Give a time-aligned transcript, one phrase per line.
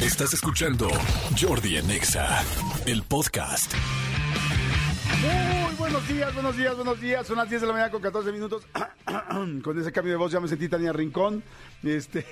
[0.00, 0.88] Estás escuchando
[1.38, 2.42] Jordi Anexa,
[2.86, 3.74] el podcast.
[5.20, 7.26] Muy buenos días, buenos días, buenos días.
[7.26, 8.66] Son las 10 de la mañana con 14 minutos.
[9.62, 11.42] con ese cambio de voz ya me sentí Tania Rincón.
[11.82, 12.24] Este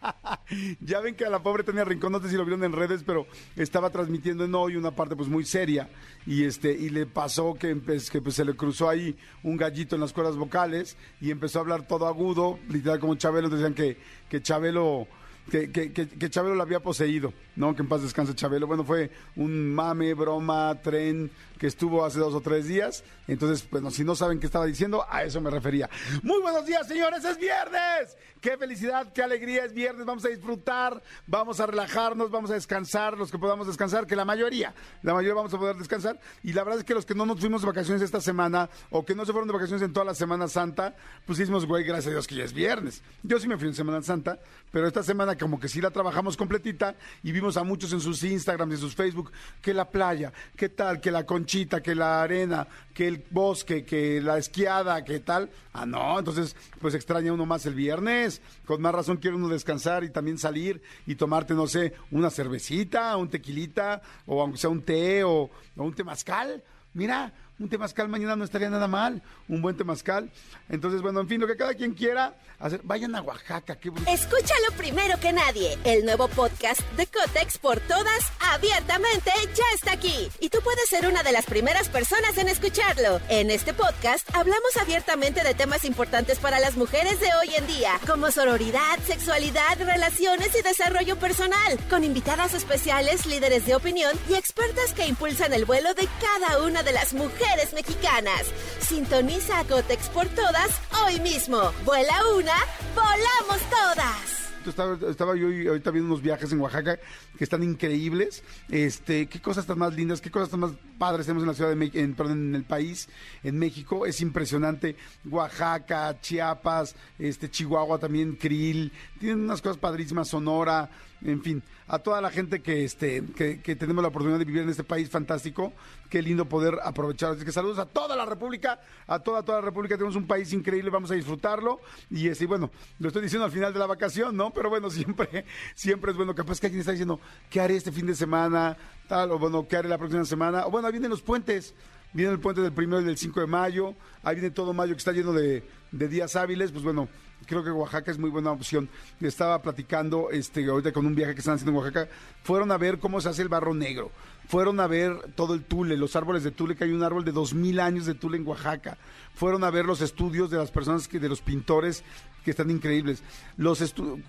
[0.80, 3.02] ya ven que a la pobre Tania Rincón, no sé si lo vieron en redes,
[3.04, 5.90] pero estaba transmitiendo en hoy una parte pues muy seria
[6.26, 7.78] y este y le pasó que,
[8.10, 11.62] que pues, se le cruzó ahí un gallito en las cuerdas vocales y empezó a
[11.62, 13.98] hablar todo agudo, literal como Chabelo, decían que
[14.30, 15.06] que Chabelo
[15.50, 17.76] que, que, que, Chabelo la había poseído, ¿no?
[17.76, 18.66] Que en paz descanse Chabelo.
[18.66, 23.04] Bueno, fue un mame, broma, tren que estuvo hace dos o tres días.
[23.28, 25.90] Entonces, bueno, si no saben qué estaba diciendo, a eso me refería.
[26.22, 28.16] Muy buenos días, señores, es viernes.
[28.40, 30.06] Qué felicidad, qué alegría, es viernes.
[30.06, 34.24] Vamos a disfrutar, vamos a relajarnos, vamos a descansar, los que podamos descansar, que la
[34.24, 36.18] mayoría, la mayoría vamos a poder descansar.
[36.42, 39.04] Y la verdad es que los que no nos fuimos de vacaciones esta semana o
[39.04, 42.06] que no se fueron de vacaciones en toda la Semana Santa, pues hicimos, güey, gracias
[42.06, 43.02] a Dios que ya es viernes.
[43.22, 44.38] Yo sí me fui en Semana Santa,
[44.72, 48.22] pero esta semana como que sí la trabajamos completita y vimos a muchos en sus
[48.22, 52.22] Instagram y en sus Facebook que la playa, qué tal, que la conchita, que la
[52.22, 55.50] arena, que el bosque, que la esquiada, que tal.
[55.72, 58.40] Ah, no, entonces pues extraña uno más el viernes.
[58.64, 63.16] Con más razón quiere uno descansar y también salir y tomarte, no sé, una cervecita,
[63.16, 66.62] un tequilita, o aunque sea un té o, o un temazcal.
[66.92, 70.30] Mira, un temazcal mañana no estaría nada mal, un buen temazcal.
[70.68, 73.76] Entonces, bueno, en fin, lo que cada quien quiera hacer, vayan a Oaxaca.
[73.76, 75.78] Qué Escúchalo primero que nadie.
[75.84, 80.30] El nuevo podcast de Cotex por todas, abiertamente, ya está aquí.
[80.40, 83.20] Y tú puedes ser una de las primeras personas en escucharlo.
[83.28, 88.00] En este podcast hablamos abiertamente de temas importantes para las mujeres de hoy en día,
[88.06, 94.94] como sororidad, sexualidad, relaciones y desarrollo personal, con invitadas especiales, líderes de opinión y expertas
[94.94, 98.46] que impulsan el vuelo de cada una de las mujeres mexicanas.
[98.80, 101.72] Sintoniza a Gotex por todas hoy mismo.
[101.84, 102.54] Vuela una,
[102.94, 104.40] volamos todas.
[104.66, 106.98] Estaba, estaba, yo ahorita viendo unos viajes en Oaxaca
[107.36, 108.44] que están increíbles.
[108.68, 111.70] Este, qué cosas tan más lindas, qué cosas tan más padres tenemos en la ciudad
[111.70, 113.08] de México, en, perdón, en el país,
[113.42, 114.06] en México.
[114.06, 114.96] Es impresionante.
[115.28, 118.92] Oaxaca, Chiapas, este, Chihuahua también, Krill.
[119.18, 120.90] Tienen unas cosas padrísimas, Sonora
[121.24, 124.68] en fin, a toda la gente que, este, que, tenemos la oportunidad de vivir en
[124.68, 125.72] este país fantástico,
[126.08, 127.32] qué lindo poder aprovechar.
[127.32, 130.52] Así que saludos a toda la República, a toda, toda la República, tenemos un país
[130.52, 131.80] increíble, vamos a disfrutarlo.
[132.10, 134.50] Y este, bueno, lo estoy diciendo al final de la vacación, ¿no?
[134.50, 135.44] Pero bueno, siempre,
[135.74, 137.20] siempre es bueno, capaz que alguien está diciendo,
[137.50, 138.76] ¿qué haré este fin de semana?
[139.08, 140.66] Tal, o bueno, ¿qué haré la próxima semana?
[140.66, 141.74] O bueno, ahí vienen los puentes.
[142.12, 143.94] Viene el puente del primero y del 5 de mayo,
[144.24, 145.62] ahí viene todo mayo que está lleno de,
[145.92, 147.08] días hábiles, pues bueno,
[147.46, 148.88] creo que Oaxaca es muy buena opción.
[149.20, 152.08] Estaba platicando este ahorita con un viaje que están haciendo en Oaxaca,
[152.42, 154.10] fueron a ver cómo se hace el barro negro,
[154.48, 157.30] fueron a ver todo el tule, los árboles de tule, que hay un árbol de
[157.30, 158.98] dos mil años de tule en Oaxaca,
[159.32, 162.02] fueron a ver los estudios de las personas que, de los pintores
[162.44, 163.22] que están increíbles.
[163.56, 163.78] Los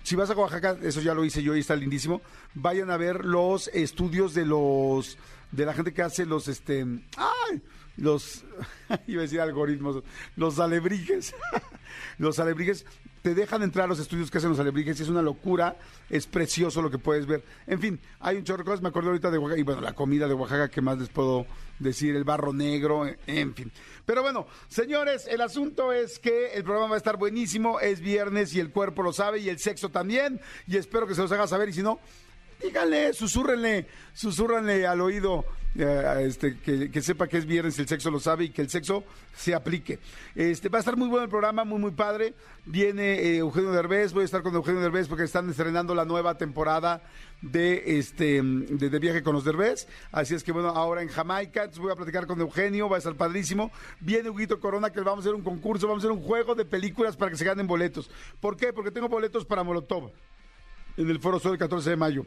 [0.03, 2.21] si vas a Oaxaca, eso ya lo hice yo y está lindísimo,
[2.53, 5.17] vayan a ver los estudios de los
[5.51, 6.85] de la gente que hace los este
[7.17, 7.61] ¡ay!
[7.97, 8.43] los
[9.07, 10.03] iba a decir algoritmos,
[10.35, 11.35] los alebrijes.
[12.17, 12.85] los alebrijes
[13.21, 15.77] te dejan entrar a los estudios que hacen los alebrijes y es una locura,
[16.09, 17.43] es precioso lo que puedes ver.
[17.67, 19.93] En fin, hay un chorro de cosas, me acuerdo ahorita de Oaxaca, y bueno, la
[19.93, 21.45] comida de Oaxaca, ¿qué más les puedo
[21.77, 22.15] decir?
[22.15, 23.71] El barro negro, en fin.
[24.05, 28.55] Pero bueno, señores, el asunto es que el programa va a estar buenísimo, es viernes
[28.55, 31.47] y el cuerpo lo sabe y el sexo también, y espero que se los haga
[31.47, 31.99] saber, y si no,
[32.61, 38.19] díganle, susúrrenle, susúrrenle al oído eh, este, que, sepa que es viernes, el sexo lo
[38.19, 39.99] sabe y que el sexo se aplique.
[40.35, 42.33] Este, va a estar muy bueno el programa, muy, muy padre.
[42.65, 46.37] Viene eh, Eugenio Derbez, voy a estar con Eugenio Derbez porque están estrenando la nueva
[46.37, 47.01] temporada
[47.41, 49.87] de este de, Viaje con los Derbez.
[50.11, 53.15] Así es que bueno, ahora en Jamaica, voy a platicar con Eugenio, va a estar
[53.15, 53.71] padrísimo.
[54.01, 56.65] Viene Huguito Corona, que vamos a hacer un concurso, vamos a hacer un juego de
[56.65, 58.11] películas para que se ganen boletos.
[58.41, 58.73] ¿Por qué?
[58.73, 60.11] Porque tengo boletos para Molotov
[60.97, 62.25] en el Foro Sol el 14 de mayo.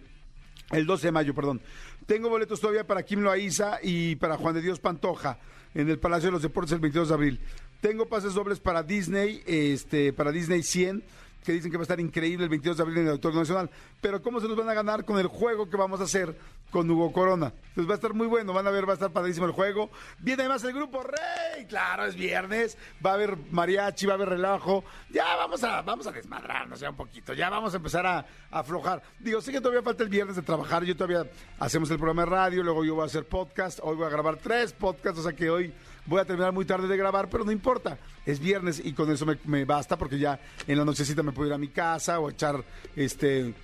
[0.70, 1.60] El 12 de mayo, perdón.
[2.06, 5.38] Tengo boletos todavía para Kim Loaiza y para Juan de Dios Pantoja
[5.74, 7.40] en el Palacio de los Deportes el 22 de abril.
[7.80, 11.04] Tengo pases dobles para Disney, este, para Disney 100
[11.44, 13.70] que dicen que va a estar increíble el 22 de abril en el Auditorio Nacional.
[14.00, 16.36] Pero ¿cómo se los van a ganar con el juego que vamos a hacer
[16.70, 17.52] con Hugo Corona?
[17.68, 19.90] Entonces va a estar muy bueno, van a ver, va a estar padrísimo el juego.
[20.18, 24.30] Viene además el grupo Rey, claro, es viernes, va a haber mariachi, va a haber
[24.30, 24.84] relajo.
[25.10, 28.18] Ya vamos a, vamos a desmadrarnos ya un poquito, ya vamos a empezar a,
[28.50, 29.02] a aflojar.
[29.20, 32.30] Digo, sé que todavía falta el viernes de trabajar, yo todavía hacemos el programa de
[32.30, 35.32] radio, luego yo voy a hacer podcast, hoy voy a grabar tres podcasts, o sea
[35.34, 35.74] que hoy
[36.06, 37.98] voy a terminar muy tarde de grabar, pero no importa.
[38.26, 41.54] Es viernes y con eso me, basta porque ya en la nochecita me puedo ir
[41.54, 42.64] a mi casa o echar
[42.96, 43.54] este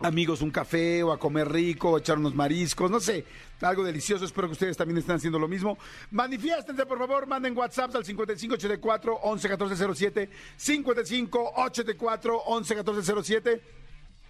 [0.00, 3.24] amigos un café o a comer rico o echar unos mariscos, no sé,
[3.62, 4.24] algo delicioso.
[4.24, 5.78] Espero que ustedes también estén haciendo lo mismo.
[6.10, 13.83] Manifiéstense, por favor, manden WhatsApp al 5584 111407 5584 111407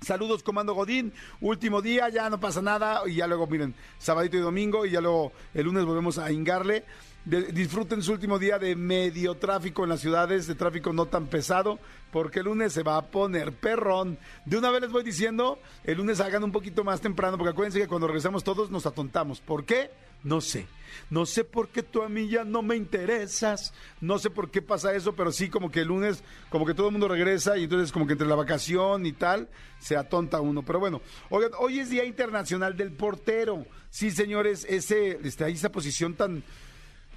[0.05, 1.13] Saludos, Comando Godín.
[1.41, 3.03] Último día, ya no pasa nada.
[3.07, 4.85] Y ya luego, miren, sabadito y domingo.
[4.87, 6.85] Y ya luego el lunes volvemos a hingarle.
[7.25, 11.79] Disfruten su último día de medio tráfico en las ciudades, de tráfico no tan pesado,
[12.13, 14.19] porque el lunes se va a poner perrón.
[14.45, 17.81] De una vez les voy diciendo, el lunes hagan un poquito más temprano, porque acuérdense
[17.81, 19.41] que cuando regresamos todos nos atontamos.
[19.41, 19.91] ¿Por qué?
[20.25, 20.67] No sé.
[21.11, 23.73] No sé por qué tú a mí ya no me interesas.
[24.01, 26.89] No sé por qué pasa eso, pero sí como que el lunes, como que todo
[26.89, 29.49] el mundo regresa y entonces como que entre la vacación y tal,
[29.79, 30.63] se atonta uno.
[30.63, 33.67] Pero bueno, oigan, hoy es Día Internacional del Portero.
[33.91, 36.43] Sí, señores, ese, este, ahí esa posición tan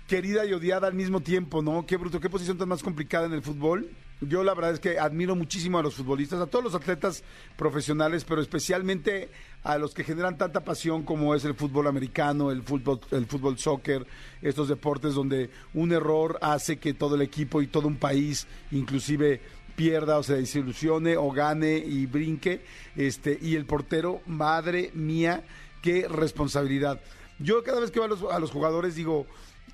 [0.07, 1.85] querida y odiada al mismo tiempo, ¿no?
[1.85, 3.89] Qué bruto, qué posición tan más complicada en el fútbol.
[4.19, 7.23] Yo la verdad es que admiro muchísimo a los futbolistas, a todos los atletas
[7.55, 9.29] profesionales, pero especialmente
[9.63, 13.59] a los que generan tanta pasión como es el fútbol americano, el fútbol, el fútbol
[13.59, 14.07] soccer,
[14.41, 19.39] estos deportes donde un error hace que todo el equipo y todo un país, inclusive
[19.75, 22.65] pierda o se desilusione o gane y brinque,
[22.95, 25.43] este, y el portero, madre mía,
[25.83, 26.99] qué responsabilidad.
[27.37, 29.27] Yo cada vez que veo a los, a los jugadores digo,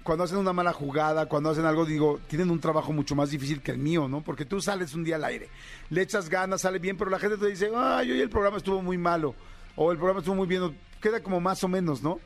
[0.04, 3.62] cuando hacen una mala jugada, cuando hacen algo, digo, tienen un trabajo mucho más difícil
[3.62, 4.22] que el mío, ¿no?
[4.22, 5.50] Porque tú sales un día al aire,
[5.90, 8.82] le echas ganas, sale bien, pero la gente te dice, ay, hoy el programa estuvo
[8.82, 9.34] muy malo,
[9.76, 12.20] o el programa estuvo muy bien, queda como más o menos, ¿no?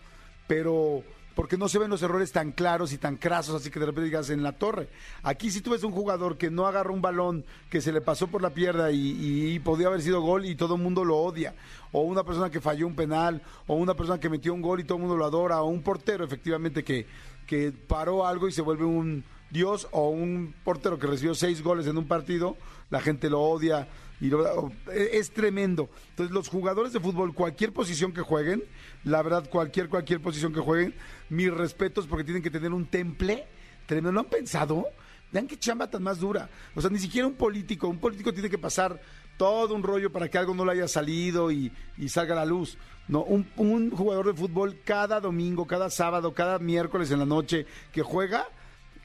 [0.48, 1.04] Pero
[1.36, 4.06] porque no se ven los errores tan claros y tan crasos, así que de repente
[4.06, 4.90] digas en la torre.
[5.22, 8.26] Aquí si tú ves un jugador que no agarra un balón, que se le pasó
[8.26, 11.54] por la pierna y, y podía haber sido gol y todo el mundo lo odia,
[11.92, 14.84] o una persona que falló un penal, o una persona que metió un gol y
[14.84, 17.06] todo el mundo lo adora, o un portero efectivamente que,
[17.48, 21.88] que paró algo y se vuelve un dios, o un portero que recibió seis goles
[21.88, 22.58] en un partido,
[22.90, 23.88] la gente lo odia.
[24.20, 25.90] Y lo- es tremendo.
[26.10, 28.64] Entonces, los jugadores de fútbol, cualquier posición que jueguen,
[29.04, 30.96] la verdad, cualquier, cualquier posición que jueguen,
[31.30, 33.46] mis respetos porque tienen que tener un temple
[33.86, 34.12] tremendo.
[34.12, 34.88] ¿Lo han pensado?
[35.32, 36.50] Vean qué chamba tan más dura.
[36.76, 37.88] O sea, ni siquiera un político.
[37.88, 39.00] Un político tiene que pasar
[39.38, 42.46] todo un rollo para que algo no le haya salido y, y salga a la
[42.46, 42.78] luz.
[43.08, 47.66] No, un, un jugador de fútbol cada domingo, cada sábado, cada miércoles en la noche
[47.94, 48.48] que juega,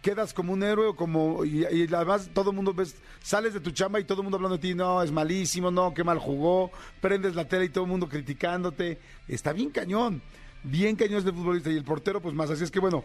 [0.03, 3.71] quedas como un héroe o como y, además todo el mundo ves sales de tu
[3.71, 6.73] chamba y todo el mundo hablando de ti no es malísimo no qué mal jugó
[7.01, 8.99] prendes la tele y todo el mundo criticándote.
[9.29, 10.21] Está bien cañón
[10.65, 12.51] bien cañón este futbolista y el portero pues más.
[12.51, 13.05] Así es que bueno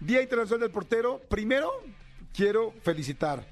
[0.00, 1.20] día internacional del portero.
[1.28, 1.70] Primero
[2.32, 3.46] quiero felicitar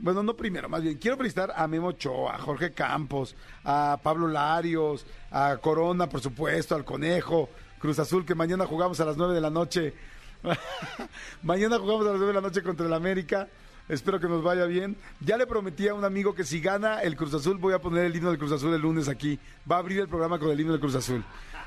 [0.00, 4.28] bueno, no primero, más bien, quiero felicitar a Memo Ochoa, a Jorge Campos, a Pablo
[4.28, 9.34] Larios, a Corona, por supuesto, al Conejo, Cruz Azul, que mañana jugamos a las 9
[9.34, 9.94] de la noche.
[11.42, 13.48] mañana jugamos a las 9 de la noche contra el América.
[13.88, 14.96] Espero que nos vaya bien.
[15.20, 18.04] Ya le prometí a un amigo que si gana el Cruz Azul, voy a poner
[18.04, 19.38] el himno del Cruz Azul el lunes aquí.
[19.70, 21.24] Va a abrir el programa con el himno del Cruz Azul.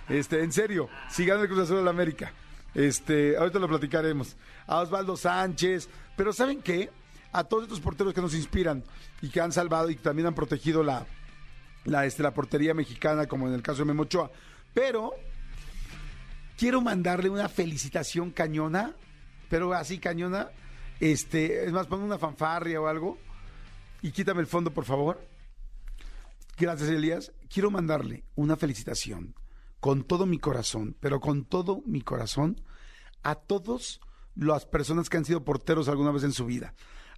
[0.09, 2.31] Este, en serio, si gana el Cruz Azul del América.
[2.73, 4.35] Este, ahorita lo platicaremos.
[4.65, 5.89] A Osvaldo Sánchez.
[6.15, 6.89] Pero ¿saben qué?
[7.33, 8.83] A todos estos porteros que nos inspiran
[9.21, 11.05] y que han salvado y que también han protegido la,
[11.83, 14.31] la, este, la portería mexicana, como en el caso de Memo Ochoa.
[14.73, 15.13] Pero
[16.57, 18.93] quiero mandarle una felicitación cañona,
[19.49, 20.49] pero así cañona.
[20.99, 23.17] Este, es más, pon una fanfarria o algo
[24.01, 25.25] y quítame el fondo, por favor.
[26.57, 27.31] Gracias, Elías.
[27.49, 29.33] Quiero mandarle una felicitación
[29.79, 32.61] con todo mi corazón, pero con todo mi corazón,
[33.23, 34.01] a todos
[34.35, 36.73] las personas que han sido porteros alguna vez en su vida.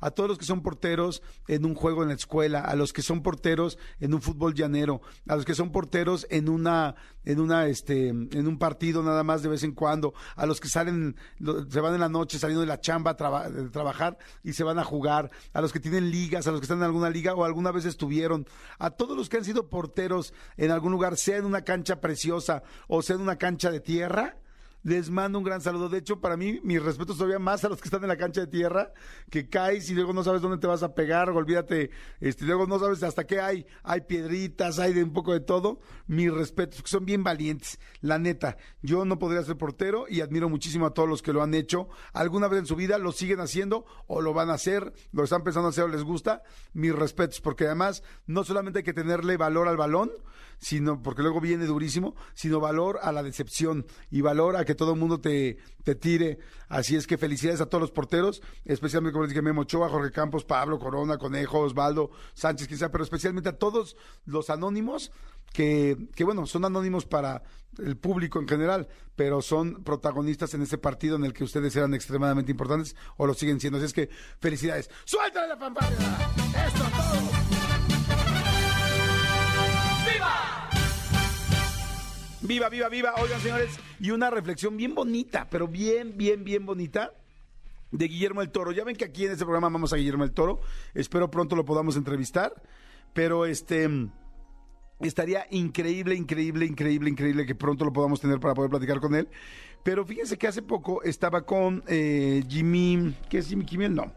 [0.06, 3.02] A todos los que son porteros en un juego en la escuela, a los que
[3.02, 6.94] son porteros en un fútbol llanero, a los que son porteros en una,
[7.24, 10.68] en una, este, en un partido nada más de vez en cuando, a los que
[10.68, 11.16] salen,
[11.72, 14.78] se van en la noche saliendo de la chamba a de trabajar y se van
[14.78, 17.44] a jugar, a los que tienen ligas, a los que están en alguna liga o
[17.44, 18.46] alguna vez estuvieron,
[18.78, 22.62] a todos los que han sido porteros en algún lugar, sea en una cancha preciosa
[22.88, 24.38] o sea en una cancha de tierra,
[24.86, 25.90] Les mando un gran saludo.
[25.90, 28.42] De hecho, para mí, mis respetos todavía más a los que están en la cancha
[28.42, 28.94] de tierra,
[29.32, 31.90] que caes y luego no sabes dónde te vas a pegar, olvídate,
[32.20, 35.80] este, luego no sabes hasta qué hay, hay piedritas, hay de un poco de todo.
[36.06, 37.80] Mis respetos, que son bien valientes.
[38.02, 41.42] La neta, yo no podría ser portero y admiro muchísimo a todos los que lo
[41.42, 41.90] han hecho.
[42.14, 45.44] Alguna vez en su vida lo siguen haciendo o lo van a hacer, lo están
[45.44, 46.44] pensando hacer o les gusta.
[46.74, 50.12] Mis respetos, porque además no solamente hay que tenerle valor al balón,
[50.60, 54.94] sino porque luego viene durísimo, sino valor a la decepción y valor a que todo
[54.94, 56.40] el mundo te, te tire.
[56.68, 60.12] Así es que felicidades a todos los porteros, especialmente como les dije, Memo Ochoa, Jorge
[60.12, 65.12] Campos, Pablo Corona, Conejo, Osvaldo, Sánchez, quizá, pero especialmente a todos los anónimos
[65.54, 67.44] que, que, bueno, son anónimos para
[67.78, 71.94] el público en general, pero son protagonistas en ese partido en el que ustedes eran
[71.94, 73.78] extremadamente importantes o lo siguen siendo.
[73.78, 74.90] Así es que felicidades.
[75.06, 75.98] ¡Suéltale la fanfarria!
[76.68, 77.65] ¡Esto todo!
[82.48, 83.14] Viva, viva, viva.
[83.18, 87.12] Oigan, señores, y una reflexión bien bonita, pero bien, bien, bien bonita
[87.92, 88.72] de Guillermo el Toro.
[88.72, 90.62] Ya ven que aquí en este programa vamos a Guillermo el Toro.
[90.94, 92.54] Espero pronto lo podamos entrevistar.
[93.14, 93.90] Pero este
[95.00, 99.28] estaría increíble, increíble, increíble, increíble que pronto lo podamos tener para poder platicar con él.
[99.84, 103.16] Pero fíjense que hace poco estaba con eh, Jimmy.
[103.28, 103.96] ¿Qué es Jimmy Kimmel?
[103.96, 104.14] No.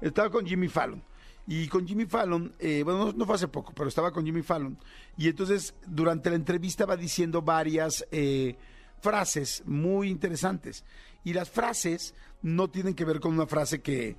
[0.00, 1.02] Estaba con Jimmy Fallon.
[1.50, 4.78] Y con Jimmy Fallon, eh, bueno, no, fue hace poco, pero estaba con Jimmy Fallon.
[5.16, 8.54] Y entonces, durante la entrevista va diciendo varias eh,
[9.00, 10.84] frases muy interesantes.
[11.24, 14.14] Y las frases no tienen que ver con una frase que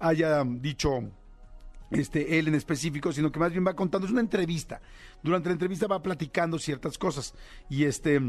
[0.00, 1.02] haya dicho
[1.90, 4.80] este, él en específico, sino que más bien va contando, es una entrevista.
[5.22, 7.34] Durante la entrevista va platicando ciertas cosas.
[7.68, 8.22] Y este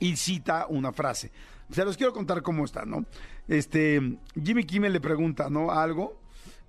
[0.00, 1.30] y cita una frase.
[1.70, 3.06] Se los quiero contar cómo está, ¿no?
[3.46, 5.70] Este, Jimmy Kimmel le pregunta, ¿no?
[5.70, 6.20] Algo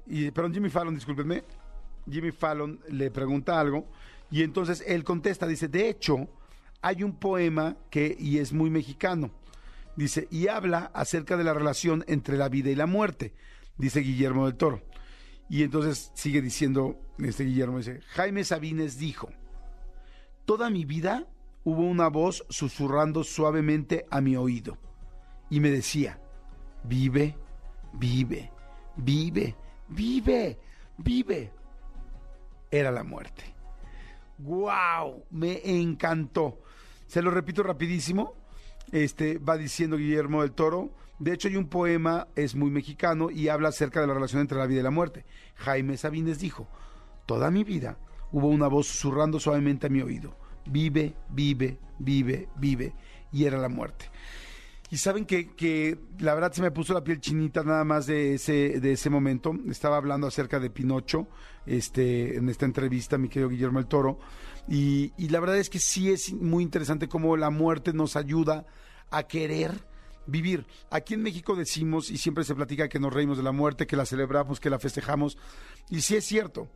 [0.06, 1.44] y, perdón, Jimmy Fallon, discúlpenme.
[2.10, 3.86] Jimmy Fallon le pregunta algo
[4.32, 6.28] y entonces él contesta, dice, de hecho,
[6.82, 9.32] hay un poema que, y es muy mexicano,
[9.96, 13.34] dice, y habla acerca de la relación entre la vida y la muerte,
[13.78, 14.82] dice Guillermo del Toro.
[15.50, 19.30] Y entonces sigue diciendo, este Guillermo dice, Jaime Sabines dijo,
[20.46, 21.28] toda mi vida
[21.66, 24.78] hubo una voz susurrando suavemente a mi oído
[25.50, 26.20] y me decía,
[26.86, 27.36] vive,
[27.94, 28.50] vive,
[28.96, 29.56] vive
[29.92, 30.58] vive,
[30.98, 31.52] vive.
[32.70, 33.44] Era la muerte.
[34.40, 35.26] ¡Wow!
[35.32, 36.62] Me encantó.
[37.08, 38.34] Se lo repito rapidísimo.
[38.92, 40.92] Este va diciendo Guillermo del Toro.
[41.20, 44.58] De hecho, hay un poema, es muy mexicano y habla acerca de la relación entre
[44.58, 45.26] la vida y la muerte.
[45.56, 46.68] Jaime Sabines dijo:
[47.26, 47.98] Toda mi vida
[48.32, 52.94] hubo una voz susurrando suavemente a mi oído: Vive, vive, vive, vive.
[53.32, 54.06] Y era la muerte.
[54.92, 58.34] Y saben que, que, la verdad se me puso la piel chinita nada más de
[58.34, 59.56] ese, de ese momento.
[59.70, 61.28] Estaba hablando acerca de Pinocho
[61.66, 64.20] este, en esta entrevista, mi querido Guillermo el Toro.
[64.68, 68.66] Y, y la verdad es que sí es muy interesante cómo la muerte nos ayuda
[69.12, 69.88] a querer
[70.28, 70.66] vivir.
[70.90, 73.96] Aquí en México decimos, y siempre se platica que nos reímos de la muerte, que
[73.96, 75.38] la celebramos, que la festejamos.
[75.90, 76.68] Y sí es cierto.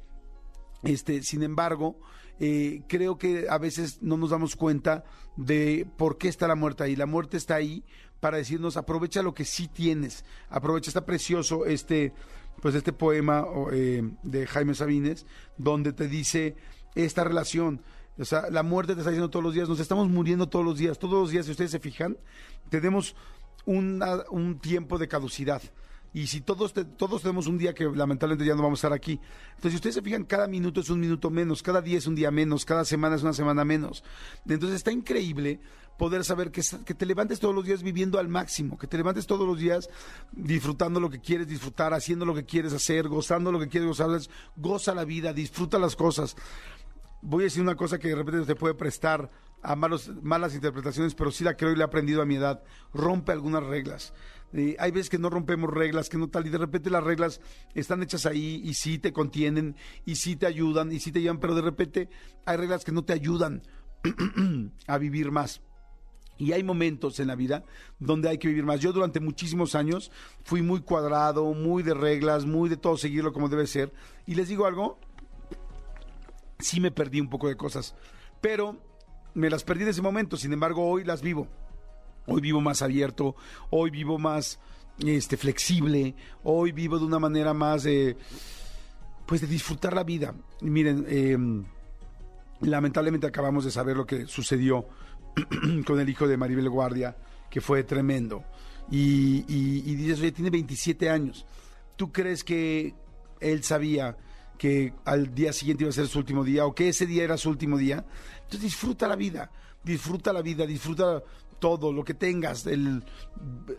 [0.83, 1.99] Este, sin embargo,
[2.39, 5.03] eh, creo que a veces no nos damos cuenta
[5.37, 6.95] de por qué está la muerte ahí.
[6.95, 7.83] La muerte está ahí
[8.19, 12.13] para decirnos aprovecha lo que sí tienes, aprovecha, está precioso este,
[12.61, 15.25] pues este poema eh, de Jaime Sabines,
[15.57, 16.55] donde te dice
[16.95, 17.81] esta relación.
[18.17, 20.77] O sea, la muerte te está diciendo todos los días, nos estamos muriendo todos los
[20.77, 22.17] días, todos los días, si ustedes se fijan,
[22.69, 23.15] tenemos
[23.65, 25.61] un tiempo de caducidad.
[26.15, 29.19] Y si todos, todos tenemos un día que lamentablemente ya no vamos a estar aquí.
[29.49, 32.15] Entonces, si ustedes se fijan, cada minuto es un minuto menos, cada día es un
[32.15, 34.01] día menos, cada semana es una semana menos.
[34.47, 35.59] Entonces, está increíble
[35.97, 39.27] poder saber que, que te levantes todos los días viviendo al máximo, que te levantes
[39.27, 39.89] todos los días
[40.31, 44.17] disfrutando lo que quieres disfrutar, haciendo lo que quieres hacer, gozando lo que quieres gozar.
[44.55, 46.37] Goza la vida, disfruta las cosas.
[47.23, 49.29] Voy a decir una cosa que de repente te puede prestar
[49.61, 52.63] a malas interpretaciones, pero sí la creo y la he aprendido a mi edad.
[52.93, 54.13] Rompe algunas reglas
[54.53, 57.41] hay veces que no rompemos reglas, que no tal, y de repente las reglas
[57.73, 59.75] están hechas ahí y sí te contienen,
[60.05, 62.09] y sí te ayudan, y sí te llevan, pero de repente
[62.45, 63.61] hay reglas que no te ayudan
[64.87, 65.61] a vivir más.
[66.37, 67.63] Y hay momentos en la vida
[67.99, 68.81] donde hay que vivir más.
[68.81, 70.11] Yo durante muchísimos años
[70.43, 73.93] fui muy cuadrado, muy de reglas, muy de todo seguirlo como debe ser.
[74.25, 74.99] Y les digo algo,
[76.59, 77.95] sí me perdí un poco de cosas,
[78.41, 78.77] pero
[79.33, 81.47] me las perdí en ese momento, sin embargo hoy las vivo.
[82.27, 83.35] Hoy vivo más abierto,
[83.69, 84.59] hoy vivo más
[84.99, 88.17] este, flexible, hoy vivo de una manera más de,
[89.25, 90.33] pues de disfrutar la vida.
[90.61, 91.65] miren, em,
[92.61, 94.87] lamentablemente acabamos de saber lo que sucedió
[95.85, 97.15] con el hijo de Maribel Guardia,
[97.49, 98.43] que fue tremendo.
[98.89, 101.45] Y, y dices, oye, tiene 27 años.
[101.95, 102.93] ¿Tú crees que
[103.39, 104.17] él sabía
[104.57, 107.37] que al día siguiente iba a ser su último día o que ese día era
[107.37, 108.05] su último día?
[108.35, 109.51] Entonces disfruta la vida,
[109.83, 111.23] disfruta la vida, disfruta
[111.65, 113.03] todo, lo que tengas, el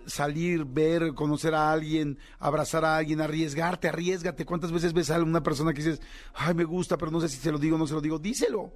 [0.06, 4.44] salir, ver, conocer a alguien, abrazar a alguien, arriesgarte, arriesgate.
[4.44, 6.00] ¿Cuántas veces ves a una persona que dices,
[6.34, 8.18] ay, me gusta, pero no sé si se lo digo o no se lo digo?
[8.18, 8.72] Díselo.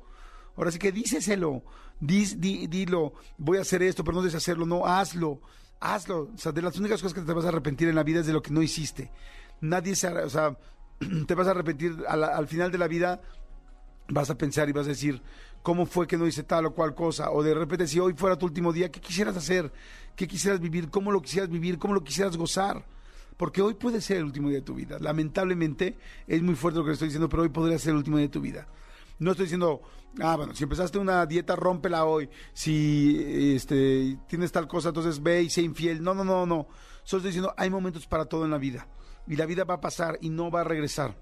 [0.57, 1.65] Ahora sí que díseselo,
[1.99, 5.41] Dis, di, dilo, voy a hacer esto, pero no debes hacerlo, no, hazlo,
[5.81, 6.31] hazlo.
[6.33, 8.27] O sea, de las únicas cosas que te vas a arrepentir en la vida es
[8.27, 9.11] de lo que no hiciste.
[9.61, 10.57] Nadie se, o sea,
[11.27, 13.21] te vas a arrepentir al final de la vida,
[14.09, 15.21] vas a pensar y vas a decir,
[15.63, 17.31] ¿cómo fue que no hice tal o cual cosa?
[17.31, 19.73] O de repente, si hoy fuera tu último día, ¿qué quisieras hacer?
[20.17, 20.91] ¿Qué quisieras vivir?
[20.91, 21.79] ¿Cómo lo quisieras vivir?
[21.79, 22.85] ¿Cómo lo quisieras gozar?
[23.37, 24.99] Porque hoy puede ser el último día de tu vida.
[25.01, 28.27] Lamentablemente, es muy fuerte lo que estoy diciendo, pero hoy podría ser el último día
[28.27, 28.69] de tu vida.
[29.19, 29.83] No estoy diciendo,
[30.21, 32.29] ah, bueno, si empezaste una dieta, rómpela hoy.
[32.53, 36.03] Si este, tienes tal cosa, entonces ve y sé infiel.
[36.03, 36.67] No, no, no, no.
[37.03, 38.89] Solo estoy diciendo, hay momentos para todo en la vida.
[39.27, 41.17] Y la vida va a pasar y no va a regresar.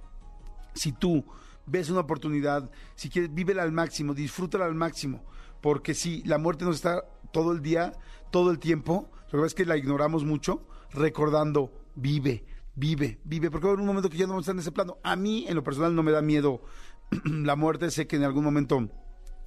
[0.75, 1.25] Si tú
[1.69, 5.25] ves una oportunidad, si quieres, vívela al máximo, disfrútala al máximo.
[5.61, 7.93] Porque si la muerte nos está todo el día,
[8.31, 12.45] todo el tiempo, lo que pasa es que la ignoramos mucho, recordando, vive,
[12.75, 14.99] vive, vive, porque haber un momento que ya no vamos a estar en ese plano.
[15.03, 16.63] A mí, en lo personal, no me da miedo
[17.25, 18.89] la muerte, sé que en algún momento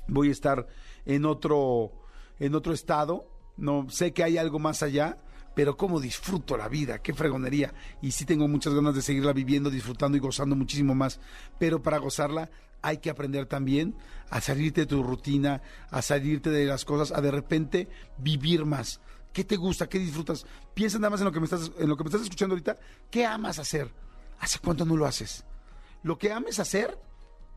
[0.08, 0.68] voy a estar
[1.06, 1.94] en otro,
[2.40, 5.18] en otro estado, no sé que hay algo más allá,
[5.56, 7.74] pero cómo disfruto la vida, qué fregonería.
[8.02, 11.20] Y sí tengo muchas ganas de seguirla viviendo, disfrutando y gozando muchísimo más.
[11.60, 12.50] Pero para gozarla
[12.82, 13.96] hay que aprender también
[14.30, 19.02] a salirte de tu rutina, a salirte de las cosas, a de repente vivir más.
[19.34, 19.88] ¿Qué te gusta?
[19.88, 20.46] ¿Qué disfrutas?
[20.74, 22.78] Piensa nada más en lo que me estás, en lo que me estás escuchando ahorita.
[23.10, 23.92] ¿Qué amas hacer?
[24.40, 25.46] ¿Hace cuánto no lo haces?
[26.04, 26.98] Lo que ames hacer,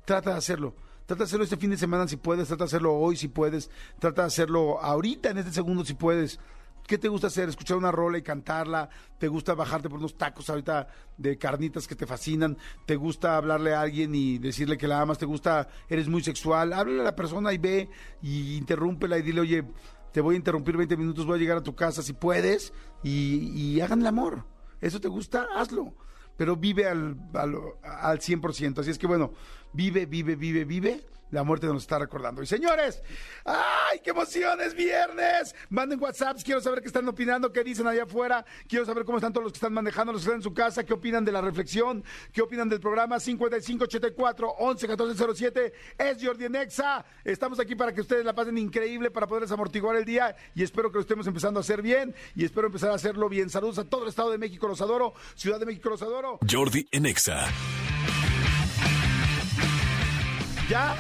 [0.05, 0.75] trata de hacerlo.
[1.07, 3.71] Trata de hacerlo este fin de semana si puedes, trata de hacerlo hoy si puedes,
[3.99, 6.39] trata de hacerlo ahorita en este segundo si puedes.
[6.87, 7.49] ¿Qué te gusta hacer?
[7.49, 8.91] ¿Escuchar una rola y cantarla?
[9.19, 10.87] ¿Te gusta bajarte por unos tacos ahorita
[11.17, 12.59] de carnitas que te fascinan?
[12.85, 15.17] ¿Te gusta hablarle a alguien y decirle que la amas?
[15.17, 16.75] ¿Te gusta, eres muy sexual?
[16.75, 17.89] Háblale a la persona y ve
[18.21, 19.65] y interrúmpela y dile, oye,
[20.13, 23.51] te voy a interrumpir 20 minutos, voy a llegar a tu casa si puedes y,
[23.55, 24.45] y hagan el amor.
[24.83, 25.47] ¿Eso te gusta?
[25.57, 25.95] Hazlo.
[26.37, 28.81] Pero vive al, al, al 100%.
[28.81, 29.33] Así es que bueno,
[29.73, 32.43] vive, vive, vive, vive la muerte nos está recordando.
[32.43, 33.03] Y señores,
[33.45, 34.61] ¡ay, qué emoción!
[34.61, 35.55] Es viernes.
[35.69, 38.45] Manden WhatsApps, quiero saber qué están opinando, qué dicen allá afuera.
[38.69, 40.85] Quiero saber cómo están todos los que están manejando, los que están en su casa,
[40.85, 45.73] qué opinan de la reflexión, qué opinan del programa 5584 111407.
[45.99, 47.05] Es Jordi Nexa.
[47.25, 50.93] Estamos aquí para que ustedes la pasen increíble, para poderles amortiguar el día y espero
[50.93, 53.51] que lo estemos empezando a hacer bien y espero empezar a hacerlo bien.
[53.51, 55.15] Saludos a todo el Estado de México, los adoro.
[55.35, 56.39] Ciudad de México, los adoro.
[56.49, 57.49] Jordi Nexa.
[60.69, 60.97] ¿Ya?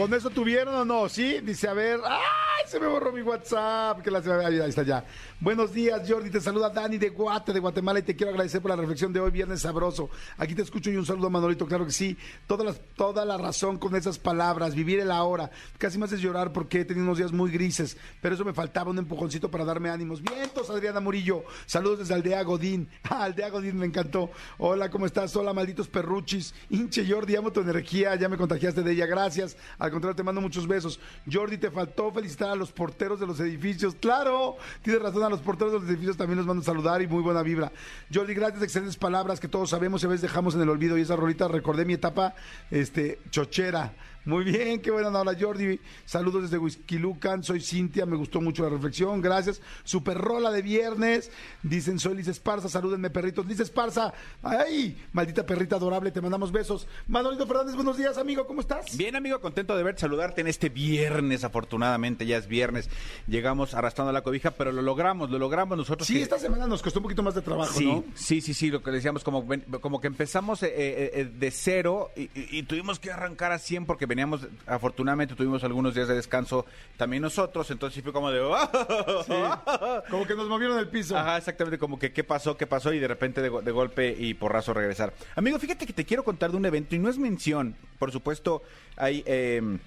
[0.00, 1.10] ¿Con eso tuvieron o no?
[1.10, 1.40] ¿Sí?
[1.40, 2.66] Dice, a ver, ¡ay!
[2.66, 4.00] Se me borró mi WhatsApp.
[4.00, 4.20] Que la...
[4.46, 5.04] Ahí está ya.
[5.40, 6.30] Buenos días, Jordi.
[6.30, 9.20] Te saluda Dani de Guate, de Guatemala, y te quiero agradecer por la reflexión de
[9.20, 10.08] hoy, viernes sabroso.
[10.38, 12.16] Aquí te escucho y un saludo a Manolito, claro que sí.
[12.46, 15.50] Toda la, toda la razón con esas palabras, vivir el ahora.
[15.76, 18.90] Casi me haces llorar porque he tenido unos días muy grises, pero eso me faltaba
[18.90, 20.22] un empujoncito para darme ánimos.
[20.22, 21.44] Vientos, Adriana Murillo.
[21.66, 22.88] Saludos desde Aldea Godín.
[23.10, 24.30] Ah, Aldea Godín me encantó.
[24.58, 25.34] Hola, ¿cómo estás?
[25.34, 26.54] Hola, malditos perruchis.
[26.68, 28.14] Hinche, Jordi, amo tu energía.
[28.14, 29.06] Ya me contagiaste de ella.
[29.06, 29.56] Gracias.
[29.90, 31.00] Al contrario, te mando muchos besos.
[31.30, 33.96] Jordi, te faltó felicitar a los porteros de los edificios.
[33.98, 37.08] Claro, tienes razón, a los porteros de los edificios también los mando a saludar y
[37.08, 37.72] muy buena vibra.
[38.14, 40.96] Jordi, gracias, excelentes palabras que todos sabemos y a veces dejamos en el olvido.
[40.96, 42.36] Y esa rolita recordé mi etapa
[42.70, 43.92] este, chochera.
[44.26, 45.80] Muy bien, qué buena hola Jordi.
[46.04, 49.62] Saludos desde Huizquilucan, soy Cintia, me gustó mucho la reflexión, gracias.
[49.82, 51.30] Super rola de viernes.
[51.62, 53.46] Dicen, soy Liz Esparza, salúdenme perritos.
[53.46, 56.86] Liz Esparza, ay, maldita perrita adorable, te mandamos besos.
[57.08, 58.94] Manolito Fernández, buenos días, amigo, ¿cómo estás?
[58.96, 62.90] Bien, amigo, contento de verte, saludarte en este viernes, afortunadamente, ya es viernes.
[63.26, 66.06] Llegamos arrastrando la cobija, pero lo logramos, lo logramos nosotros.
[66.06, 68.04] Sí, que- esta semana nos costó un poquito más de trabajo, Sí, ¿no?
[68.14, 69.46] sí, sí, sí, lo que decíamos, como,
[69.80, 73.58] como que empezamos eh, eh, eh, de cero y, y- y tuvimos que arrancar a
[73.58, 76.66] 100 porque veníamos, afortunadamente tuvimos algunos días de descanso
[76.98, 78.40] también nosotros, entonces sí fue como de...
[80.10, 81.16] Como que nos movieron el piso.
[81.16, 84.14] Ajá, exactamente, como que qué pasó, qué pasó y de repente de, go- de golpe
[84.18, 85.12] y porrazo regresar.
[85.36, 88.62] Amigo, fíjate que te quiero contar de un evento y no es mención, por supuesto,
[88.96, 89.22] hay...
[89.26, 89.78] eh,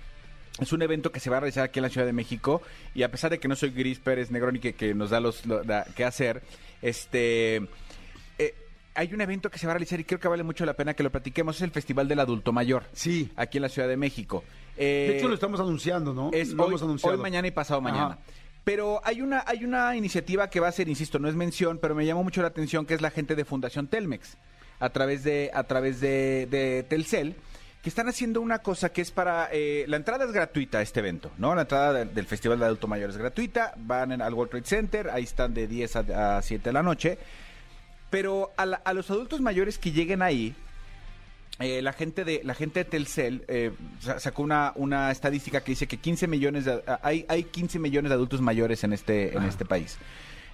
[0.59, 2.61] es un evento que se va a realizar aquí en la Ciudad de México
[2.93, 5.45] y a pesar de que no soy Gris Pérez Negroni que, que nos da los
[5.47, 6.43] lo- da- qué hacer,
[6.83, 7.67] este
[8.95, 10.93] hay un evento que se va a realizar y creo que vale mucho la pena
[10.93, 12.83] que lo platiquemos, es el Festival del Adulto Mayor.
[12.93, 13.31] Sí.
[13.35, 14.43] Aquí en la Ciudad de México.
[14.77, 16.29] Eh, De hecho, lo estamos anunciando, ¿no?
[16.33, 17.15] es lo hoy, hemos anunciado.
[17.15, 18.05] hoy, mañana y pasado mañana.
[18.05, 18.19] Ajá.
[18.63, 21.95] Pero hay una, hay una iniciativa que va a ser, insisto, no es mención, pero
[21.95, 24.37] me llamó mucho la atención, que es la gente de Fundación Telmex,
[24.79, 27.35] a través de, a través de, de Telcel,
[27.81, 29.49] que están haciendo una cosa que es para...
[29.51, 31.53] eh, la entrada es gratuita a este evento, ¿no?
[31.55, 34.65] La entrada de- del Festival de Adulto Mayor es gratuita, van en- al World Trade
[34.65, 37.17] Center, ahí están de 10 a, a 7 de la noche,
[38.13, 40.53] pero a, la- a los adultos mayores que lleguen ahí,
[41.59, 45.71] eh, la gente de la gente de Telcel eh, sa- sacó una, una estadística que
[45.71, 49.43] dice que 15 millones de, hay, hay 15 millones de adultos mayores en este en
[49.43, 49.97] este país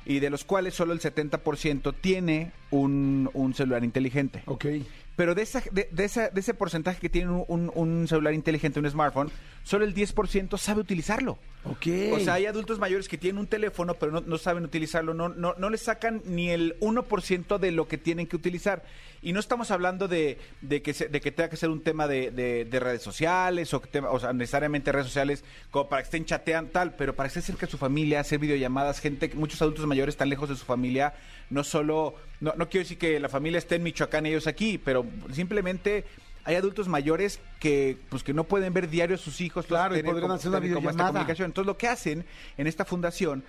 [0.06, 4.42] y de los cuales solo el 70% tiene un, un celular inteligente.
[4.46, 4.66] Ok.
[5.20, 8.34] Pero de, esa, de, de esa- de ese porcentaje que tiene un, un- un celular
[8.34, 9.30] inteligente, un smartphone,
[9.66, 11.38] solo el 10% sabe utilizarlo.
[11.66, 11.88] Ok.
[12.14, 15.28] O sea, hay adultos mayores que tienen un teléfono, pero no, no saben utilizarlo, no,
[15.28, 18.82] no, no le sacan ni el 1% de lo que tienen que utilizar.
[19.22, 22.08] Y no estamos hablando de, de, que, se- de que tenga que ser un tema
[22.08, 26.02] de, de- de redes sociales, o, que tema- o sea, necesariamente redes sociales como para
[26.02, 29.30] que estén chateando tal, pero para que estén cerca de su familia, hacer videollamadas, gente,
[29.36, 31.14] muchos adultos mayores están lejos de su familia,
[31.50, 35.06] no solo, no, no quiero decir que la familia esté en Michoacán ellos aquí, pero
[35.34, 36.06] simplemente
[36.46, 40.02] hay adultos mayores que pues que no pueden ver diario a sus hijos Claro, y
[40.04, 41.08] podrían hacer una videollamada.
[41.10, 41.48] comunicación.
[41.48, 42.26] Entonces lo que hacen
[42.58, 43.44] en esta fundación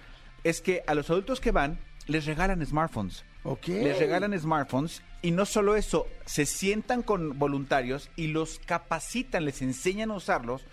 [0.45, 1.79] es que a los adultos que van
[2.09, 3.25] les regalan smartphones.
[3.67, 9.63] Les regalan smartphones y no solo eso, se sientan con voluntarios y los capacitan, les
[9.63, 10.65] enseñan a usarlos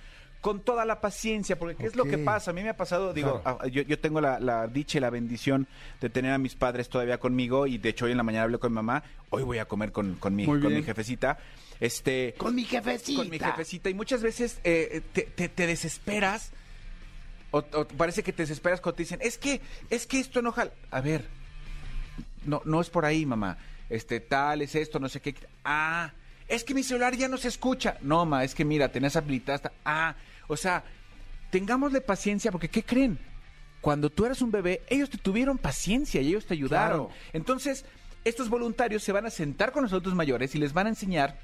[0.42, 2.52] con toda la paciencia, porque ¿qué es lo que pasa?
[2.52, 3.68] A mí me ha pasado, digo, Claro.
[3.68, 5.68] yo, yo tengo la, la dicha y la bendición
[6.00, 8.60] de tener a mis padres todavía conmigo y de hecho hoy en la mañana hablé
[8.60, 11.38] con mi mamá, hoy voy a comer con, con, mi, con mi jefecita.
[11.80, 13.18] Este, Con mi jefecita.
[13.22, 16.52] con mi jefecita y muchas veces eh, te, te- te desesperas
[17.52, 20.52] o, o parece que te desesperas cuando te dicen es que es que esto no
[20.52, 21.26] jala a ver
[22.46, 23.58] no no es por ahí mamá
[23.90, 26.12] este tal es esto no sé qué ah
[26.48, 29.56] es que mi celular ya no se escucha no ma es que mira tenés habilitada
[29.56, 30.16] esta- ah
[30.48, 30.84] o sea
[31.52, 33.18] tengámosle paciencia porque qué creen
[33.82, 37.20] cuando tú eras un bebé ellos te tuvieron paciencia y ellos te ayudaron Claro.
[37.34, 37.86] entonces
[38.26, 41.40] estos voluntarios se van a sentar con los adultos mayores y les van a enseñar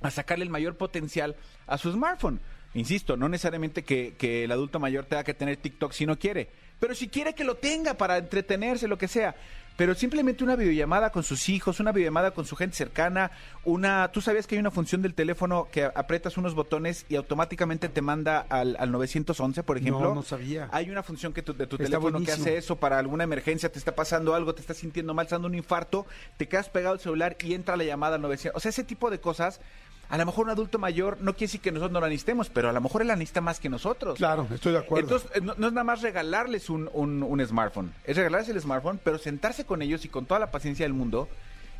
[0.00, 2.40] a sacarle el mayor potencial a su smartphone.
[2.74, 6.48] Insisto, no necesariamente que, que el adulto mayor tenga que tener TikTok si no quiere,
[6.80, 9.36] pero si quiere que lo tenga para entretenerse, lo que sea.
[9.82, 13.32] Pero simplemente una videollamada con sus hijos, una videollamada con su gente cercana,
[13.64, 14.12] una...
[14.12, 18.00] ¿Tú sabías que hay una función del teléfono que aprietas unos botones y automáticamente te
[18.00, 20.10] manda al, al 911, por ejemplo?
[20.10, 20.68] No, no sabía.
[20.70, 23.72] Hay una función que tu- de tu Está teléfono que hace eso para alguna emergencia,
[23.72, 26.68] te está pasando algo, te estás sintiendo mal, te está dando un infarto, te quedas
[26.68, 28.56] pegado al celular y entra la llamada al 900.
[28.56, 29.60] O sea, ese tipo de cosas,
[30.08, 32.68] a lo mejor un adulto mayor no quiere decir que nosotros no la necesitemos, pero
[32.68, 34.18] a lo mejor él la necesita más que nosotros.
[34.18, 35.06] Claro, estoy de acuerdo.
[35.16, 38.60] Entonces, eh, no, no es nada más regalarles un, un- un smartphone, es regalarles el
[38.60, 41.28] smartphone, pero sentarse con ellos y con toda la paciencia del mundo,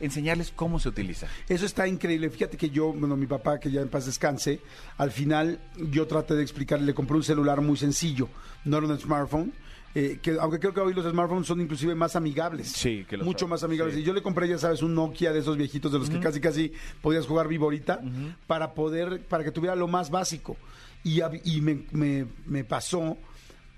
[0.01, 1.29] enseñarles cómo se utiliza.
[1.49, 2.29] Eso está increíble.
[2.31, 4.61] Fíjate que yo, bueno, mi papá, que ya en paz descanse,
[4.97, 8.29] al final yo traté de explicarle, le compré un celular muy sencillo,
[8.65, 9.53] no era un smartphone.
[9.94, 12.68] Eh, que aunque creo que hoy los smartphones son inclusive más amigables.
[12.72, 13.94] Sí, que Mucho son, más amigables.
[13.94, 14.00] sí.
[14.00, 16.40] Y yo le compré, ya sabes, un Nokia de esos viejitos de los que casi
[16.40, 18.00] casi podías jugar viborita
[18.46, 20.57] para poder, para que tuviera lo más básico.
[21.05, 21.20] Y,
[21.61, 23.16] me, me- me pasó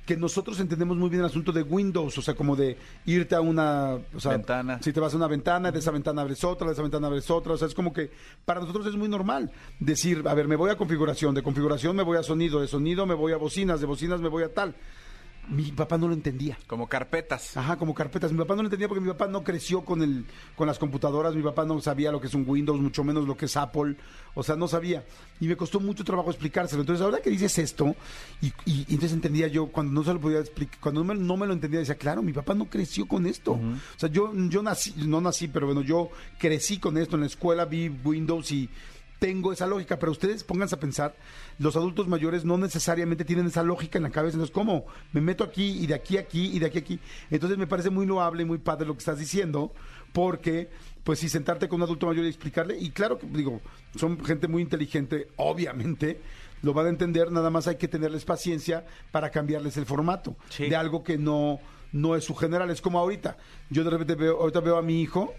[0.05, 3.41] que nosotros entendemos muy bien el asunto de Windows, o sea, como de irte a
[3.41, 4.79] una o sea, Ventana.
[4.83, 7.31] Si te vas a una ventana, de esa ventana abres otra, de esa ventana abres
[7.31, 8.11] otra, o sea, es como que
[8.45, 9.51] para nosotros es muy normal
[9.81, 13.07] decir, a ver, me voy a configuración, de configuración me voy a sonido, de sonido
[13.07, 14.75] me voy a bocinas, de bocinas me voy a tal.
[15.49, 16.59] Mi papá no lo entendía.
[16.67, 17.57] Como carpetas.
[17.57, 18.33] Ajá, como carpetas.
[18.33, 20.25] Mi papá no lo entendía porque mi papá no creció con el,
[20.57, 23.37] con las computadoras, mi papá no sabía lo que es un Windows, mucho menos lo
[23.37, 23.97] que es Apple,
[24.35, 25.05] o sea, no sabía.
[25.41, 26.83] Y me costó mucho trabajo explicárselo.
[26.83, 27.95] Entonces, ahora que dices esto,
[28.41, 28.53] y,
[28.89, 31.53] entonces entendía yo, cuando no se lo podía explicar, cuando no me, no me lo
[31.53, 33.53] entendía, decía, claro, mi papá no creció con esto.
[33.53, 37.27] O sea, yo, yo nací, no nací, pero bueno, yo crecí con esto en la
[37.27, 38.69] escuela, vi Windows y
[39.25, 41.15] tengo esa lógica, pero ustedes pónganse a pensar,
[41.59, 44.87] los adultos mayores no necesariamente tienen esa lógica en la cabeza, entonces, ¿cómo?
[45.13, 46.99] Me meto aquí y de aquí a aquí y de aquí a aquí.
[47.31, 49.73] Entonces me parece muy loable y muy padre lo que estás diciendo,
[50.13, 50.69] porque,
[51.05, 53.61] pues si sentarte con un adulto mayor y explicarle, y claro que digo,
[53.97, 56.21] son gente muy inteligente, obviamente,
[56.63, 60.69] lo van a entender, nada más hay que tenerles paciencia para cambiarles el formato Sí.
[60.69, 61.61] de algo que no,
[61.93, 63.37] no es su general, es como ahorita.
[63.71, 65.35] Yo de repente veo, ahorita veo a mi hijo,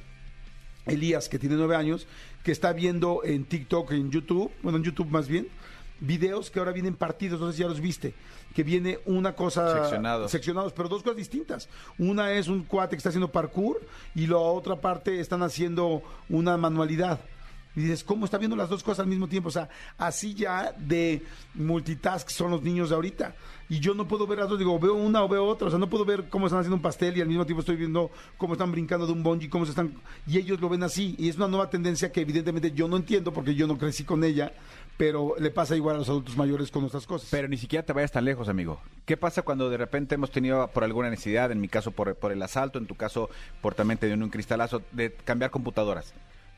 [0.86, 2.06] Elías, que tiene nueve años,
[2.44, 5.48] que está viendo en TikTok, en YouTube, bueno, en YouTube más bien,
[6.00, 8.14] videos que ahora vienen partidos, no sé si ya los viste,
[8.54, 9.82] que viene una cosa...
[9.82, 10.32] Seccionados.
[10.32, 11.70] Seccionados, pero dos cosas distintas.
[11.98, 13.82] Una es un cuate que está haciendo parkour
[14.14, 17.20] y la otra parte están haciendo una manualidad.
[17.76, 19.50] Y dices, ¿cómo está viendo las dos cosas al mismo tiempo?
[19.50, 23.36] O sea, así ya de multitask son los niños de ahorita.
[23.68, 25.68] Y yo no puedo ver las dos, digo, veo una o veo otra.
[25.68, 27.76] O sea, no puedo ver cómo están haciendo un pastel y al mismo tiempo estoy
[27.76, 29.94] viendo cómo están brincando de un bungee, cómo se están...
[30.28, 31.16] Y ellos lo ven así.
[31.18, 34.24] Y es una nueva tendencia que evidentemente yo no entiendo porque yo no crecí con
[34.24, 34.54] ella,
[34.98, 37.30] pero le pasa igual a los adultos mayores con nuestras cosas.
[37.32, 38.80] Pero ni siquiera te vayas tan lejos, amigo.
[39.06, 42.32] ¿Qué pasa cuando de repente hemos tenido por alguna necesidad, en mi caso por, por
[42.32, 43.30] el asalto, en tu caso
[43.62, 46.14] por también te dio un cristalazo, de cambiar computadoras?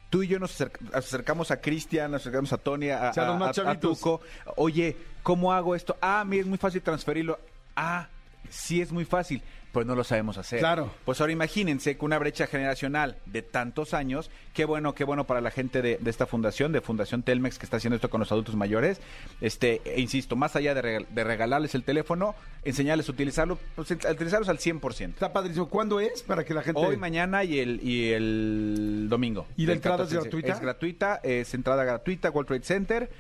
[0.09, 3.25] Tú y yo nos acerc- acercamos a Cristian, nos acercamos a Tony, a, O sea,
[3.25, 3.99] los a- más a- a chavitos.
[3.99, 4.21] Tuco.
[4.55, 5.97] Oye, ¿cómo hago esto?
[6.01, 7.37] Ah, mira, es muy fácil transferirlo.
[7.75, 8.07] Ah,
[8.49, 9.41] sí es muy fácil.
[9.77, 10.57] Pues no lo sabemos hacer.
[10.57, 10.89] Claro.
[11.05, 15.39] Pues ahora imagínense con una brecha generacional de tantos años, qué bueno, qué bueno para
[15.39, 18.31] la gente de, de esta fundación, de Fundación Telmex, que está haciendo esto con los
[18.31, 18.99] adultos mayores.
[19.39, 23.91] Este, e insisto, más allá de, regal- de regalarles el teléfono, enseñarles a utilizarlo, pues,
[24.03, 25.09] a utilizarlos al 100%.
[25.09, 25.69] Está padrísimo.
[25.69, 26.23] ¿Cuándo es?
[26.23, 26.81] Para que la gente...
[26.83, 29.45] Hoy, mañana y el, y el domingo.
[29.57, 30.53] ¿Y la entrada es 14, gratuita?
[30.53, 33.11] Es gratuita, es entrada gratuita, World Trade Center,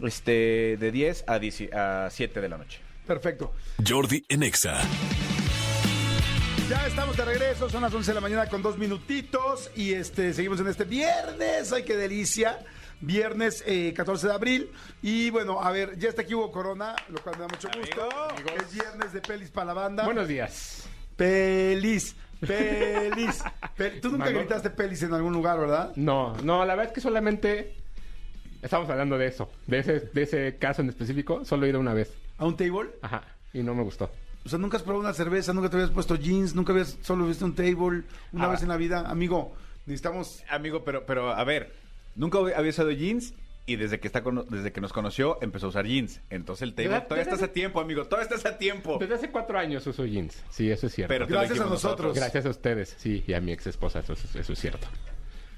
[0.00, 2.78] este, de 10 a, 10 a 7 de la noche.
[3.04, 3.52] Perfecto.
[3.84, 4.78] Jordi en Exa.
[6.74, 10.32] Ya estamos de regreso, son las 11 de la mañana con dos minutitos y este
[10.34, 12.58] seguimos en este viernes, ay qué delicia,
[13.00, 17.20] viernes eh, 14 de abril y bueno, a ver, ya está aquí Hugo Corona, lo
[17.22, 18.08] cual me da mucho gusto,
[18.56, 20.88] es viernes de pelis para la banda, Buenos días.
[21.16, 23.42] pelis, pelis,
[23.76, 25.92] Pe- tú nunca gritaste pelis en algún lugar, ¿verdad?
[25.96, 27.76] No, no, la verdad es que solamente
[28.62, 31.44] estamos hablando de eso, de ese, de ese caso en específico.
[31.44, 32.12] Solo he ido una vez.
[32.38, 32.90] ¿A un table?
[33.00, 33.22] Ajá.
[33.52, 34.10] Y no me gustó.
[34.44, 37.26] O sea, nunca has probado una cerveza, nunca te habías puesto jeans, nunca habías solo
[37.26, 38.02] visto un table
[38.32, 38.48] una Ah.
[38.48, 39.54] vez en la vida, amigo,
[39.86, 40.42] necesitamos...
[40.50, 41.72] Amigo, pero, pero a ver,
[42.14, 43.32] nunca había usado jeans
[43.66, 46.20] y desde que está con- desde que nos conoció empezó a usar jeans.
[46.28, 48.98] Entonces el table todavía estás a tiempo, amigo, todavía estás a tiempo.
[49.00, 50.36] Desde hace cuatro años uso jeans.
[50.50, 51.08] Sí, eso es cierto.
[51.14, 52.14] Pero Gracias a dijimos nosotros.
[52.14, 54.86] Gracias a ustedes, sí, y a mi ex esposa, eso, es- eso es cierto.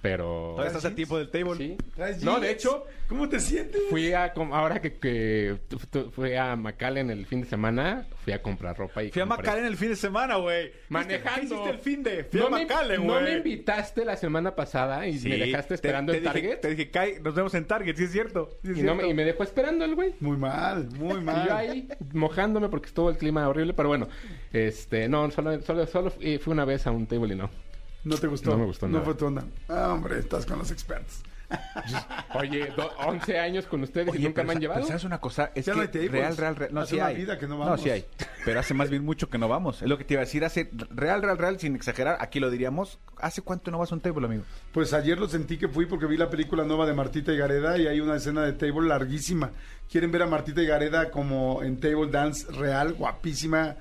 [0.09, 0.51] Pero...
[0.53, 1.57] Todavía estás a tiempo del table.
[1.57, 1.77] Sí.
[1.95, 3.81] ¿Traes No, de hecho, ¿Cómo te sientes?
[3.91, 4.33] fui a...
[4.53, 8.77] Ahora que, que tu- tu- fui a McAllen el fin de semana, fui a comprar
[8.77, 10.73] ropa y Fui a compré- McAllen el fin de semana, güey.
[10.89, 11.41] Manejando.
[11.41, 12.25] ¿Qué hiciste el fin de?
[12.25, 13.25] Fui no a me- McAllen, No güey.
[13.25, 16.61] me invitaste la semana pasada y Sí, me dejaste te- esperando te en dije- Target.
[16.61, 18.59] Te dije, Kai, nos vemos en Target, sí es cierto.
[18.65, 19.11] sí es y, no me, cierto.
[19.11, 20.15] y me dejó esperando el güey.
[20.21, 21.47] Muy mal, muy Y mal.
[21.49, 24.09] yo ahí mojándome porque estuvo el clima horrible, pero bueno,
[24.53, 27.51] este, no, solo, solo, solo fui fui una vez a un table y no.
[28.07, 28.51] ¿No te gustó?
[28.51, 29.05] No me gustó No nada.
[29.05, 29.45] fue tu onda.
[29.69, 31.23] Ah, hombre, estás con los expertos.
[32.35, 34.81] Oye, do- 11 años con ustedes y Oye, nunca pero me han llevado.
[34.81, 35.53] pero ¿Sabes una cosa?
[35.55, 36.11] Es Ya que no hay tables.
[36.13, 36.75] real, real, real.
[36.75, 37.17] No, Hace sí una hay.
[37.17, 37.81] vida que no No, vamos.
[37.83, 38.05] sí hay.
[38.45, 39.81] Pero hace más bien mucho que no vamos.
[39.83, 40.45] Es lo que te iba a decir.
[40.45, 42.17] Hace real, real, real, sin exagerar.
[42.21, 42.99] Aquí lo diríamos.
[43.19, 44.43] ¿Hace cuánto no vas a un table, amigo?
[44.73, 47.79] Pues ayer lo sentí que fui porque vi la película nueva de Martita y Gareda
[47.79, 49.51] y hay una escena de table larguísima.
[49.91, 53.77] ¿Quieren ver a Martita y Gareda como en table dance real, guapísima,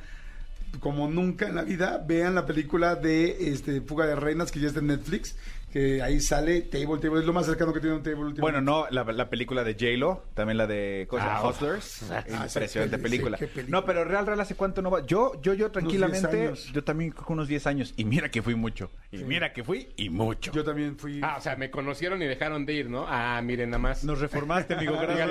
[0.79, 2.03] como nunca en la vida?
[2.05, 5.35] Vean la película de este Fuga de Reinas que ya está en Netflix,
[5.75, 7.19] que ahí sale table, table.
[7.19, 8.39] Es lo más cercano que tiene un table últimamente.
[8.41, 12.09] Bueno, no, la, la película de J-Lo, también la de cosa, Ah, Hustlers.
[12.11, 13.37] Ah, Impresionante película.
[13.37, 13.79] qué película.
[13.81, 15.05] No, pero real, real, ¿hace cuánto no va?
[15.05, 17.93] Yo, yo, yo, 10 tranquilamente, yo también que unos 10 años.
[17.97, 18.89] Y mira que fui mucho.
[19.11, 19.23] Y Sí.
[19.25, 20.53] mira que fui y mucho.
[20.53, 21.19] Yo también fui.
[21.21, 23.05] Ah, o sea, me conocieron y dejaron de ir, ¿no?
[23.09, 24.05] Ah, miren, nada más.
[24.05, 24.93] Nos reformaste, amigo.
[25.01, 25.29] gracias.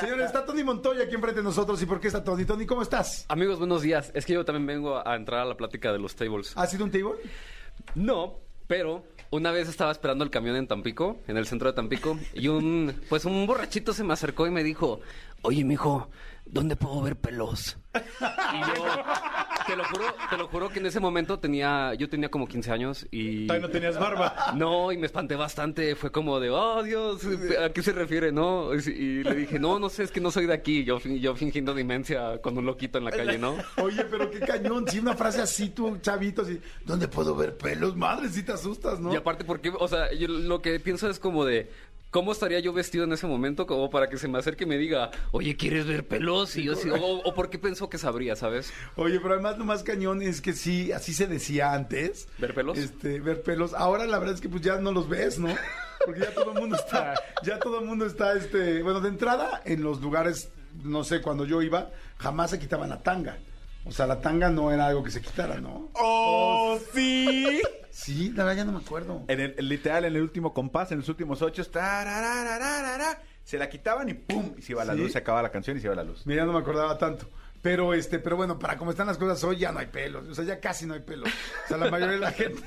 [0.00, 1.82] Señores, está Tony Montoya aquí enfrente de nosotros.
[1.82, 2.46] ¿Y por qué está Tony?
[2.46, 3.26] Tony, ¿cómo estás?
[3.28, 4.10] Amigos, buenos días.
[4.14, 6.52] Es que yo también vengo a entrar a la plática de los tables.
[6.56, 7.12] ¿Ha sido un table?
[7.94, 12.18] No, pero una vez estaba esperando el camión en Tampico, en el centro de Tampico,
[12.34, 15.00] y un pues un borrachito se me acercó y me dijo,
[15.42, 16.10] "Oye, mijo,
[16.46, 18.84] ¿dónde puedo ver pelos?" Y yo
[19.66, 22.72] te lo juro, te lo juro que en ese momento tenía yo tenía como 15
[22.72, 24.34] años y Todavía no tenías barba.
[24.54, 25.94] No, y me espanté bastante.
[25.94, 27.20] Fue como de, oh, Dios,
[27.62, 28.32] ¿a qué se refiere?
[28.32, 30.84] No, y, y le dije, no, no sé, es que no soy de aquí.
[30.84, 33.56] Yo, yo fingiendo demencia con un loquito en la calle, ¿no?
[33.82, 34.86] Oye, pero qué cañón.
[34.88, 37.96] Si una frase así, tú, chavito, así, ¿dónde puedo ver pelos?
[37.96, 39.12] Madre, si te asustas, ¿no?
[39.12, 41.70] Y aparte, porque, o sea, yo lo que pienso es como de,
[42.10, 44.78] ¿cómo estaría yo vestido en ese momento como para que se me acerque y me
[44.78, 46.56] diga, oye, ¿quieres ver pelos?
[46.56, 48.72] Y yo sí, o, o por qué pensó que sabría, ¿sabes?
[48.96, 52.28] Oye, pero además lo más cañón es que sí, así se decía antes.
[52.38, 52.78] ¿Ver pelos?
[52.78, 53.74] Este, ver pelos.
[53.74, 55.54] Ahora la verdad es que pues ya no los ves, ¿no?
[56.04, 59.62] Porque ya todo el mundo está, ya todo el mundo está, este, bueno, de entrada
[59.64, 60.50] en los lugares,
[60.84, 63.38] no sé, cuando yo iba, jamás se quitaban la tanga.
[63.84, 65.90] O sea, la tanga no era algo que se quitara, ¿no?
[65.94, 67.60] ¡Oh, sí!
[67.90, 69.24] Sí, la verdad ya no me acuerdo.
[69.26, 74.14] En el, literal, en el último compás, en los últimos ocho, se la quitaban y
[74.14, 74.54] ¡pum!
[74.56, 75.00] Y se iba la Sí.
[75.00, 76.24] luz, se acababa la canción y se iba la luz.
[76.24, 77.28] Mira, no me acordaba tanto.
[77.60, 80.28] Pero este, pero bueno, para como están las cosas hoy ya no hay pelos.
[80.28, 81.28] O sea, ya casi no hay pelos.
[81.64, 82.62] O sea, la mayoría de la gente.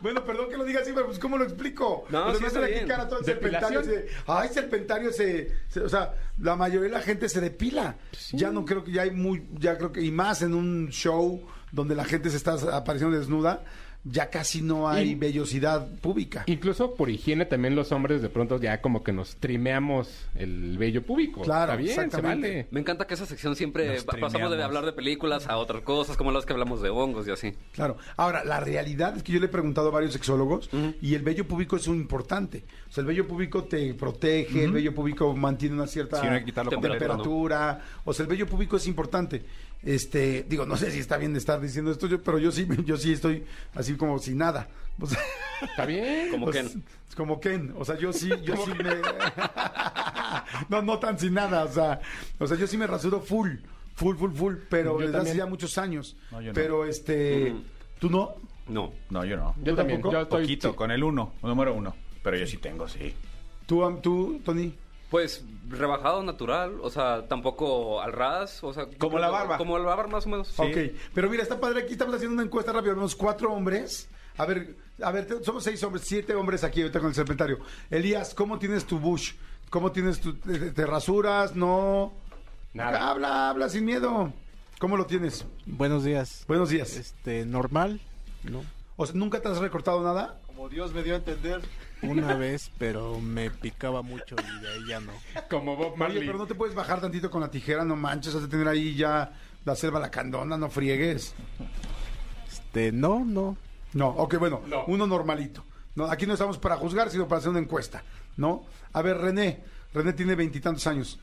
[0.00, 2.04] Bueno, perdón que lo diga así, pero pues ¿cómo lo explico?
[2.10, 2.86] No, Pero sí está bien.
[2.86, 3.82] cara todo el serpentario.
[3.84, 7.96] Se- ay, serpentario se, se- O sea, la mayoría de la gente se depila.
[8.32, 9.46] Ya no creo que ya hay muy.
[9.58, 10.02] Ya creo que.
[10.02, 13.62] Y más en un show donde la gente se está apareciendo desnuda.
[14.02, 16.44] Ya casi no hay Y- vellosidad pública.
[16.46, 21.02] Incluso por higiene también los hombres de pronto ya como que nos trimeamos el vello
[21.04, 21.42] público.
[21.42, 22.48] Claro, Está bien, se exactamente.
[22.48, 22.68] vale.
[22.70, 26.16] Me encanta que esa sección siempre Nos pasamos de hablar de películas a otras cosas,
[26.16, 27.52] como las que hablamos de hongos y así.
[27.72, 27.98] Claro.
[28.16, 30.70] Ahora, la realidad es que yo le he preguntado a varios sexólogos
[31.02, 32.64] y el vello público es un importante.
[32.88, 36.70] O sea, el vello público te protege, el vello público mantiene una cierta Sí, no
[36.70, 37.80] temperatura.
[38.04, 39.42] O sea, el vello público es importante.
[39.82, 42.96] Este, digo, no sé si está bien estar diciendo esto, yo, pero yo sí, yo
[42.96, 44.68] sí estoy así como sin nada.
[45.00, 45.18] O sea,
[45.62, 46.30] Está bien.
[46.30, 46.84] Como pues, Ken.
[47.16, 47.72] Como Ken.
[47.78, 48.90] O sea, yo sí, yo sí me.
[50.68, 51.64] no, no tan sin nada.
[51.64, 52.00] O sea,
[52.38, 53.56] o sea, yo sí me rasuro full.
[53.94, 54.54] Full, full, full.
[54.68, 56.16] Pero Yo desde hace ya muchos años.
[56.30, 56.54] No, yo no.
[56.54, 57.52] Pero este.
[57.52, 57.62] Ujú.
[57.98, 58.34] ¿Tú no?
[58.68, 58.92] No.
[59.10, 59.54] No, yo no.
[59.58, 59.98] Yo ¿Tú también.
[60.00, 60.12] tampoco?
[60.14, 60.76] Yo estoy Poquito, sí.
[60.76, 61.94] con el uno, número uno.
[62.22, 63.14] Pero yo sí tengo, sí.
[63.66, 64.74] ¿Tú, am- tú Tony?
[65.10, 68.86] Pues rebajado natural, o sea, tampoco al ras, o sea...
[68.98, 69.58] Como la barba.
[69.58, 70.58] Como la barba más o menos.
[70.58, 70.76] Ok,
[71.12, 71.82] pero mira, está padre.
[71.82, 72.94] Aquí estamos haciendo una encuesta rápida.
[72.94, 74.08] Vemos cuatro hombres.
[74.38, 77.58] A ver, a ver, somos seis hombres, siete hombres aquí ahorita con el serpentario.
[77.90, 79.32] Elías, ¿cómo tienes tu bush?
[79.68, 80.34] ¿Cómo tienes tu.
[80.34, 81.54] ¿Te, te rasuras?
[81.54, 82.12] ¿No?
[82.72, 83.10] Nada.
[83.10, 84.32] Habla, habla sin miedo.
[84.78, 85.44] ¿Cómo lo tienes?
[85.66, 86.44] Buenos días.
[86.48, 86.96] Buenos días.
[86.96, 88.00] Este, normal,
[88.44, 88.64] ¿no?
[88.96, 90.40] O sea, ¿nunca te has recortado nada?
[90.46, 91.60] Como Dios me dio a entender.
[92.02, 95.12] Una vez, pero me picaba mucho y de ahí ya no.
[95.50, 96.26] Como Bob Oye, Marley.
[96.26, 98.94] pero no te puedes bajar tantito con la tijera, no manches, has de tener ahí
[98.94, 99.32] ya
[99.64, 101.34] la selva lacandona, no friegues.
[102.50, 103.56] Este, no, no.
[103.92, 104.84] No, ok, bueno, No.
[104.86, 105.64] uno normalito.
[105.94, 108.02] No, aquí no estamos para juzgar, sino para hacer una encuesta,
[108.36, 108.64] ¿no?
[108.92, 109.62] A ver, René.
[109.92, 111.18] René tiene veintitantos años.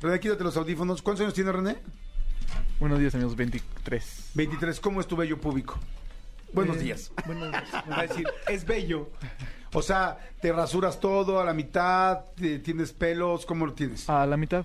[0.00, 1.02] René, quítate los audífonos.
[1.02, 1.76] ¿Cuántos años tiene René?
[2.78, 3.34] Buenos días, amigos.
[3.34, 4.30] 23.
[4.34, 4.80] 23.
[4.80, 5.78] ¿Cómo es tu bello público?
[6.52, 7.10] Buenos Eh, días.
[7.26, 7.64] Buenos días.
[7.90, 9.10] Va a decir, es bello.
[9.78, 12.20] O sea, ¿te rasuras todo a la mitad?
[12.34, 13.44] ¿Te- ¿Tienes pelos?
[13.44, 14.08] ¿Cómo lo tienes?
[14.08, 14.64] A la mitad.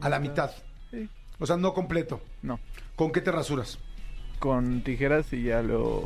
[0.00, 0.50] A la mitad.
[0.90, 1.10] Sí.
[1.38, 2.22] O sea, no completo.
[2.40, 2.58] No.
[2.96, 3.78] ¿Con qué te rasuras?
[4.38, 6.04] Con tijeras y ya lo.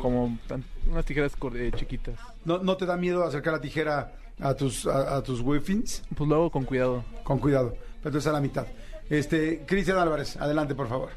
[0.00, 2.14] Como tan- unas tijeras cor- eh, chiquitas.
[2.44, 6.04] ¿No, ¿No te da miedo acercar la tijera a tus, a, a tus wefins?
[6.16, 7.04] Pues lo hago con cuidado.
[7.24, 7.70] Con cuidado.
[7.98, 8.66] Pero entonces a la mitad.
[9.10, 11.10] Este, Cristian Álvarez, adelante, por favor.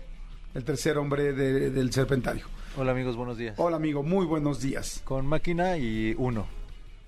[0.55, 2.45] El tercer hombre de- del serpentario.
[2.77, 3.55] Hola amigos, buenos días.
[3.57, 4.01] Hola, amigo.
[4.03, 5.01] Muy buenos días.
[5.03, 6.47] Con máquina y uno.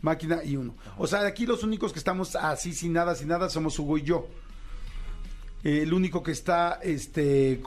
[0.02, 0.76] Máquina y uno.
[0.98, 4.04] O sea, aquí los únicos que estamos así sin nada, sin nada, somos Hugo y
[4.04, 4.28] yo.
[5.64, 7.62] Eh, el único que está, este,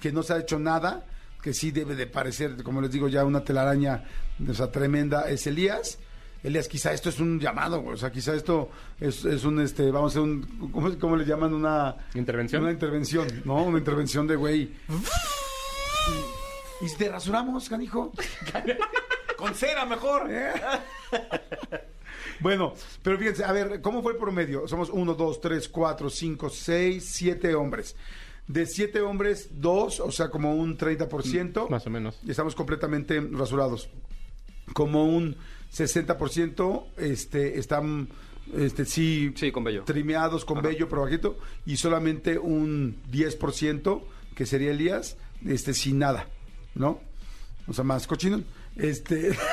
[0.00, 1.06] que no se ha hecho nada,
[1.40, 4.04] que sí debe de parecer, como les digo, ya una telaraña,
[4.46, 5.98] o sea, tremenda, es Elías.
[6.42, 8.68] Elías, quizá esto es un llamado, güey, o sea, quizá esto
[9.00, 11.54] es, es un, este, vamos a hacer un, ¿cómo, cómo le llaman?
[11.54, 12.62] Una ¿Intervención?
[12.62, 13.62] Una intervención, ¿no?
[13.62, 14.72] Una intervención de güey.
[16.82, 18.12] ¿Y si te rasuramos, canijo?
[19.36, 20.28] Con cera mejor.
[22.40, 24.66] Bueno, pero fíjense, a ver, ¿cómo fue el promedio?
[24.66, 27.94] Somos uno, dos, tres, cuatro, cinco, seis, siete hombres.
[28.48, 31.68] De siete hombres, dos, o sea, como un 30%.
[31.68, 32.18] Más o menos.
[32.24, 33.88] Y estamos completamente rasurados.
[34.72, 35.36] Como un
[35.72, 38.08] 60% este, están,
[38.54, 39.84] este, sí, Sí, con vello.
[39.84, 41.38] trimeados con vello, pero bajito.
[41.66, 44.02] Y solamente un 10%,
[44.34, 46.28] que sería Elías, este, sin nada,
[46.74, 47.00] ¿no?
[47.66, 48.42] O sea, más cochino.
[48.76, 49.36] Este...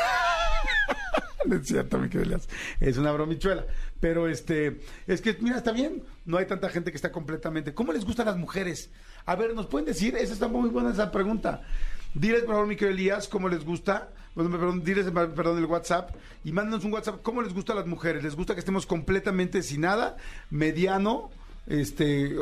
[1.46, 2.38] No es cierto, mi querido.
[2.82, 3.66] Es una bromichuela.
[4.02, 6.04] Pero este, es que, mira, está bien.
[6.26, 7.74] No hay tanta gente que está completamente.
[7.74, 8.92] ¿Cómo les gustan las mujeres?
[9.26, 10.16] A ver, ¿nos pueden decir?
[10.16, 11.62] Esa está muy buena esa pregunta.
[12.14, 14.10] Diles, por favor, mi querido Elías, cómo les gusta.
[14.36, 16.16] Perdón, diles, perdón, el WhatsApp.
[16.44, 17.22] Y mándanos un WhatsApp.
[17.22, 18.24] ¿Cómo les gusta a las mujeres?
[18.24, 20.18] ¿Les gusta que estemos completamente sin nada?
[20.50, 21.30] ¿Mediano?
[21.68, 22.36] Este,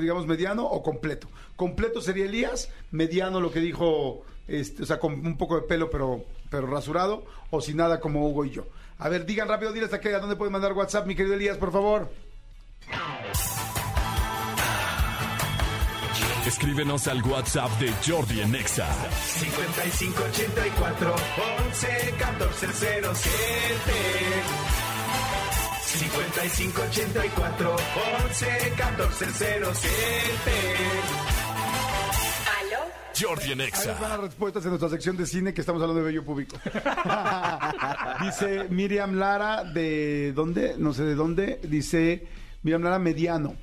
[0.00, 1.28] digamos, mediano o completo.
[1.56, 2.70] Completo sería Elías.
[2.90, 7.24] Mediano, lo que dijo, este, o sea, con un poco de pelo, pero, pero rasurado.
[7.50, 8.66] O sin nada, como Hugo y yo.
[8.98, 11.58] A ver, digan rápido, diles a, qué, a dónde pueden mandar WhatsApp, mi querido Elías,
[11.58, 12.10] por favor.
[16.46, 18.86] Escríbenos al WhatsApp de Jordi en Exa.
[19.40, 21.14] 5584
[21.66, 23.92] 11 14 07
[25.82, 27.76] 5584
[28.26, 29.90] 11 14 07
[33.18, 34.08] Jordi en Ahí les van Exa.
[34.08, 36.58] las respuestas en nuestra sección de cine que estamos hablando de bello público.
[38.22, 42.28] Dice Miriam Lara de dónde, no sé de dónde, dice
[42.62, 43.54] Miriam Lara mediano.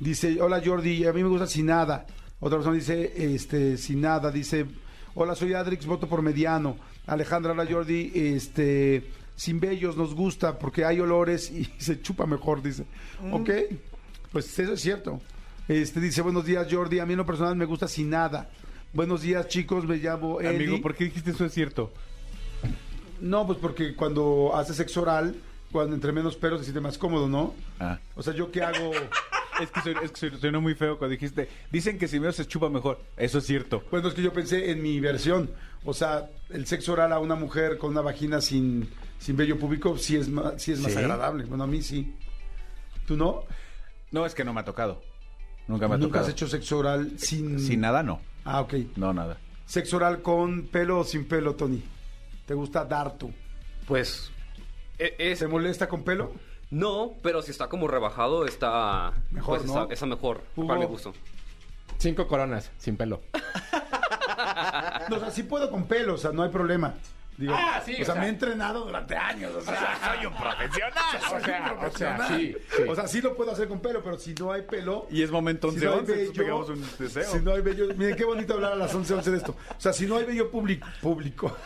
[0.00, 2.06] Dice, "Hola Jordi, a mí me gusta sin nada."
[2.44, 4.66] Otra persona dice, este, sin nada, dice,
[5.14, 6.76] "Hola, soy Adrix, voto por mediano."
[7.06, 12.60] Alejandra, hola Jordi, este, sin bellos nos gusta porque hay olores y se chupa mejor,
[12.60, 12.84] dice.
[13.30, 13.48] Ok,
[14.32, 15.20] pues eso es cierto.
[15.68, 18.50] Este dice, buenos días Jordi, a mí en lo personal me gusta sin nada.
[18.92, 20.64] Buenos días chicos, me llamo Eli.
[20.64, 21.92] Amigo, ¿por qué dijiste eso es cierto?
[23.20, 25.36] No, pues porque cuando haces sexo oral,
[25.70, 27.54] cuando entre menos pelos se siente más cómodo, ¿no?
[27.78, 28.00] Ah.
[28.16, 28.90] O sea, yo qué hago...
[29.60, 32.32] Es que, soy- es que soy- sonó muy feo cuando dijiste, dicen que si veo
[32.32, 33.00] se chupa mejor.
[33.16, 33.82] Eso es cierto.
[33.90, 35.50] Bueno, es que yo pensé en mi versión.
[35.84, 38.88] O sea, el sexo oral a una mujer con una vagina sin,
[39.18, 40.98] sin vello público sí es, más, sí es más ¿Sí?
[40.98, 41.44] agradable.
[41.44, 42.14] Bueno, a mí sí.
[43.06, 43.42] ¿Tú no?
[44.10, 45.02] No, es que no me ha tocado.
[45.68, 46.30] Nunca me ha ¿Nunca has tocado.
[46.32, 47.58] hecho sexo oral sin...
[47.60, 48.20] Sin nada, no.
[48.44, 48.74] Ah, ok.
[48.96, 49.38] No, nada.
[49.66, 51.82] Sexo oral con pelo o sin pelo, Tony.
[52.46, 53.32] ¿Te gusta dar tú?
[53.86, 54.30] Pues...
[54.98, 56.32] e- Es, ¿Te molesta con pelo?
[56.72, 59.12] No, pero si está como rebajado, está...
[59.30, 59.82] Mejor, pues, ¿no?
[59.82, 60.66] está, está mejor, Hugo.
[60.68, 61.12] para mi gusto.
[61.98, 63.20] Cinco coronas, sin pelo.
[65.08, 66.94] No, o sea, sí puedo con pelo, o sea, no hay problema.
[67.36, 69.54] Digo, Ah, sí, o, o sea, sea- me he entrenado durante años.
[69.54, 70.92] O sea, Soy un profesional.
[71.34, 72.82] O sea, o sea, sí, sí.
[72.88, 75.06] O sea, sí lo puedo hacer con pelo, pero si no hay pelo.
[75.10, 77.24] Y es momento si no hay 11, vello, pegamos un deseo.
[77.32, 77.86] Si no hay vello.
[77.96, 79.56] Miren qué bonito hablar a las 11, 11 de esto.
[79.76, 80.86] O sea, si no hay vello público.
[81.00, 81.56] público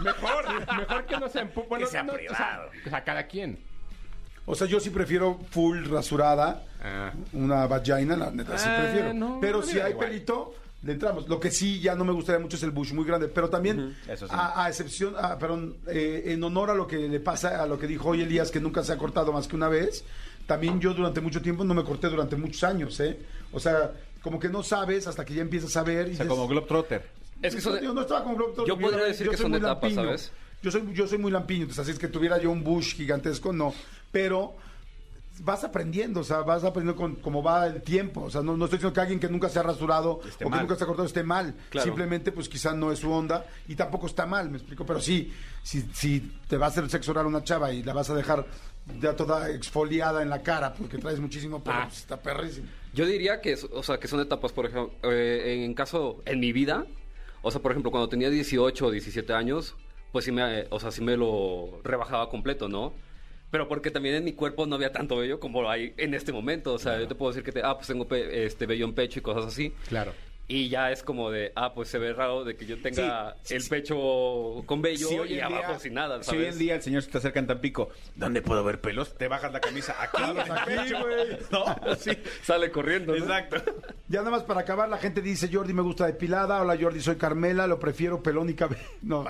[0.00, 0.44] Mejor,
[0.78, 2.70] mejor que no sea en pu- bueno, Que sea no, o privado.
[2.86, 3.58] O sea, cada quien.
[4.46, 6.62] O sea, yo sí prefiero full rasurada.
[6.82, 7.12] Ah.
[7.32, 9.14] Una vagina, la neta, sí Ah, prefiero.
[9.14, 10.08] no, pero si hay igual.
[10.08, 11.26] pelito, le entramos.
[11.28, 13.28] Lo que sí ya no me gustaría mucho es el bush muy grande.
[13.28, 14.34] Pero también, Eso sí.
[14.36, 17.78] a, a excepción, a- perdón, eh, en honor a lo que le pasa, a lo
[17.78, 20.04] que dijo hoy Elías, que nunca se ha cortado más que una vez,
[20.46, 23.18] también yo durante mucho tiempo no me corté durante muchos años, ¿eh?
[23.50, 26.08] O sea, como que no sabes hasta que ya empiezas a ver.
[26.08, 27.08] Y O sea, dices, como Globetrotter.
[27.40, 29.50] Es que son- yo no estaba como Globetrotter, Yo podría decir yo que soy son
[29.52, 30.04] muy etapas, lampiño.
[30.18, 30.32] ¿sabes?
[30.62, 33.52] Yo soy, yo soy muy lampiño, entonces así es que tuviera yo un bush gigantesco,
[33.52, 33.74] no.
[34.14, 34.54] Pero
[35.40, 38.22] vas aprendiendo, o sea, vas aprendiendo con cómo va el tiempo.
[38.22, 40.50] O sea, no, no estoy diciendo que alguien que nunca se ha rasurado Esté o
[40.50, 41.52] que nunca se ha cortado esté mal.
[41.70, 41.84] Claro.
[41.84, 44.86] Simplemente, pues quizá no es su onda y tampoco está mal, me explico.
[44.86, 45.32] Pero sí,
[45.64, 48.46] si, si te va a hacer sexo oral una chava y la vas a dejar
[49.00, 51.86] ya toda exfoliada en la cara porque traes muchísimo Ah.
[51.88, 52.68] pues está perrísimo.
[52.92, 56.52] Yo diría que, o sea, que son etapas, por ejemplo, eh, en caso, en mi
[56.52, 56.86] vida,
[57.42, 59.74] o sea, por ejemplo, cuando tenía 18 o 17 años,
[60.12, 62.92] pues sí me, eh, o sea, sí me lo rebajaba completo, ¿no?
[63.54, 66.74] Pero porque también en mi cuerpo no había tanto vello como hay en este momento.
[66.74, 68.94] O sea, yo te puedo decir que, te- ah, pues tengo pe- este vello en
[68.94, 69.72] pecho y cosas así.
[69.88, 70.12] Claro.
[70.46, 73.54] Y ya es como de, ah, pues se ve raro de que yo tenga Sí,
[73.54, 73.96] el sí, pecho
[74.66, 77.10] con vello Si y abajo día- sin nada, Si hoy en día el señor se
[77.10, 79.14] te acerca en Tampico, ¿dónde puedo ver pelos?
[79.16, 80.96] Te bajas la camisa aquí, el pecho.
[81.50, 82.10] No, sí.
[82.42, 83.18] Sale corriendo, ¿no?
[83.24, 83.56] Exacto.
[84.08, 87.16] Ya nada más para acabar, la gente dice, Jordi me gusta depilada, hola Jordi, soy
[87.16, 88.82] Carmela, lo prefiero pelón y cabello.
[89.02, 89.24] No,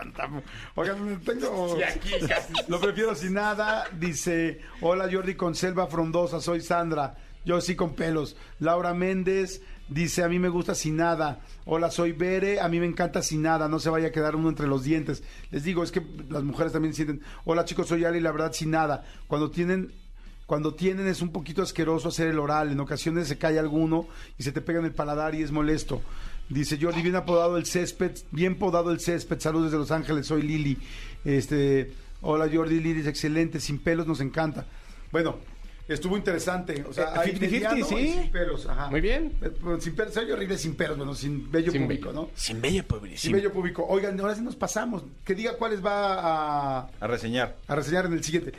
[0.75, 1.79] oigan, tengo...
[2.67, 7.95] Lo prefiero sin nada, dice, hola Jordi con selva frondosa, soy Sandra, yo sí con
[7.95, 8.37] pelos.
[8.59, 11.41] Laura Méndez dice, a mí me gusta sin nada.
[11.65, 14.49] Hola, soy Bere, a mí me encanta sin nada, no se vaya a quedar uno
[14.49, 15.23] entre los dientes.
[15.51, 18.71] Les digo, es que las mujeres también sienten, hola chicos, soy Ali, la verdad sin
[18.71, 19.05] nada.
[19.27, 19.93] Cuando tienen
[20.47, 24.07] cuando tienen es un poquito asqueroso hacer el oral, en ocasiones se cae alguno
[24.39, 26.03] y se te pega en el paladar y es molesto.
[26.51, 30.43] Dice Jordi, bien apodado el césped, bien podado el césped, saludos desde Los Ángeles, soy
[30.43, 30.77] Lili.
[31.25, 34.67] Este, hola Jordi, Lili es excelente, sin pelos nos encanta.
[35.11, 35.39] Bueno,
[35.89, 38.13] estuvo interesante, o sea, Eh, hay 50-50, mediano y sí.
[38.13, 38.89] sin pelos, ajá.
[38.91, 39.33] Muy bien.
[39.43, 42.13] Eh, sin pelos, soy horrible sin pelos, bueno, sin vello Sin público.
[42.13, 42.31] ¿no?
[42.35, 43.17] Sin bello pobre.
[43.17, 43.85] Sin vello público.
[43.89, 45.05] Oigan, ahora sí nos pasamos.
[45.25, 46.15] Que diga cuáles va
[46.81, 47.57] a, A reseñar.
[47.67, 48.53] a reseñar en el siguiente.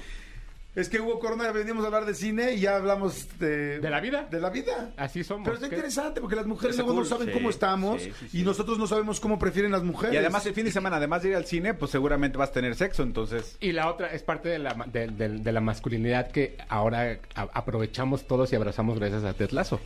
[0.75, 3.79] Es que hubo corona, venimos a hablar de cine y ya hablamos de...
[3.79, 4.27] ¿De la vida?
[4.29, 4.91] De la vida.
[4.97, 5.45] Así somos.
[5.45, 5.75] Pero está ¿qué?
[5.75, 8.41] interesante porque las mujeres luego no saben sí, cómo estamos sí, sí, sí.
[8.41, 10.13] y nosotros no sabemos cómo prefieren las mujeres.
[10.13, 12.51] Y además el fin de semana, además de ir al cine, pues seguramente vas a
[12.51, 13.55] tener sexo, entonces...
[13.61, 17.19] Y la otra es parte de la, ma- de, de- de la masculinidad que ahora
[17.35, 19.79] a- aprovechamos todos y abrazamos gracias a Tetlazo.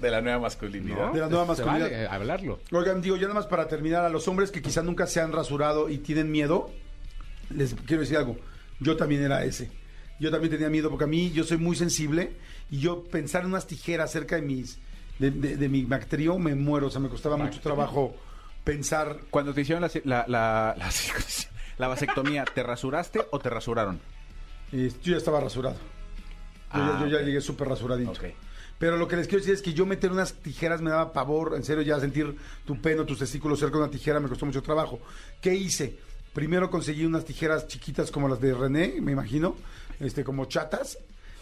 [0.00, 1.06] De la nueva masculinidad.
[1.06, 1.12] ¿no?
[1.12, 1.84] De la nueva masculinidad.
[1.88, 2.58] vale, hablarlo.
[2.72, 5.30] Oigan, digo, ya nada más para terminar, a los hombres que quizá nunca se han
[5.32, 6.68] rasurado y tienen miedo,
[7.50, 8.36] les quiero decir algo.
[8.80, 9.70] Yo también era ese.
[10.18, 12.32] Yo también tenía miedo porque a mí yo soy muy sensible
[12.70, 14.78] y yo pensar en unas tijeras cerca de mis
[15.18, 16.86] de, de- de mi bacterio me muero.
[16.86, 18.14] O sea, me costaba mucho trabajo
[18.64, 19.18] pensar.
[19.30, 20.90] Cuando te hicieron la, la, la, la,
[21.78, 24.00] la vasectomía, ¿te rasuraste o te rasuraron?
[24.72, 25.76] eh, yo ya estaba rasurado.
[26.74, 27.24] Yo, ya- Ah, yo ya ok.
[27.24, 28.12] llegué súper rasuradito.
[28.78, 31.54] Pero lo que les quiero decir es que yo meter unas tijeras me daba pavor,
[31.56, 32.36] en serio, ya sentir
[32.66, 35.00] tu pelo, tus testículos cerca de una tijera me costó mucho trabajo.
[35.40, 35.96] ¿Qué hice?
[36.34, 39.56] Primero conseguí unas tijeras chiquitas como las de René, me imagino,
[40.00, 40.98] este, como chatas,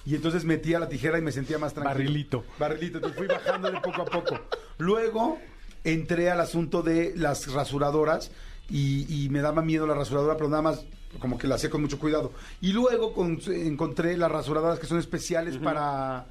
[0.06, 1.94] y entonces metía la tijera y me sentía más tranquilo.
[2.04, 2.44] Barrilito.
[2.58, 4.38] Barrilito, entonces fui bajándole poco a poco.
[4.78, 5.38] Luego
[5.82, 8.30] entré al asunto de las rasuradoras
[8.68, 10.84] y, y me daba miedo la rasuradora, pero nada más
[11.20, 12.32] como que la hacía con mucho cuidado.
[12.60, 16.26] Y luego con- encontré las rasuradoras que son especiales para,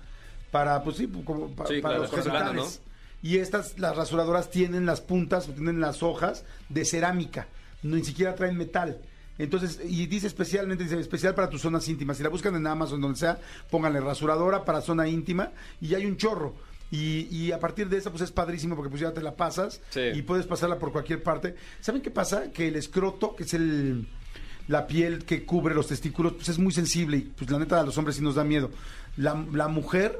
[0.51, 2.81] para, pues sí, como pa- Sí, para claro, los genitales.
[3.21, 7.47] Y estas, las rasuradoras tienen las puntas, tienen las hojas de cerámica,
[7.81, 8.99] ni siquiera traen metal.
[9.37, 12.17] Entonces, y dice especialmente, dice especial para tus zonas íntimas.
[12.17, 13.39] Si la buscan en Amazon, donde sea,
[13.71, 16.53] pónganle rasuradora para zona íntima y hay un chorro.
[16.91, 19.81] Y, y a partir de esa, pues es padrísimo porque pues ya te la pasas
[19.89, 20.01] Sí.
[20.13, 21.55] y puedes pasarla por cualquier parte.
[21.81, 22.51] ¿Saben qué pasa?
[22.51, 24.07] Que el escroto, que es el
[24.67, 27.83] la piel que cubre los testículos, pues es muy sensible y pues la neta a
[27.83, 28.69] los hombres sí nos da miedo.
[29.17, 30.17] La, la mujer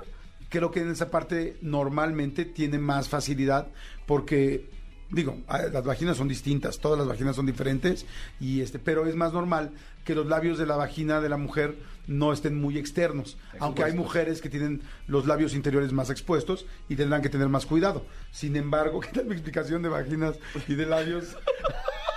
[0.50, 3.68] creo que en esa parte normalmente tiene más facilidad
[4.06, 4.70] porque
[5.14, 8.06] digo, a- las vaginas son distintas, todas las vaginas son diferentes
[8.40, 9.72] y este, pero es más normal
[10.04, 11.76] que los labios de la vagina de la mujer
[12.08, 16.98] no estén muy externos, aunque hay mujeres que tienen los labios interiores más expuestos y
[16.98, 18.06] tendrán que tener más cuidado.
[18.32, 20.36] Sin embargo, ¿qué tal mi explicación de vaginas
[20.68, 21.38] y de labios?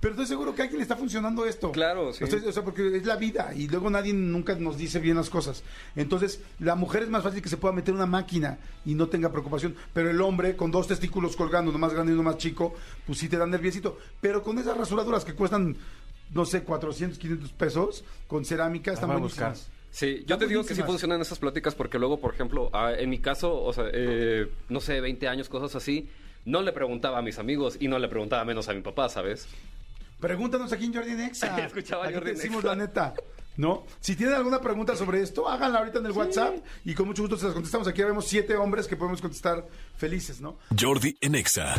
[0.00, 1.72] Pero estoy seguro que a alguien le está funcionando esto.
[1.72, 2.24] Claro, sí.
[2.24, 5.30] Estoy- o sea, porque es la vida y luego nadie nunca nos dice bien las
[5.30, 5.62] cosas.
[5.96, 9.30] Entonces, la mujer es más fácil que se pueda meter una máquina y no tenga
[9.30, 9.74] preocupación.
[9.92, 12.74] Pero el hombre, con dos testículos colgando, uno más grande y uno más chico,
[13.06, 13.98] pues sí te da nerviosito.
[14.20, 15.76] Pero con esas rasuraduras que cuestan,
[16.32, 19.48] no sé, 400, 500 pesos, con cerámica, están buscar.
[19.50, 19.70] buenísimas.
[19.90, 23.08] Sí, yo te digo que sí funcionan esas pláticas porque luego, por ejemplo, ah, en
[23.10, 26.08] mi caso, o sea, eh, no sé, 20 años, cosas así,
[26.44, 29.46] no le preguntaba a mis amigos y no le preguntaba menos a mi papá, ¿sabes?
[30.24, 31.58] Pregúntanos aquí en Jordi Nexa.
[31.66, 32.76] Escuchaba Aquí Jordi te decimos Nexa.
[32.76, 33.14] la neta.
[33.58, 33.84] ¿No?
[34.00, 37.36] Si tienen alguna pregunta sobre esto, háganla ahorita en el WhatsApp y con mucho gusto
[37.36, 37.86] se las contestamos.
[37.86, 39.68] Aquí vemos siete hombres que podemos contestar
[39.98, 40.56] felices, ¿no?
[40.80, 41.74] Jordi en Exa.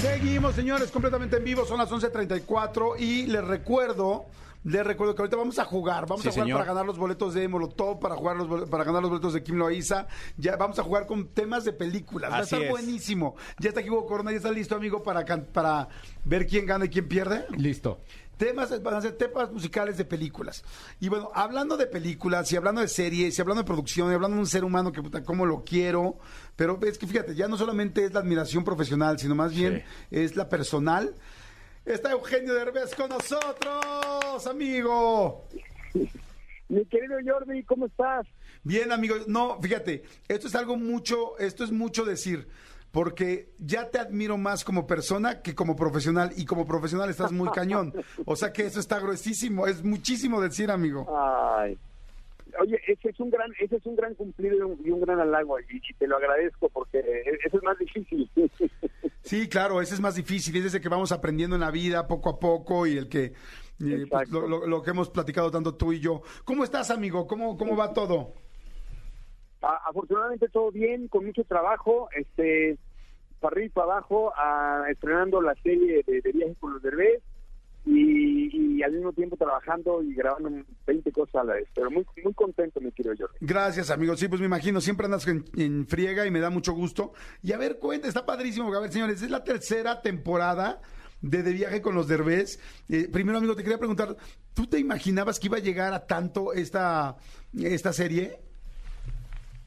[0.00, 1.66] Seguimos, señores, completamente en vivo.
[1.66, 4.24] Son las 11.34 y les recuerdo,
[4.64, 6.06] les recuerdo que ahorita vamos a jugar.
[6.06, 6.58] Vamos Sí, a jugar señor.
[6.60, 9.56] para ganar los boletos de Molotov, para jugar los, para ganar los boletos de Kim
[9.56, 10.06] Loaiza.
[10.36, 12.30] Ya vamos a jugar con temas de películas.
[12.30, 12.70] Va a Así estar es.
[12.70, 13.36] buenísimo.
[13.58, 15.88] Ya está aquí Hugo Corona, ya está listo, amigo, para, para
[16.24, 17.46] ver quién gana y quién pierde.
[17.56, 18.00] Listo.
[18.36, 20.62] Temas, van a ser temas musicales de películas.
[21.00, 24.36] Y bueno, hablando de películas y hablando de series y hablando de producción y hablando
[24.36, 26.18] de un ser humano que puta, cómo lo quiero,
[26.54, 29.82] pero es que fíjate, ya no solamente es la admiración profesional, sino más bien
[30.12, 31.16] es la personal.
[31.88, 35.48] Está Eugenio Derbez con nosotros, amigo.
[36.68, 38.26] Mi querido Jordi, ¿cómo estás?
[38.62, 39.16] Bien, amigo.
[39.26, 42.46] No, fíjate, esto es algo mucho, esto es mucho decir,
[42.90, 47.48] porque ya te admiro más como persona que como profesional, y como profesional estás muy
[47.52, 47.94] cañón.
[48.26, 51.06] O sea que eso está gruesísimo, es muchísimo decir, amigo.
[51.10, 51.78] Ay.
[52.60, 55.20] Oye, ese es un gran, ese es un gran cumplido y un, y un gran
[55.20, 58.30] halago y, y te lo agradezco porque e- eso es más difícil.
[59.20, 62.30] Sí, claro, ese es más difícil, es ese que vamos aprendiendo en la vida poco
[62.30, 63.24] a poco y el que
[63.80, 66.22] eh, pues, lo, lo- lo que hemos platicado tanto tú y yo.
[66.44, 67.26] ¿Cómo estás, amigo?
[67.26, 68.32] ¿Cómo, cómo va todo?
[69.60, 72.78] A- afortunadamente todo bien, con mucho trabajo, este,
[73.40, 74.32] para arriba y para abajo,
[74.88, 77.20] estrenando la serie de, de Viajes con los Derbez
[77.90, 80.50] y, y al mismo tiempo trabajando y grabando
[80.86, 81.68] 20 cosas a la vez.
[81.74, 83.36] Pero muy, muy contento, mi querido Jordi.
[83.40, 84.16] Gracias, amigo.
[84.16, 87.12] Sí, pues me imagino, siempre andas en, en friega y me da mucho gusto.
[87.42, 88.66] Y a ver, cuenta, está padrísimo.
[88.66, 90.80] porque, A ver, señores, es la tercera temporada
[91.22, 92.60] de De Viaje con los Derbez.
[92.88, 94.16] Eh, primero, amigo, te quería preguntar,
[94.54, 97.16] ¿tú te imaginabas que iba a llegar a tanto esta,
[97.58, 98.38] esta serie?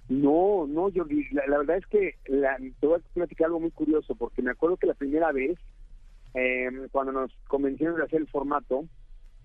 [0.09, 3.72] No, no, Jordi, la, la verdad es que la, te voy a platicar algo muy
[3.72, 5.57] curioso, porque me acuerdo que la primera vez,
[6.34, 8.86] eh, cuando nos convencieron de hacer el formato,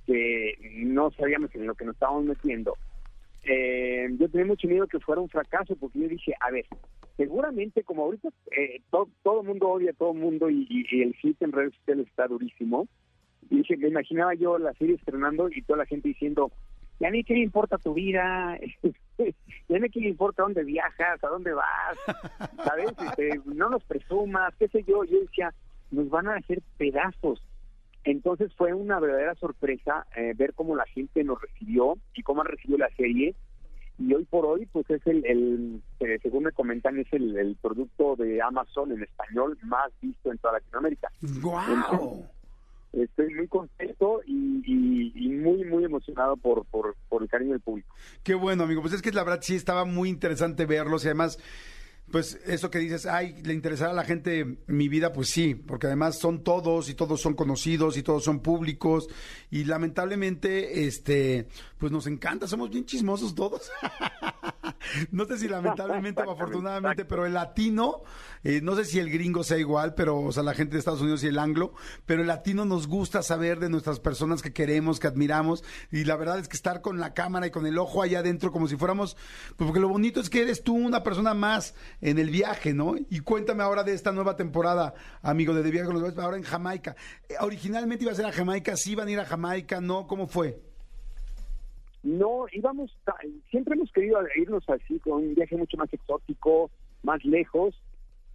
[0.07, 2.77] que no sabíamos en lo que nos estábamos metiendo,
[3.43, 6.67] eh, yo tenía mucho miedo que fuera un fracaso, porque yo dije, a ver,
[7.17, 10.87] seguramente como ahorita eh, to- todo el mundo odia a todo el mundo y, y-
[10.97, 12.87] y el hit en redes sociales está durísimo,
[13.51, 16.51] y dije, me imaginaba yo la serie estrenando y toda la gente diciendo,
[16.99, 18.59] ya ni qué le importa tu vida,
[19.69, 21.99] ya ni qué le importa dónde viajas, a dónde vas,
[22.65, 22.91] ¿sabes?
[23.01, 25.05] Este, no nos presumas, qué sé yo.
[25.05, 25.53] Yo decía,
[25.91, 27.41] nos van a hacer pedazos.
[28.05, 32.47] Entonces fue una verdadera sorpresa eh, ver cómo la gente nos recibió y cómo han
[32.49, 33.35] recibido la serie.
[33.99, 37.57] Y hoy por hoy, pues es el, el eh, según me comentan, es el, el
[37.57, 41.09] producto de Amazon en español más visto en toda Latinoamérica.
[41.41, 42.27] ¡Guau!
[42.93, 47.61] Estoy muy contento y, y- y muy, muy emocionado por, por, por el cariño del
[47.61, 47.95] público.
[48.23, 48.81] Qué bueno, amigo.
[48.83, 51.39] Pues es que la verdad sí estaba muy interesante verlos y además,
[52.11, 55.87] pues eso que dices, ay, le interesará a la gente mi vida, pues sí, porque
[55.87, 59.09] además son todos y todos son conocidos y todos son públicos
[59.51, 61.49] y lamentablemente, este,
[61.79, 63.71] pues nos encanta, somos bien chismosos todos.
[65.11, 68.03] no sé si lamentablemente o afortunadamente, pero el latino,
[68.45, 71.01] eh, no sé si el gringo sea igual, pero, o sea, la gente de Estados
[71.01, 71.73] Unidos y el anglo,
[72.05, 76.17] pero el latino nos gusta saber de nuestras personas que queremos, que admiramos, y la
[76.17, 78.77] verdad es que estar con la cámara y con el ojo allá adentro como si
[78.77, 79.17] fuéramos,
[79.57, 82.95] pues porque lo bonito es que eres tú una persona más en el viaje, ¿no?
[83.11, 86.43] Y cuéntame ahora de esta nueva temporada, amigo de De Viaje con los ahora en
[86.43, 86.97] Jamaica.
[87.29, 90.07] Eh, originalmente iba a ser a Jamaica, sí iban a ir a Jamaica, ¿no?
[90.07, 90.61] ¿Cómo fue?
[92.07, 92.97] No, íbamos,
[93.51, 96.71] siempre hemos querido irnos así con un viaje mucho más exótico,
[97.03, 97.75] más lejos,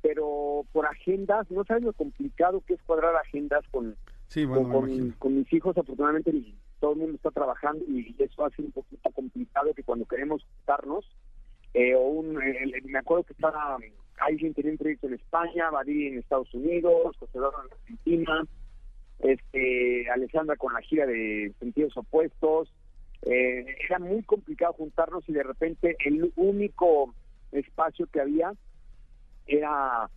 [0.01, 3.95] pero por agendas, no sabes lo complicado que es cuadrar agendas con,
[4.27, 4.69] Sí, bueno,
[5.19, 5.77] con, mis hijos.
[5.77, 6.31] Afortunadamente
[6.79, 11.05] todo el mundo está trabajando y eso hace un poquito complicado que cuando queremos juntarnos,
[11.73, 13.77] eh, o un, me acuerdo que estaba,
[14.19, 18.47] alguien tenía un proyecto en España, Badí en Estados Unidos, José Eduardo en Argentina,
[19.19, 22.69] este, Alessandra con la gira de Sentidos Opuestos.
[23.23, 27.13] Eh, era muy complicado juntarnos y de repente el único
[27.51, 28.53] espacio que había
[29.45, 30.09] era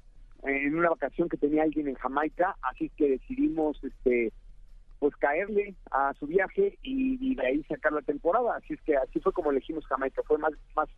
[0.45, 4.33] en una vacación que tenía alguien en Jamaica, así que decidimos este
[4.99, 9.21] pues caerle a su viaje y, de ahí sacar la temporada, así es que así
[9.21, 10.89] fue como elegimos Jamaica, fue más más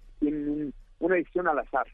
[0.98, 1.86] una decisión al azar.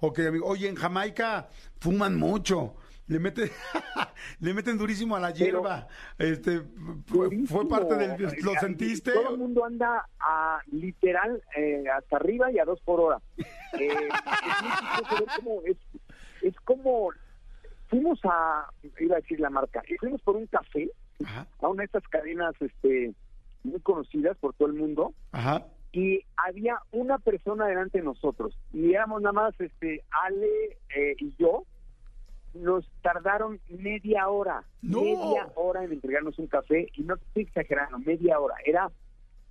[0.00, 0.46] Ok, amigo.
[0.46, 1.48] Oye, en Jamaica
[1.80, 2.76] fuman mucho.
[3.08, 3.50] Le meten,
[4.40, 5.88] le meten durísimo a la hierba.
[6.18, 6.62] Este,
[7.06, 8.20] fue, fue parte del...
[8.42, 9.12] ¿Lo Oiga, sentiste?
[9.12, 13.20] Todo el mundo anda a literal eh, hasta arriba y a dos por hora.
[13.38, 13.44] Eh,
[15.20, 15.76] es cómo es,
[16.42, 17.10] es como
[17.88, 20.90] fuimos a, iba a decir la marca, fuimos por un café
[21.24, 23.14] Ajá, a una de estas cadenas este
[23.64, 25.66] muy conocidas por todo el mundo ajá.
[25.92, 31.34] y había una persona delante de nosotros y éramos nada más este Ale eh, y
[31.38, 31.64] yo
[32.54, 35.00] nos tardaron media hora ¡No!
[35.00, 38.90] media hora en entregarnos un café y no estoy exagerando media hora era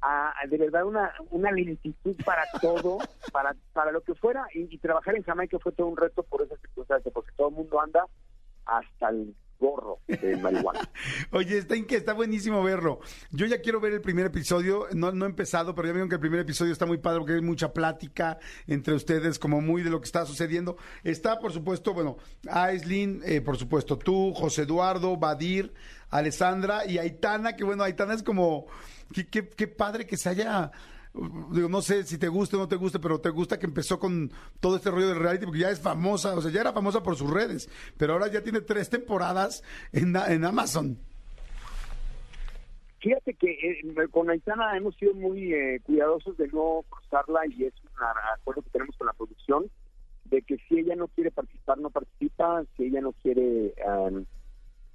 [0.01, 2.99] ah, de verdad una una lentitud para todo
[3.31, 6.41] para para lo que fuera y, y trabajar en Jamaica fue todo un reto por
[6.41, 8.05] esa circunstancia porque todo el mundo anda
[8.65, 10.89] hasta el gorro de marihuana
[11.31, 12.99] Oye, está, inque- está buenísimo verlo.
[13.31, 14.87] Yo ya quiero ver el primer episodio.
[14.93, 17.33] No, no he empezado, pero ya vieron que el primer episodio está muy padre porque
[17.33, 18.37] hay mucha plática
[18.67, 20.77] entre ustedes, como muy de lo que está sucediendo.
[21.03, 22.17] Está, por supuesto, bueno,
[22.49, 25.73] Aislin, eh, por supuesto, tú, José Eduardo, Badir,
[26.09, 28.67] Alessandra y Aitana, que bueno, Aitana es como.
[29.13, 30.71] Qué- qué padre que se haya.
[31.51, 33.99] Digo, no sé si te gusta o no te gusta, pero te gusta que empezó
[33.99, 37.01] con todo este rollo del reality, porque ya es famosa, o sea, ya era famosa
[37.01, 40.97] por sus redes, pero ahora ya tiene tres temporadas en, en Amazon.
[42.99, 47.73] Fíjate que eh, con Aitana hemos sido muy eh, cuidadosos de no cruzarla y es
[47.83, 47.89] un
[48.39, 49.69] acuerdo que tenemos con la producción
[50.25, 54.25] de que si ella no quiere participar, no participa, si ella no quiere um,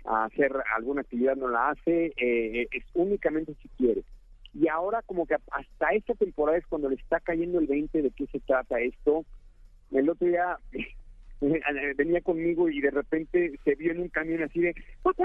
[0.05, 4.03] hacer alguna actividad, no la hace, eh, es únicamente si quiere.
[4.55, 8.11] Y ahora como que hasta esta temporada es cuando le está cayendo el 20 de
[8.11, 9.25] qué se trata esto.
[9.91, 14.61] El otro día eh, venía conmigo y de repente se vio en un camión así
[14.61, 15.25] de, papá,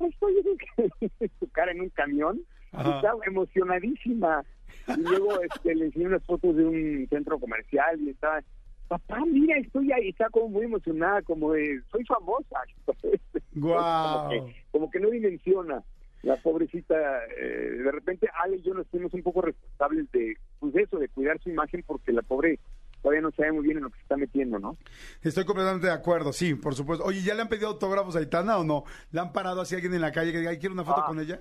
[0.00, 2.36] estoy en un camión", su cara en un camión,
[2.72, 2.96] y Ajá.
[2.96, 4.44] estaba emocionadísima.
[4.88, 8.42] Y luego este, le enseñé unas fotos de un centro comercial y estaba,
[8.88, 12.62] papá, mira, estoy ahí, está como muy emocionada, como de, soy famosa.
[13.54, 14.02] Guau.
[14.02, 15.82] Como, que, como que no dimensiona.
[16.22, 16.94] La pobrecita,
[17.36, 21.08] eh, de repente Ale y yo nos fuimos un poco responsables de, pues eso, de
[21.08, 22.60] cuidar su imagen porque la pobre
[23.02, 24.76] todavía no sabe muy bien en lo que se está metiendo, ¿no?
[25.22, 27.04] Estoy completamente de acuerdo, sí, por supuesto.
[27.04, 28.84] Oye, ¿ya le han pedido autógrafos a Aitana o no?
[29.10, 31.00] ¿Le han parado así a alguien en la calle que diga, "Ay, quiero una foto
[31.02, 31.06] Ah.
[31.08, 31.40] con ella?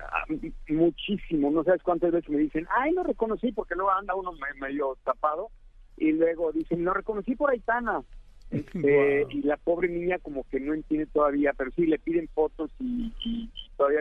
[0.00, 0.24] Ah,
[0.68, 4.58] Muchísimo, no sabes cuántas veces me dicen, ay, no reconocí porque luego anda uno me-
[4.60, 5.50] medio tapado
[5.98, 8.02] y luego dicen, no reconocí por Aitana.
[8.50, 9.26] Este.
[9.30, 13.12] Y la pobre niña como que no entiende todavía, pero sí le piden fotos y,
[13.24, 14.00] y- y todavía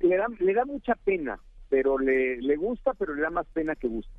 [0.00, 1.38] le da, le da mucha pena,
[1.68, 4.12] pero le, le gusta, pero le da más pena que gusto.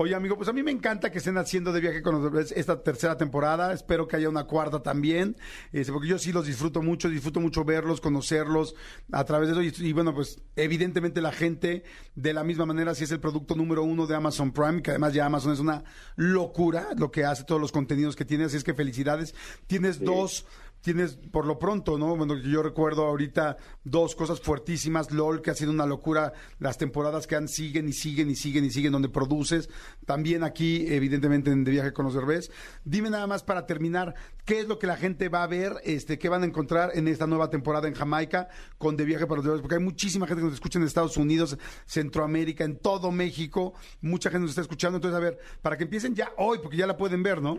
[0.00, 2.84] Oye, amigo, pues a mí me encanta que estén haciendo de viaje con bebés esta
[2.84, 3.72] tercera temporada.
[3.72, 5.36] Espero que haya una cuarta también,
[5.72, 8.76] este, porque yo sí los disfruto mucho, disfruto mucho verlos, conocerlos
[9.10, 9.82] a través de eso.
[9.82, 11.82] Y, y bueno, pues evidentemente la gente,
[12.14, 15.14] de la misma manera, si es el producto número uno de Amazon Prime, que además
[15.14, 15.82] ya Amazon es una
[16.14, 18.44] locura lo que hace, todos los contenidos que tiene.
[18.44, 19.34] Así es que felicidades.
[19.66, 20.46] Tienes dos
[20.80, 22.16] tienes por lo pronto, ¿no?
[22.16, 27.26] Bueno, yo recuerdo ahorita dos cosas fuertísimas, LOL, que ha sido una locura, las temporadas
[27.26, 29.68] que han siguen y siguen y siguen y siguen donde produces,
[30.06, 32.50] también aquí, evidentemente, en De Viaje con los Derbez.
[32.84, 34.14] Dime nada más para terminar,
[34.44, 37.08] ¿qué es lo que la gente va a ver, este, qué van a encontrar en
[37.08, 38.48] esta nueva temporada en Jamaica
[38.78, 39.60] con De Viaje para los Derbez?
[39.60, 44.30] Porque hay muchísima gente que nos escucha en Estados Unidos, Centroamérica, en todo México, mucha
[44.30, 46.96] gente nos está escuchando, entonces a ver, para que empiecen ya hoy, porque ya la
[46.96, 47.58] pueden ver, ¿no?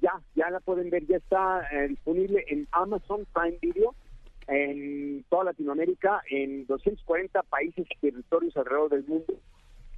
[0.00, 3.94] Ya, ya la pueden ver, ya está eh, disponible en Amazon Prime Video
[4.50, 9.34] en toda Latinoamérica, en 240 países y territorios alrededor del mundo.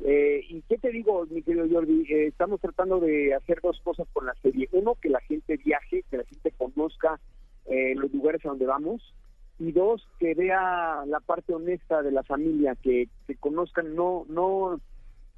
[0.01, 2.05] Eh, ¿Y qué te digo, mi querido Jordi?
[2.13, 4.69] Eh, estamos tratando de hacer dos cosas con la serie.
[4.73, 7.19] Uno, que la gente viaje, que la gente conozca
[7.67, 9.15] eh, los lugares a donde vamos.
[9.59, 14.81] Y dos, que vea la parte honesta de la familia, que, que conozcan no no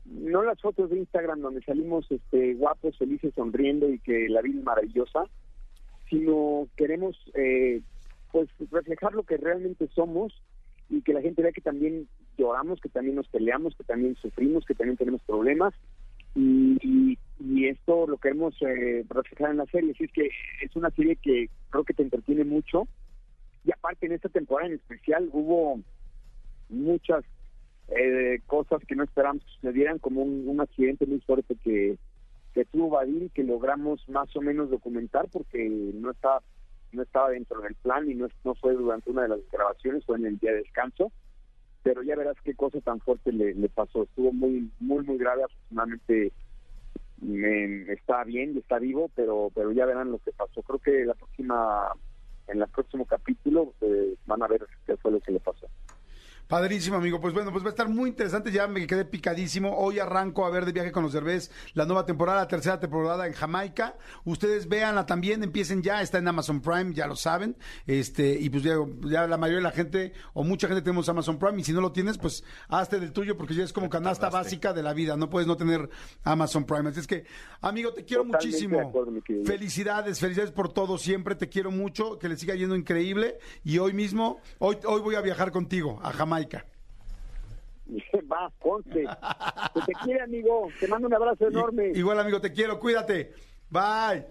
[0.04, 4.58] no las fotos de Instagram donde salimos este guapos, felices, sonriendo y que la vida
[4.58, 5.24] es maravillosa,
[6.08, 7.80] sino queremos eh,
[8.32, 10.32] pues reflejar lo que realmente somos
[10.90, 14.64] y que la gente vea que también lloramos, que también nos peleamos, que también sufrimos,
[14.64, 15.72] que también tenemos problemas
[16.34, 19.92] y, y, y esto lo queremos eh, reflejar en la serie.
[19.92, 20.28] Así es que
[20.60, 22.86] es una serie que creo que te entretiene mucho
[23.64, 25.80] y aparte en esta temporada en especial hubo
[26.68, 27.24] muchas
[27.88, 31.98] eh, cosas que no esperamos que sucedieran, como un, un accidente muy fuerte que,
[32.54, 36.40] que tuvo Badir y que logramos más o menos documentar porque no estaba
[36.92, 40.16] no estaba dentro del plan y no, no fue durante una de las grabaciones, fue
[40.16, 41.10] en el día de descanso,
[41.82, 45.42] pero ya verás qué cosa tan fuerte le, le pasó, estuvo muy muy muy grave,
[45.42, 46.32] afortunadamente
[47.20, 50.62] me, está bien y está vivo, pero pero ya verán lo que pasó.
[50.62, 51.88] Creo que la próxima
[52.48, 55.66] en el próximo capítulo eh, van a ver qué fue lo que le pasó.
[56.48, 57.20] Padrísimo, amigo.
[57.20, 58.52] Pues bueno, pues va a estar muy interesante.
[58.52, 59.76] Ya me quedé picadísimo.
[59.78, 63.26] Hoy arranco a ver de viaje con los Derbez la nueva temporada, la tercera temporada
[63.26, 63.96] en Jamaica.
[64.24, 66.02] Ustedes véanla también, empiecen ya.
[66.02, 67.56] Está en Amazon Prime, ya lo saben.
[67.86, 68.74] Este, y pues ya,
[69.04, 71.58] ya la mayoría de la gente, o mucha gente tenemos Amazon Prime.
[71.60, 74.74] Y si no lo tienes, pues hazte del tuyo, porque ya es como canasta básica
[74.74, 75.16] de la vida.
[75.16, 75.88] No puedes no tener
[76.24, 76.90] Amazon Prime.
[76.90, 77.24] Así es que,
[77.62, 78.80] amigo, te quiero Totalmente muchísimo.
[78.80, 79.12] acuerdo.
[79.46, 80.98] Felicidades, felicidades por todo.
[80.98, 82.18] Siempre te quiero mucho.
[82.18, 83.38] Que le siga yendo increíble.
[83.64, 86.43] Y hoy mismo, hoy, hoy voy a viajar contigo a Jamaica.
[88.30, 89.04] Va, conste.
[89.74, 90.72] Que te quiere, amigo.
[90.80, 91.92] Te mando un abrazo enorme.
[91.94, 93.32] Igual, amigo, te quiero, cuídate.
[93.70, 94.24] Bye.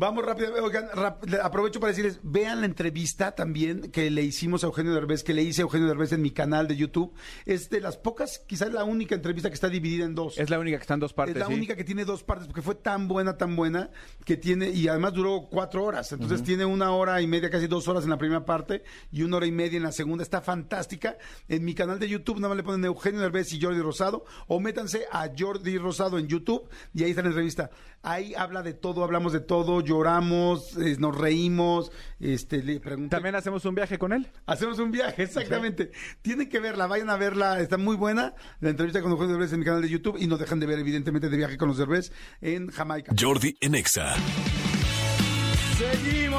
[0.00, 4.68] Vamos rápido, oigan, rap- aprovecho para decirles, vean la entrevista también que le hicimos a
[4.68, 7.12] Eugenio Derbez, que le hice a Eugenio Derbez en mi canal de YouTube.
[7.46, 10.38] Es de las pocas, quizás la única entrevista que está dividida en dos.
[10.38, 11.34] Es la única que está en dos partes.
[11.34, 11.52] Es la sí.
[11.52, 13.90] única que tiene dos partes, porque fue tan buena, tan buena,
[14.24, 16.12] que tiene, y además duró cuatro horas.
[16.12, 19.38] Entonces tiene una hora y media, casi dos horas en la primera parte y una
[19.38, 20.22] hora y media en la segunda.
[20.22, 21.18] Está fantástica.
[21.48, 24.60] En mi canal de YouTube nada más le ponen Eugenio Derbez y Jordi Rosado, o
[24.60, 27.70] métanse a Jordi Rosado en YouTube y ahí está la entrevista.
[28.00, 33.10] Ahí habla de todo, hablamos de todo, lloramos, eh, nos reímos, este, le pregunté.
[33.10, 34.28] También hacemos un viaje con él.
[34.46, 35.90] Hacemos un viaje, exactamente.
[36.22, 38.34] Tienen que verla, vayan a verla, está muy buena.
[38.60, 40.78] La entrevista con Eugenio Derbez en mi canal de YouTube y no dejan de ver,
[40.78, 43.12] evidentemente, de viaje con los Derbez en Jamaica.
[43.18, 44.14] Jordi en Exa.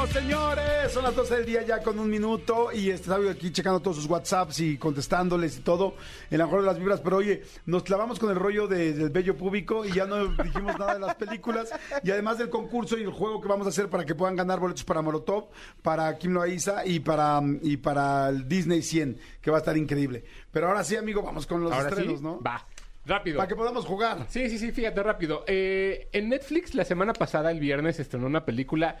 [0.08, 0.92] Señores.
[0.92, 4.06] Son las 12 del día ya con un minuto y estaba aquí checando todos sus
[4.06, 5.94] WhatsApps y contestándoles y todo
[6.30, 7.00] en la mejor de las vibras.
[7.00, 10.78] Pero oye, nos clavamos con el rollo de- del bello público y ya no dijimos
[10.78, 11.70] nada de las películas.
[12.02, 14.58] Y además del concurso y el juego que vamos a hacer para que puedan ganar
[14.58, 15.48] boletos para Molotov,
[15.82, 20.24] para Kim Loaiza y para, y para el Disney 100, que va a estar increíble.
[20.50, 22.40] Pero ahora sí, amigo, vamos con los Ahora estrenos, sí, ¿no?
[22.42, 22.66] va.
[23.06, 23.38] Rápido.
[23.38, 24.26] Para que podamos jugar.
[24.28, 25.42] Sí, sí, sí, fíjate rápido.
[25.46, 29.00] Eh, en Netflix la semana pasada, el viernes, estrenó una película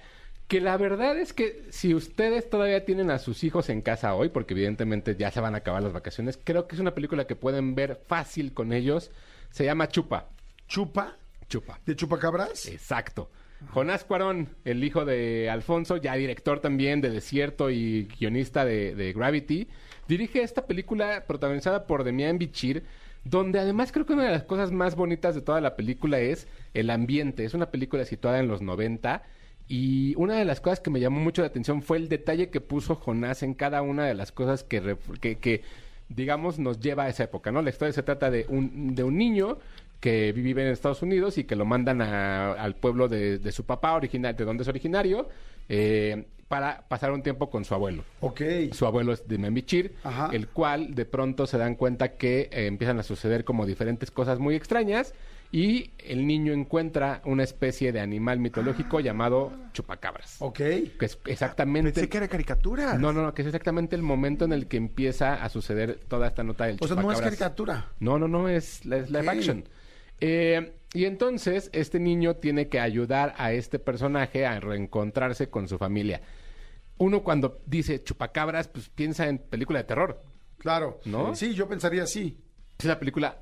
[0.50, 4.30] que la verdad es que si ustedes todavía tienen a sus hijos en casa hoy,
[4.30, 7.36] porque evidentemente ya se van a acabar las vacaciones, creo que es una película que
[7.36, 9.12] pueden ver fácil con ellos.
[9.50, 10.26] Se llama Chupa.
[10.66, 11.16] ¿Chupa?
[11.48, 11.78] Chupa.
[11.86, 12.66] ¿De Chupacabras?
[12.66, 13.30] Exacto.
[13.68, 19.12] Jonás Cuarón, el hijo de Alfonso, ya director también de Desierto y guionista de, de
[19.12, 19.68] Gravity,
[20.08, 22.82] dirige esta película protagonizada por Demian Bichir,
[23.22, 26.48] donde además creo que una de las cosas más bonitas de toda la película es
[26.74, 27.44] el ambiente.
[27.44, 29.22] Es una película situada en los 90
[29.70, 32.60] y una de las cosas que me llamó mucho la atención fue el detalle que
[32.60, 35.62] puso Jonás en cada una de las cosas que, que, que,
[36.08, 37.62] digamos, nos lleva a esa época, ¿no?
[37.62, 39.58] La historia se trata de un, de un niño
[40.00, 43.64] que vive en Estados Unidos y que lo mandan a- al pueblo de, de su
[43.64, 45.28] papá, original, de donde es originario,
[45.68, 48.02] eh, para pasar un tiempo con su abuelo.
[48.20, 48.40] Ok.
[48.72, 50.30] Su abuelo es de Membichir, Ajá.
[50.32, 54.40] el cual de pronto se dan cuenta que eh, empiezan a suceder como diferentes cosas
[54.40, 55.14] muy extrañas
[55.52, 60.36] y el niño encuentra una especie de animal mitológico llamado chupacabras.
[60.38, 60.56] Ok.
[60.58, 61.92] Que es exactamente...
[61.92, 62.94] Pensé que era caricatura.
[62.98, 66.28] No, no, no, que es exactamente el momento en el que empieza a suceder toda
[66.28, 67.20] esta nota del O sea, no es chupacabras.
[67.38, 67.88] caricatura.
[67.98, 69.64] No, no, no, es, es live action.
[70.20, 75.78] Eh, y entonces este niño tiene que ayudar a este personaje a reencontrarse con su
[75.78, 76.20] familia.
[76.98, 80.22] Uno cuando dice chupacabras, pues piensa en película de terror.
[80.58, 81.00] Claro.
[81.06, 81.34] ¿No?
[81.34, 82.38] Sí, yo pensaría así.
[82.78, 83.40] Es una película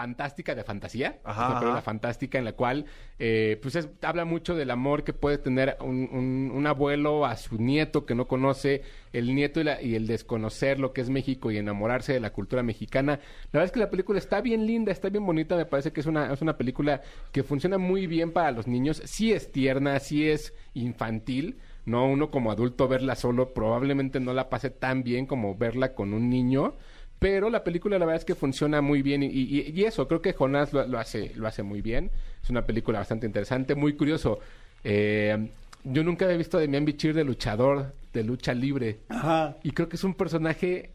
[0.00, 1.18] fantástica de fantasía.
[1.24, 1.82] Ajá, es una película ajá.
[1.82, 2.84] fantástica en la cual
[3.18, 7.36] eh, pues es- habla mucho del amor que puede tener un, un- un abuelo a
[7.36, 8.82] su nieto que no conoce,
[9.12, 12.30] el nieto y, la- y el desconocer lo que es México y enamorarse de la
[12.32, 13.18] cultura mexicana.
[13.52, 16.00] La verdad es que la película está bien linda, está bien bonita, me parece que
[16.00, 17.00] es una, es una película
[17.32, 19.02] que funciona muy bien para los niños.
[19.04, 21.58] Sí es tierna, sí es infantil.
[21.86, 26.12] No, uno como adulto verla solo probablemente no la pase tan bien como verla con
[26.12, 26.74] un niño.
[27.18, 30.22] Pero la película la verdad es que funciona muy bien y, y- y eso, creo
[30.22, 32.10] que Jonás lo, lo hace, lo hace muy bien.
[32.42, 34.38] Es una película bastante interesante, muy curioso.
[34.84, 35.48] Eh,
[35.84, 38.98] yo nunca había visto a Demian Bichir de luchador, de lucha libre.
[39.08, 39.56] Ajá.
[39.64, 40.90] Y creo que es un personaje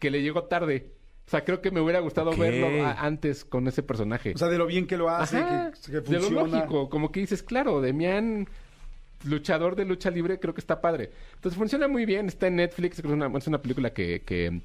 [0.00, 0.86] que le llegó tarde.
[1.26, 4.32] O sea, creo que me hubiera gustado verlo a- antes con ese personaje.
[4.34, 7.12] O sea, de lo bien que lo hace, Ajá, que, que de lo lógico, como
[7.12, 8.48] que dices, claro, Demian,
[9.24, 11.10] luchador de lucha libre, creo que está padre.
[11.34, 14.22] Entonces funciona muy bien, está en Netflix, creo que es una, es una película que,
[14.22, 14.60] que,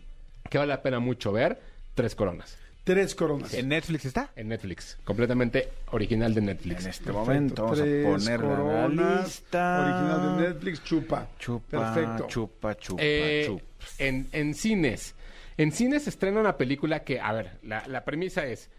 [0.50, 1.60] que vale la pena mucho ver.
[1.94, 2.58] Tres coronas.
[2.84, 3.54] Tres coronas.
[3.56, 4.30] ¿En Netflix está?
[4.36, 6.84] En Netflix, completamente original de Netflix.
[6.84, 9.82] En este momento vamos Tres a la coronas, lista.
[9.82, 11.28] Original de Netflix, chupa.
[11.40, 12.28] Chupa, Perfecto.
[12.28, 13.64] chupa, chupa, Eh, chupa.
[13.98, 15.16] en, en cines.
[15.58, 18.70] En cines se estrena una película que, a ver, la, la premisa es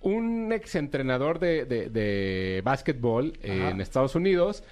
[0.00, 4.64] un exentrenador de, de, de básquetbol eh, en Estados Unidos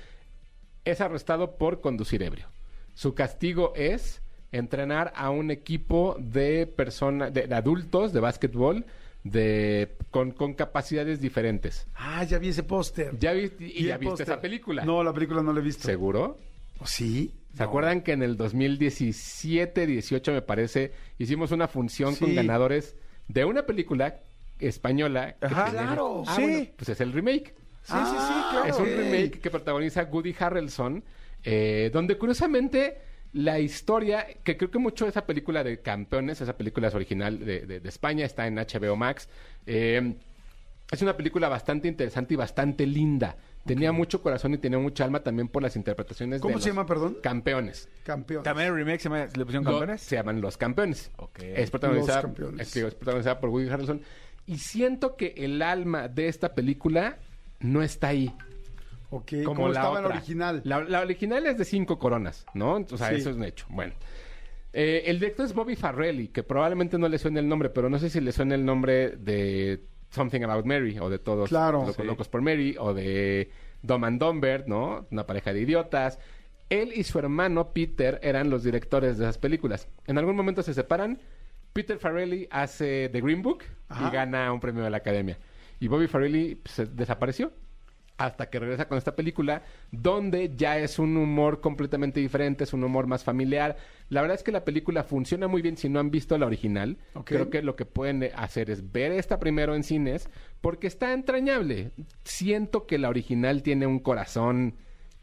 [0.85, 2.49] es arrestado por conducir ebrio.
[2.95, 4.21] Su castigo es
[4.53, 8.85] entrenar a un equipo de personas, de, de adultos de básquetbol
[9.25, 11.87] de, con, con capacidades diferentes.
[11.95, 13.17] Ah, ya vi ese póster.
[13.19, 14.27] ¿Ya viste, y Vi ya viste póster.
[14.29, 14.85] esa película?
[14.85, 15.85] No, la película no la he visto.
[15.87, 16.39] ¿Seguro?
[16.81, 17.33] ¿O sí?
[17.55, 22.95] ¿Se acuerdan que en el 2017, 18 me parece, hicimos una función con ganadores
[23.29, 24.21] de una película
[24.59, 25.35] española?
[25.41, 25.65] que Ajá.
[25.67, 26.43] tenía- Claro, Ah, sí.
[26.43, 27.55] bueno, pues es el remake.
[27.83, 28.65] Sí, sí, sí, claro.
[28.67, 31.03] Es un remake que protagoniza Woody Harrelson,
[31.45, 32.99] eh, donde curiosamente
[33.33, 37.61] la historia, que creo que mucho esa película de Campeones, esa película es original de,
[37.67, 39.29] de- de España, está en HBO Max.
[39.67, 40.15] eh,
[40.93, 43.37] es una película bastante interesante y bastante linda.
[43.65, 46.75] Tenía mucho corazón y tenía mucha alma también por las interpretaciones ¿Cómo de se los
[46.77, 47.19] llama, perdón?
[47.23, 47.89] Campeones.
[48.03, 48.43] Campeón.
[48.43, 50.01] ¿También el remake se, llama- le pusieron Lo- campeones?
[50.01, 51.13] se llaman Los Campeones.
[51.19, 51.39] Ok.
[51.45, 52.67] Es protagonizada, Los Campeones.
[52.67, 54.03] es que es protagonizada por Woody Harrelson.
[54.47, 57.19] Y siento que el alma de esta película
[57.61, 58.35] no está ahí.
[59.11, 60.17] Ok, como la estaba la otra.
[60.19, 60.61] original.
[60.65, 62.75] La, la original es de cinco coronas, ¿no?
[62.77, 63.17] O sea, Sí.
[63.17, 63.67] eso es un hecho.
[63.69, 63.93] Bueno.
[64.73, 67.99] Eh, el director es Bobby Farrelly, que probablemente no le suene el nombre, pero no
[67.99, 71.81] sé si le suena el nombre de Something About Mary, o de Todos Claro.
[71.81, 72.03] Locos, Sí.
[72.05, 73.51] Locos por Mary, o de
[73.83, 75.07] Dom and Dumber, ¿no?
[75.11, 76.19] Una pareja de idiotas.
[76.69, 79.89] Él y su hermano Peter eran los directores de esas películas.
[80.07, 81.19] En algún momento se separan.
[81.73, 84.07] Peter Farrelly hace The Green Book Ajá.
[84.09, 85.37] y gana un premio de la Academia.
[85.81, 87.53] Y Bobby Farrelly pues, se desapareció
[88.21, 92.85] hasta que regresa con esta película, donde ya es un humor completamente diferente, es un
[92.85, 93.79] humor más familiar.
[94.11, 96.99] La verdad es que la película funciona muy bien si no han visto la original.
[97.25, 100.29] Creo que lo que pueden hacer es ver esta primero en cines,
[100.61, 101.93] porque está entrañable.
[102.23, 104.75] Siento que la original tiene un corazón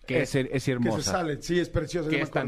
[0.08, 2.10] que es, es Que se sale, sí, es preciosa.
[2.10, 2.43] Que esta.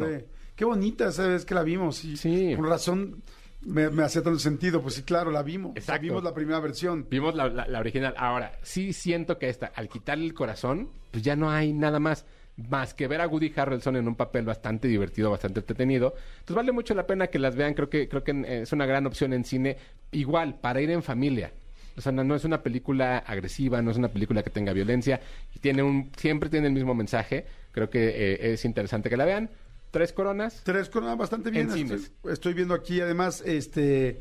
[0.56, 1.98] Qué bonita esa vez que la vimos.
[1.98, 2.18] Sí.
[2.18, 2.54] Sí.
[2.56, 3.22] Con razón
[3.62, 4.82] me, me hacía tanto sentido.
[4.82, 5.74] Pues sí, claro, la vimos.
[5.76, 6.02] Exacto.
[6.02, 7.06] Vimos la primera versión.
[7.10, 8.14] Vimos la, la- la original.
[8.18, 12.26] Ahora, sí siento que esta, al quitarle el corazón, pues ya no hay nada más.
[12.70, 16.14] Más que ver a Woody Harrelson en un papel bastante divertido, bastante entretenido.
[16.40, 17.74] Entonces vale mucho la pena que las vean.
[17.74, 19.78] Creo que, creo que es una gran opción en cine.
[20.12, 21.54] Igual, para ir en familia.
[21.96, 25.22] O sea, no, no es una película agresiva, no es una película que tenga violencia.
[25.56, 27.46] Y tiene un, siempre tiene el mismo mensaje.
[27.72, 29.50] Creo que eh, es interesante que la vean.
[29.92, 30.62] Tres coronas.
[30.64, 31.64] Tres coronas bastante bien.
[31.70, 32.12] En estoy, cines.
[32.32, 34.20] estoy viendo aquí, además, este.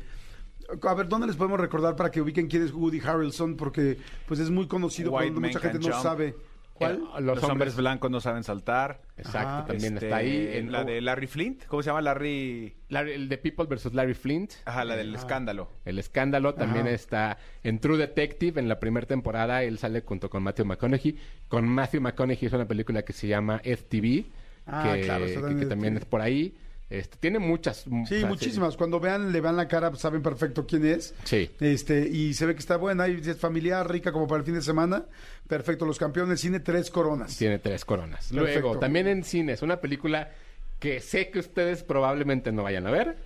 [0.83, 3.55] A ver, ¿dónde les podemos recordar para que ubiquen quién es Woody Harrelson?
[3.55, 3.97] Porque
[4.27, 6.03] pues es muy conocido, White pero mucha gente no Jump.
[6.03, 6.35] sabe.
[6.73, 7.01] ¿Cuál?
[7.17, 7.75] Eh, Los, hombres...
[7.75, 9.01] blancos no saben saltar.
[9.17, 9.65] Exacto, Ajá.
[9.65, 10.49] también Este, está ahí.
[10.53, 11.65] En, la de Larry Flint.
[11.65, 12.01] ¿Cómo se llama?
[12.01, 12.73] Larry...
[12.87, 14.53] Larry- el de People versus Larry Flint.
[14.63, 15.69] Ajá, la del escándalo.
[15.83, 16.95] El escándalo también Ajá.
[16.95, 18.61] está en True Detective.
[18.61, 21.17] En la primera temporada él sale junto con Matthew McConaughey.
[21.49, 24.25] Con Matthew McConaughey es una película que se llama FTV,
[24.71, 26.55] Ah, que, claro, está que- que también es por ahí.
[26.89, 27.85] Este, tiene muchas.
[28.07, 28.75] Sí, muchísimas.
[28.75, 31.13] Cuando vean, le vean la cara, saben perfecto quién es.
[31.23, 31.51] Sí.
[31.59, 34.55] Este, y se ve que está buena, y es familiar, rica como para el fin
[34.55, 35.03] de semana.
[35.47, 37.37] Perfecto, los campeones cine, tres coronas.
[37.37, 38.29] Tiene tres coronas.
[38.33, 38.59] Perfecto.
[38.61, 40.31] Luego, también en cines, una película
[40.79, 43.17] que sé que ustedes probablemente no vayan a ver,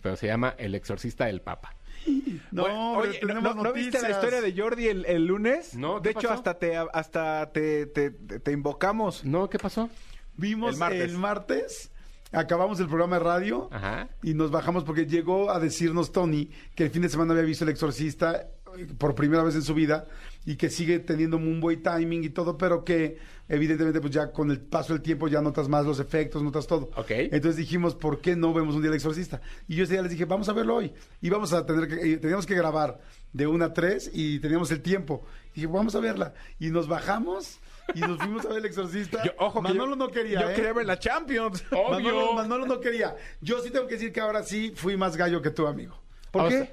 [0.00, 1.74] pero se llama El exorcista del Papa.
[2.52, 5.24] No, Bueno, hombre, oye, ¿no, tenemos no- no viste la historia de Jordi el, el
[5.26, 5.74] lunes?
[5.74, 6.34] No, De ¿qué hecho, pasó?
[6.34, 9.24] hasta te hasta te- te invocamos.
[9.24, 9.88] No, ¿qué pasó?
[10.36, 11.00] Vimos El martes.
[11.02, 11.90] el martes,
[12.32, 14.08] acabamos el programa de radio Ajá.
[14.22, 17.64] y nos bajamos porque llegó a decirnos Tony que el fin de semana había visto
[17.64, 20.06] El Exorcista eh, por primera vez en su vida
[20.46, 23.18] y que sigue teniendo un buen timing y todo, pero que
[23.48, 26.88] evidentemente pues ya con el paso del tiempo ya notas más los efectos, notas todo.
[26.96, 27.10] Ok.
[27.10, 29.42] Entonces dijimos, ¿por qué no vemos un día El Exorcista?
[29.68, 30.92] Y yo ese día les dije, vamos a verlo hoy.
[31.20, 32.98] Y vamos a tener que, eh, teníamos que grabar
[33.32, 35.24] de una a tres y teníamos el tiempo.
[35.54, 36.32] dije, vamos a verla.
[36.58, 37.60] Y nos bajamos
[37.94, 39.22] y nos fuimos a ver El Exorcista.
[39.24, 40.54] Yo- ojo que Manolo yo- no quería, Yo ¿eh?
[40.54, 41.64] quería ver la Champions.
[41.90, 43.16] Manolo, Manolo no quería.
[43.40, 45.98] Yo sí tengo que decir que ahora sí fui más gallo que tú, amigo.
[46.30, 46.58] ¿Por O qué?
[46.58, 46.70] sea-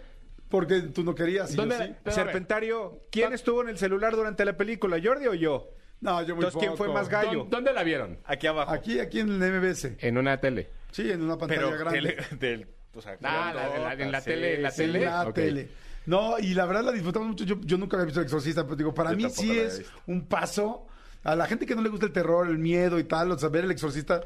[0.49, 1.83] Porque tú no querías y yo ¿Dónde- sí.
[1.83, 2.13] Pero, a ver.
[2.13, 5.69] Serpentario, ¿quién estuvo en el celular durante la película, Jordi o yo?
[6.01, 7.43] No, yo muy Entonces, ¿quién fue más gallo?
[7.43, 8.17] ¿Dó- ¿Dónde la vieron?
[8.25, 8.71] Aquí abajo.
[8.71, 9.95] Aquí, aquí en el MBS.
[9.99, 10.69] En una tele.
[10.91, 11.99] Sí, en una pantalla Pero grande.
[11.99, 14.83] tele- del, o sea, la- la- en la sí, tele, en la sí.
[14.83, 15.05] En tele.
[15.05, 15.69] la tele.
[16.05, 17.43] No, y la verdad la disfrutamos mucho.
[17.43, 20.25] Yo, yo nunca había visto El Exorcista, pero digo, para Yo mí sí es un
[20.25, 20.87] paso.
[21.23, 23.49] A la gente que no le gusta el terror, el miedo y tal, o sea,
[23.49, 24.21] ver El Exorcista.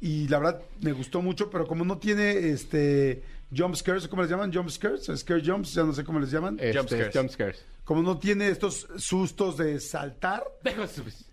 [0.00, 3.22] Y la verdad me gustó mucho, pero como no tiene este
[3.56, 4.52] jump scares, ¿cómo les llaman?
[4.52, 6.58] Jump scares, scare jumps, ya no sé cómo les llaman.
[6.60, 7.16] Este, Jump scares.
[7.16, 7.64] jump scares.
[7.84, 10.44] Como no tiene estos sustos de saltar,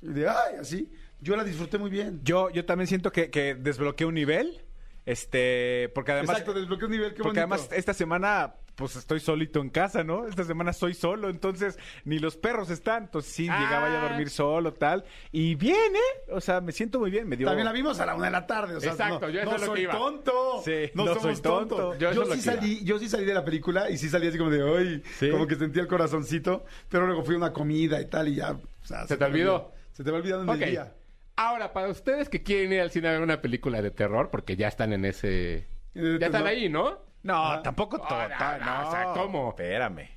[0.02, 0.90] de ay, así,
[1.20, 2.22] yo la disfruté muy bien.
[2.24, 4.62] Yo, yo también siento que, que desbloqueé un nivel.
[5.06, 6.38] Este, porque además.
[6.38, 7.56] Exacto, desbloqueé un nivel, qué porque bonito.
[7.56, 10.28] además esta semana, pues estoy solito en casa, ¿no?
[10.28, 13.04] Esta semana soy solo, entonces ni los perros están.
[13.04, 13.60] Entonces sí, Ah.
[13.60, 15.06] llegaba ya a dormir solo, tal.
[15.32, 16.32] Y bien, ¿eh?
[16.32, 17.30] O sea, me siento muy bien.
[17.30, 17.48] Me dio.
[17.48, 18.76] También la vimos a la una de la tarde.
[18.76, 19.94] O sea, Exacto, no, yo eso no es lo soy que iba.
[19.94, 20.62] tonto.
[20.66, 21.76] Sí, no, no somos soy tonto.
[21.78, 21.98] tontos.
[22.00, 24.62] Yo sí salí, yo sí salí de la película y sí salí así como de
[24.64, 25.30] hoy, Sí.
[25.30, 28.52] como que sentía el corazoncito, pero luego fui a una comida y tal y ya.
[28.52, 29.72] o sea, ¿Se te olvidó?
[29.94, 30.64] Se te va olvidando en Ok.
[30.66, 30.94] el día.
[31.36, 34.56] Ahora, para ustedes que quieren ir al cine a ver una película de terror, porque
[34.56, 35.68] ya están en ese...
[35.94, 37.00] Ya están ahí, ¿no?
[37.24, 38.20] No, tampoco todo.
[38.20, 39.50] Ah, no, no, o sea, ¿cómo?
[39.50, 40.10] Espérame.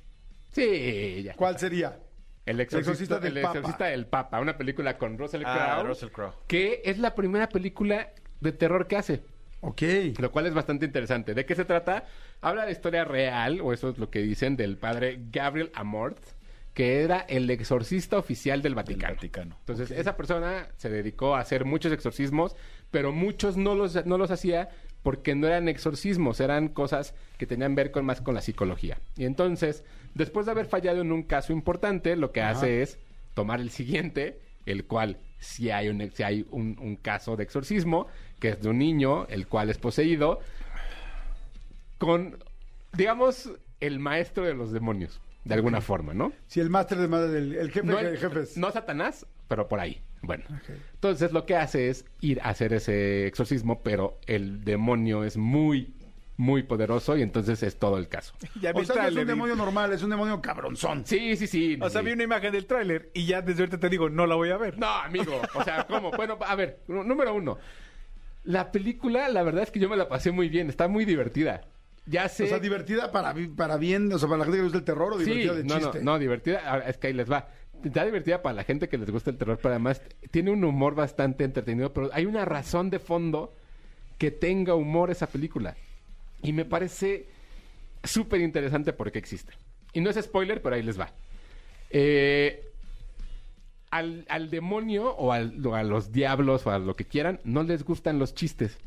[0.51, 1.33] Sí, ya.
[1.35, 1.99] ¿Cuál sería?
[2.45, 3.57] El exorcista, exorcista del el Papa.
[3.57, 5.87] exorcista del Papa, una película con Russell Ah, Crowe.
[5.89, 6.33] Russell Crowe.
[6.47, 9.23] Que es la primera película de terror que hace.
[9.61, 9.81] Ok.
[10.19, 11.33] Lo cual es bastante interesante.
[11.33, 12.05] ¿De qué se trata?
[12.41, 16.19] Habla de historia real, o eso es lo que dicen, del padre Gabriel Amort,
[16.75, 19.55] que era el exorcista oficial del Vaticano.
[19.59, 22.55] Entonces, esa persona se dedicó a hacer muchos exorcismos,
[22.91, 24.69] pero muchos no los, no los hacía
[25.05, 28.97] porque no eran exorcismos, eran cosas que tenían que ver con, más con la psicología.
[29.15, 29.83] Y entonces,
[30.15, 32.97] después de haber fallado en un caso importante, lo que hace es
[33.35, 38.07] tomar el siguiente, el cual si hay un, si hay un, un caso de exorcismo,
[38.39, 40.39] que es de un niño, el cual es poseído,
[41.99, 42.37] con,
[42.93, 46.31] digamos, el maestro de los demonios, de alguna forma, ¿no?
[46.47, 48.57] Si el máster de madre del el jefe No, de el- jefes.
[48.57, 50.01] no Satanás, pero por ahí.
[50.25, 50.43] Bueno,
[50.93, 55.93] entonces lo que hace es ir a hacer ese exorcismo, pero el demonio es muy,
[56.37, 58.33] muy poderoso y entonces es todo el caso.
[58.61, 61.05] Ya vi o el sea, no es un demonio normal, es un demonio cabronzón.
[61.05, 61.77] Sí, sí, sí.
[61.81, 62.07] O sea, sí.
[62.07, 64.57] vi una imagen del tráiler y ya desde ahorita te digo, no la voy a
[64.57, 64.77] ver.
[64.77, 65.41] No, amigo.
[65.53, 66.11] O sea, ¿cómo?
[66.11, 67.57] Bueno, a ver, número uno.
[68.43, 70.69] La película, la verdad es que yo me la pasé muy bien.
[70.69, 71.61] Está muy divertida.
[72.05, 72.43] Ya sé.
[72.43, 74.83] O sea, divertida para, para bien, o sea, para la gente que le gusta el
[74.83, 76.03] terror o Sí, divertida de no, no, chiste.
[76.03, 76.61] no, divertida.
[76.69, 77.47] Ahora, es que ahí les va.
[77.85, 80.95] Está divertida para la gente que les gusta el terror, pero además tiene un humor
[80.95, 81.93] bastante entretenido.
[81.93, 83.53] Pero hay una razón de fondo
[84.17, 85.75] que tenga humor esa película.
[86.41, 87.27] Y me parece
[88.03, 89.53] súper interesante porque existe.
[89.93, 91.11] Y no es spoiler, pero ahí les va.
[91.91, 92.63] Eh,
[93.91, 97.63] al, al demonio o, al- o a los diablos o a lo que quieran, no
[97.63, 98.77] les gustan los chistes.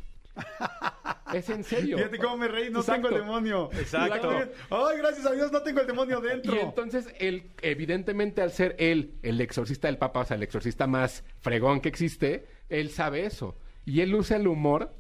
[1.34, 1.98] Es en serio.
[1.98, 3.08] Fíjate cómo me reí, no Exacto.
[3.08, 3.70] tengo el demonio.
[3.72, 4.30] Exacto.
[4.70, 6.54] Ay, gracias a Dios no tengo el demonio dentro.
[6.54, 10.86] Y entonces él, evidentemente, al ser él el exorcista del Papa, o sea, el exorcista
[10.86, 13.56] más fregón que existe, él sabe eso.
[13.84, 14.94] Y él usa el humor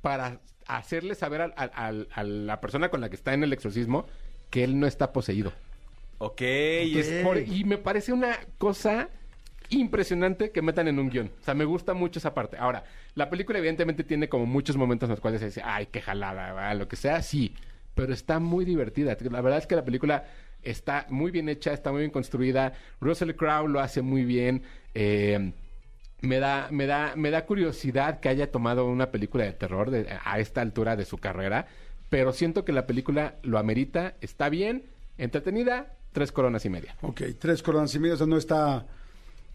[0.00, 3.52] para hacerle saber al- al- al- a la persona con la que está en el
[3.52, 4.06] exorcismo
[4.50, 5.52] que él no está poseído.
[6.18, 9.08] Ok, Entonces, por- y me parece una cosa
[9.70, 11.30] impresionante que metan en un guion.
[11.40, 12.56] O sea, me gusta mucho esa parte.
[12.58, 16.00] Ahora, la película evidentemente tiene como muchos momentos en los cuales se dice, ay, qué
[16.00, 17.54] jalada, lo que sea, sí.
[17.94, 19.16] Pero está muy divertida.
[19.30, 20.24] La verdad es que la película
[20.62, 22.72] está muy bien hecha, está muy bien construida.
[23.00, 24.62] Russell Crowe lo hace muy bien.
[24.94, 25.52] Eh,
[26.22, 29.90] me da, me da, me da curiosidad que haya tomado una película de terror
[30.24, 31.66] a esta altura de su carrera,
[32.08, 34.84] pero siento que la película lo amerita, está bien,
[35.16, 36.96] entretenida, tres coronas y media.
[37.02, 38.86] Ok, tres coronas y media, o sea, no está...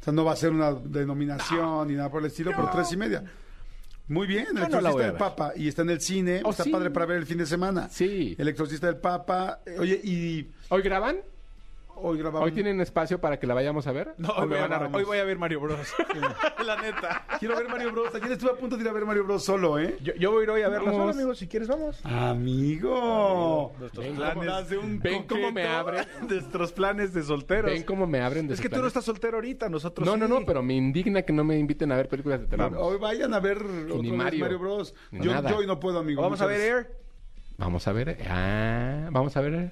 [0.05, 2.91] O sea, no va a ser una denominación ni nada por el estilo, pero tres
[2.91, 3.23] y media.
[4.07, 5.13] Muy bien, el no exorcista del.
[5.13, 5.53] Papa.
[5.55, 6.69] Y está en el cine, Oh, está sí.
[6.69, 7.89] padre para ver el fin de semana.
[7.89, 8.35] Sí.
[8.37, 9.61] El exorcista del Papa.
[9.79, 11.17] Oye, y ¿Hoy graban?
[11.97, 12.43] Hoy grabamos...
[12.45, 14.13] ¿Hoy tienen espacio para que la vayamos a ver?
[14.17, 15.79] No, ¿O hoy me voy, a, van a hoy voy a ver Mario Bros.
[16.65, 17.25] la neta.
[17.39, 18.13] Quiero ver Mario Bros.
[18.15, 19.43] Ayer estuve a punto de ir a ver Mario Bros.
[19.43, 19.97] solo, ¿eh?
[20.01, 21.37] Yo, yo voy a ir hoy a verla sola, amigos.
[21.37, 21.99] Si quieres, vamos.
[22.05, 23.73] Amigo.
[23.79, 25.69] Nuestros Ven planes cómo- de un ven cómo me coqueto.
[25.77, 26.05] abren.
[26.29, 27.71] Nuestros planes de solteros.
[27.71, 28.91] ¿Ven cómo me abren de es sus que tú no planes?
[28.91, 30.33] estás soltero ahorita, nosotros No, no, sí.
[30.33, 32.75] no, pero me indigna que no me inviten a ver películas de terror.
[32.77, 34.39] Hoy vayan a ver otra ni vez Mario.
[34.45, 34.93] Mario Bros.
[35.11, 35.49] Ni Yo, nada.
[35.49, 36.21] yo hoy no puedo, amigo.
[36.21, 37.05] Vamos a ver Air.
[37.57, 38.17] Vamos a ver.
[38.29, 39.71] Ah, vamos a ver.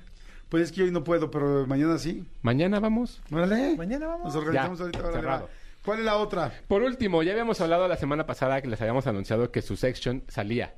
[0.54, 2.24] Pues es que hoy no puedo, pero mañana sí.
[2.44, 3.24] Mañana vamos.
[3.32, 3.76] Órale.
[3.76, 4.26] Mañana vamos.
[4.26, 5.00] Nos organizamos Ya, ahorita.
[5.00, 5.44] órale, cerrado.
[5.46, 5.50] va.
[5.84, 6.54] ¿Cuál es la otra?
[6.68, 10.24] Por último, ya habíamos hablado la semana pasada que les habíamos anunciado que su section
[10.28, 10.76] salía.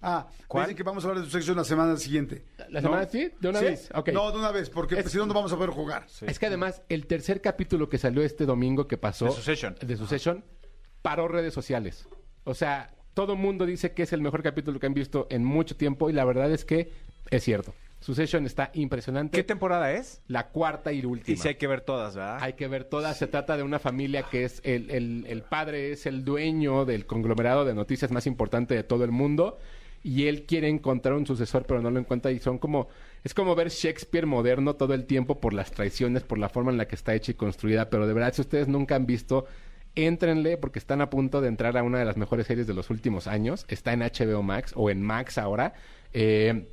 [0.00, 0.66] Ah, ¿Cuál?
[0.66, 2.44] dicen que vamos a hablar de su sección la semana siguiente.
[2.68, 2.90] ¿La ¿No?
[2.90, 3.28] semana sí?
[3.40, 3.64] ¿De una Sí.
[3.64, 3.88] vez?
[3.92, 4.10] Ok.
[4.10, 6.06] No, de una vez, porque Es- si no, no vamos a poder jugar.
[6.24, 9.24] Es que además, el tercer capítulo que salió este domingo que pasó...
[9.24, 9.74] De Succession.
[9.84, 10.44] De Succession,
[11.02, 12.06] paró redes sociales.
[12.44, 15.42] O sea, todo el mundo dice que es el mejor capítulo que han visto en
[15.42, 16.92] mucho tiempo y la verdad es que
[17.30, 17.74] es cierto.
[18.02, 19.36] Succession está impresionante.
[19.38, 20.20] ¿Qué temporada es?
[20.28, 21.34] La cuarta y última.
[21.34, 22.38] Y si hay que ver todas, ¿verdad?
[22.42, 23.16] Hay que ver todas.
[23.16, 27.06] Se trata de una familia que es el, el- el padre es el dueño del
[27.06, 29.58] conglomerado de noticias más importante de todo el mundo
[30.04, 32.88] y él quiere encontrar un sucesor pero no lo encuentra y son como
[33.22, 36.78] es como ver Shakespeare moderno todo el tiempo por las traiciones, por la forma en
[36.78, 39.46] la que está hecha y construida, pero de verdad si ustedes nunca han visto
[39.94, 42.88] Éntrenle porque están a punto de entrar a una de las mejores series de los
[42.88, 43.66] últimos años.
[43.68, 45.74] Está en HBO Max o en Max ahora.
[46.14, 46.66] Eh,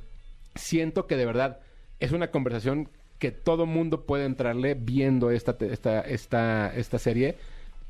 [0.54, 1.60] siento que de verdad
[2.00, 2.88] es una conversación
[3.18, 7.36] que todo mundo puede entrarle viendo esta, esta, esta, esta serie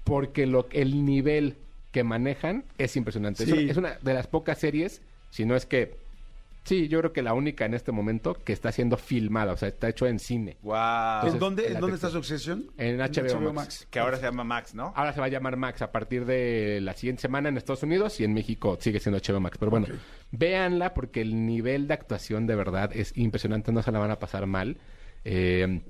[0.05, 1.57] porque lo, el nivel
[1.93, 3.45] que manejan es impresionante.
[3.45, 3.53] Es Sí.
[3.59, 5.95] una- Es, una, de las pocas series, si no es que...
[6.71, 9.67] Sí, yo creo que la única en este momento que está siendo filmada, o sea,
[9.69, 10.57] está hecho en cine.
[10.63, 10.75] Wow.
[10.77, 12.71] Entonces, ¿En dónde, en en dónde está su obsesión?
[12.79, 13.89] En HBO, Max.
[13.91, 14.93] Que ahora se llama Max, ¿no?
[14.95, 18.21] Ahora se va a llamar Max a partir de la siguiente semana en Estados Unidos
[18.21, 19.59] y en México sigue siendo HBO Max.
[19.59, 19.89] Pero bueno,
[20.31, 24.21] véanla porque el nivel de actuación de verdad es impresionante, no se la van a
[24.21, 24.79] pasar mal.
[25.25, 25.81] Eh,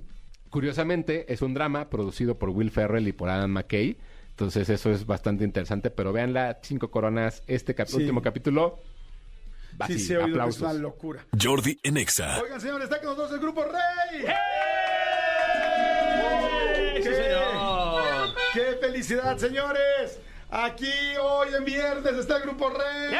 [0.48, 3.96] curiosamente, es un drama producido por Will Ferrell y por Adam McKay.
[4.30, 7.96] Entonces eso es bastante interesante, pero véanla, cinco coronas, este cap- Sí.
[7.96, 8.78] último capítulo.
[9.80, 10.62] Va Sí, se ha oído que es aplausos.
[10.62, 11.24] una locura.
[11.40, 12.40] Jordi en Exa.
[12.42, 14.24] Oigan, señores, está con nosotros el grupo Rey.
[17.02, 17.30] ¡Qué,
[18.52, 20.18] ¡Qué felicidad, señores!
[20.50, 20.92] Aquí
[21.22, 23.16] hoy en viernes está el Grupo Rey.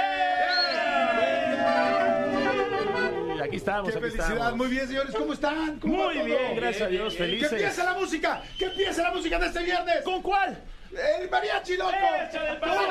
[3.37, 4.33] Y aquí estamos, ¡Qué aquí felicidad!
[4.33, 4.57] estamos.
[4.57, 5.79] Muy bien, señores, ¿cómo están?
[5.79, 6.25] ¿Cómo va Muy todo?
[6.25, 7.49] bien, gracias a Dios, felices.
[7.49, 8.43] ¡Que empiece la música!
[8.59, 10.03] ¡Que empiece la música de este viernes!
[10.05, 10.59] ¿Con cuál?
[11.21, 11.93] ¡El mariachi loco!
[12.29, 12.91] ¡Échale el mariachi!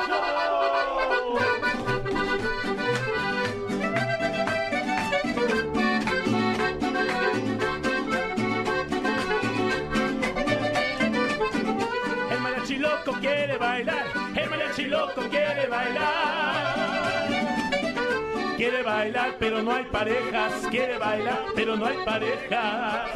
[18.70, 20.52] Quiere bailar, pero no hay parejas.
[20.70, 23.10] Quiere bailar, pero no hay parejas.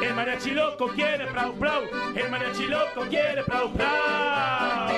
[0.00, 1.82] El mariachi loco quiere prau prau.
[2.14, 4.94] El mariachi loco quiere prau prau.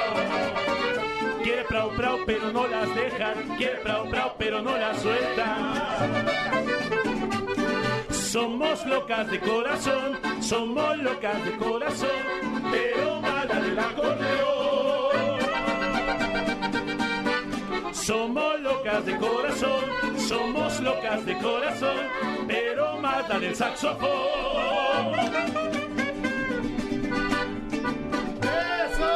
[1.43, 3.57] Quiere prau prau, pero no las dejan.
[3.57, 6.27] Quiere prau prau, pero no las sueltan.
[8.11, 12.11] Somos locas de corazón, somos locas de corazón,
[12.70, 14.55] pero mala del acordeón.
[18.07, 19.82] Somos locas de corazón,
[20.16, 22.07] somos locas de corazón,
[22.46, 24.07] pero mata del saxofón.
[28.42, 29.12] ¡Eso!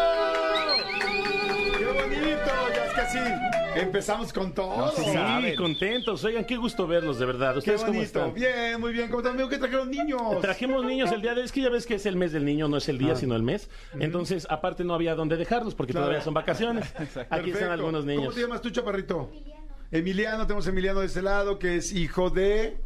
[1.78, 2.53] ¡Qué bonito!
[2.74, 3.60] Ya es que sí.
[3.77, 4.93] Empezamos con todo.
[4.93, 6.25] Sí, contentos.
[6.25, 7.53] Oigan, qué gusto verlos, de verdad.
[7.55, 8.18] Qué ¿Ustedes cómo bonito.
[8.21, 8.35] están?
[8.35, 9.09] Bien, muy bien.
[9.11, 10.41] ¿Cómo también que trajeron niños?
[10.41, 11.43] Trajimos niños el día de...
[11.45, 13.37] Es que ya ves que es el mes del niño, no es el día, sino
[13.37, 13.68] el mes.
[13.99, 16.07] Entonces, aparte no había dónde dejarlos porque Claro.
[16.07, 16.93] todavía son vacaciones.
[17.31, 18.35] Aquí están algunos ¿Cómo niños.
[18.35, 19.31] te llamas tú, chaparrito?
[19.33, 19.61] Emiliano.
[19.93, 22.77] Emiliano, tenemos a Emiliano de ese lado, que es hijo de...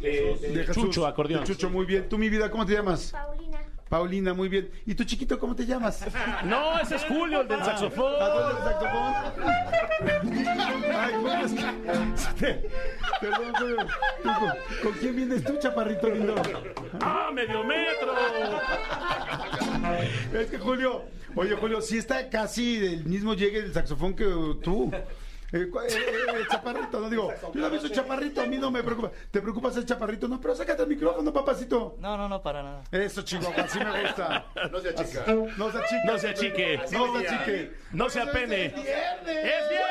[0.00, 0.84] De- de Jesús.
[0.84, 1.40] Chucho, acordeón.
[1.42, 2.08] De Chucho, muy bien.
[2.08, 3.12] ¿Tú, mi vida, cómo te llamas?
[3.12, 3.58] Paulina.
[3.92, 4.70] Paulina, muy bien.
[4.86, 6.02] ¿Y tu chiquito, cómo te llamas?
[6.46, 8.14] No, ese es Julio, el del saxofón.
[8.18, 9.12] ¿Ah, tú eres del saxofón?
[10.96, 12.70] Ay, Julio, es que...
[13.20, 13.76] Perdón, Julio.
[14.22, 14.50] ¿Tú ¿Con,
[14.82, 16.34] con quién vienes tú, chaparrito lindo?
[17.02, 18.14] ¡Ah, medio metro!
[20.40, 21.02] Es que Julio,
[21.36, 24.24] oye Julio, sí está casi del mismo llegue del saxofón que
[24.62, 24.90] tú.
[25.52, 28.82] Eh, eh, eh, el chaparrito, no digo, yo también soy chaparrito, a mí no me
[28.82, 29.10] preocupa.
[29.30, 30.26] ¿Te preocupa ser chaparrito?
[30.26, 31.96] No, pero sácate el micrófono, papacito.
[31.98, 32.84] No, no, no, para nada.
[32.90, 34.46] Eso, chico, así me gusta.
[34.70, 35.24] No se achica.
[35.58, 36.06] No se achique.
[36.06, 36.80] No se achique.
[36.90, 37.72] No se achique.
[37.92, 38.66] No se apene.
[38.66, 39.44] ¡Es viernes!
[39.44, 39.81] ¡Es Ya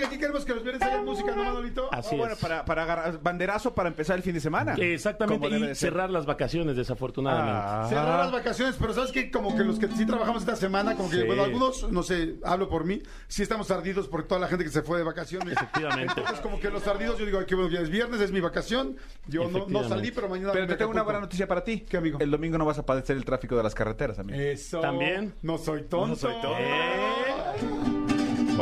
[0.00, 1.88] aquí queremos que los viernes haya música, ¿no, Manolito?
[1.92, 2.38] Así Oh, bueno, es.
[2.40, 4.74] para, para agarrar banderazo para empezar el fin de semana.
[4.78, 5.90] Exactamente, Como debe y de ser.
[5.90, 7.60] cerrar las vacaciones, desafortunadamente.
[7.62, 7.86] Ah.
[7.88, 11.10] Cerrar las vacaciones, pero sabes que como que los que sí trabajamos esta semana, como
[11.10, 11.22] que, Sí.
[11.26, 14.70] bueno, algunos, no sé, hablo por mí, sí estamos ardidos por toda la gente que
[14.70, 15.52] se fue de vacaciones.
[15.56, 16.14] Efectivamente.
[16.16, 18.40] Entonces, como que los ardidos, yo digo, ay, qué bueno, ya es viernes, es mi
[18.40, 18.96] vacación.
[19.26, 19.88] Yo no, no Efectivamente.
[19.88, 20.52] salí, pero mañana.
[20.52, 21.04] Pero me te tengo una Acapulco.
[21.04, 21.80] buena noticia para ti.
[21.88, 22.18] ¿Qué, amigo?
[22.20, 24.38] El domingo no vas a padecer el tráfico de las carreteras, amigo.
[24.38, 24.80] Eso.
[24.80, 25.34] ¿También?
[25.42, 26.06] No soy tonto.
[26.08, 27.91] No soy tonto.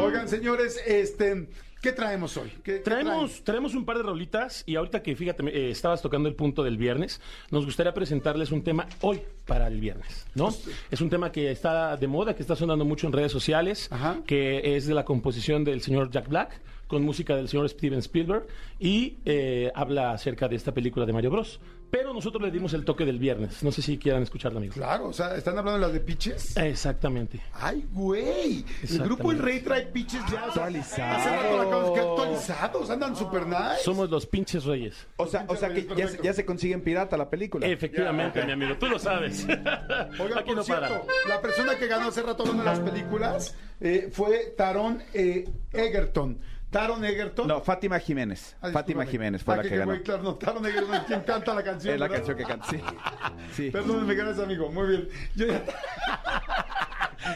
[0.04, 1.48] Oigan, señores, este,
[1.82, 2.50] ¿qué traemos hoy?
[2.62, 6.28] ¿Qué, qué Traemos, traemos un par de rolitas y ahorita que fíjate, eh, estabas tocando
[6.28, 7.20] el punto del viernes,
[7.50, 10.54] nos gustaría presentarles un tema hoy para el viernes, ¿no?
[10.90, 14.18] Es un tema que está de moda, que está sonando mucho en redes sociales, Ajá.
[14.26, 18.46] que es de la composición del señor Jack Black, con música del señor Steven Spielberg,
[18.78, 21.60] y eh, habla acerca de esta película de Mario Bros.
[21.90, 23.62] Pero nosotros le dimos el toque del viernes.
[23.62, 24.76] No sé si quieran escucharla, amigos.
[24.76, 26.56] Claro, o sea, ¿están hablando de las de pitches?
[26.56, 27.40] Exactamente.
[27.52, 28.64] Ay, güey.
[28.88, 30.52] El grupo El Rey trae pitches ya.
[30.52, 33.82] sea, Hace rato la acabamos que actualizados, andan super nice.
[33.84, 35.06] Somos los pinches reyes.
[35.16, 37.66] O sea, o sea que ya, se- ya se consigue en pirata la película.
[37.66, 39.44] Efectivamente, mi amigo, tú lo sabes.
[39.48, 40.86] Oigan, Aquí por no para.
[40.88, 45.48] cierto, la persona que ganó hace rato hablando de las películas eh, fue Taron eh,
[45.72, 46.38] Egerton.
[46.70, 47.48] Taron Egerton.
[47.48, 48.56] No, Fátima Jiménez.
[48.60, 49.04] Ah, Fátima.
[49.04, 49.90] Jiménez fue Ah, la que- que ganó.
[49.92, 51.94] güey, claro, no, Taron Egerton es quien canta la canción.
[51.94, 52.16] Es la ¿verdad?
[52.26, 52.66] canción que canta.
[52.70, 52.80] Sí.
[53.56, 53.70] sí.
[53.70, 54.70] Perdónenme, gracias, amigo.
[54.70, 55.08] Muy bien.
[55.34, 55.62] Yo ya-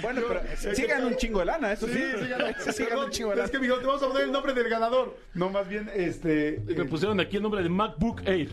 [0.03, 1.93] Bueno, pero Es sí que- ganó un chingo de lana, eso sí.
[1.95, 3.45] Sí, sí, un chingo de lana.
[3.47, 5.17] Es que, mijo, te vamos a poner el nombre del ganador.
[5.35, 6.63] No, más bien, este...
[6.69, 8.49] Y me eh, pusieron aquí el nombre de MacBook Air.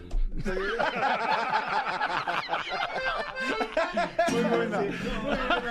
[4.32, 4.80] Muy buena.
[4.80, 4.94] Muy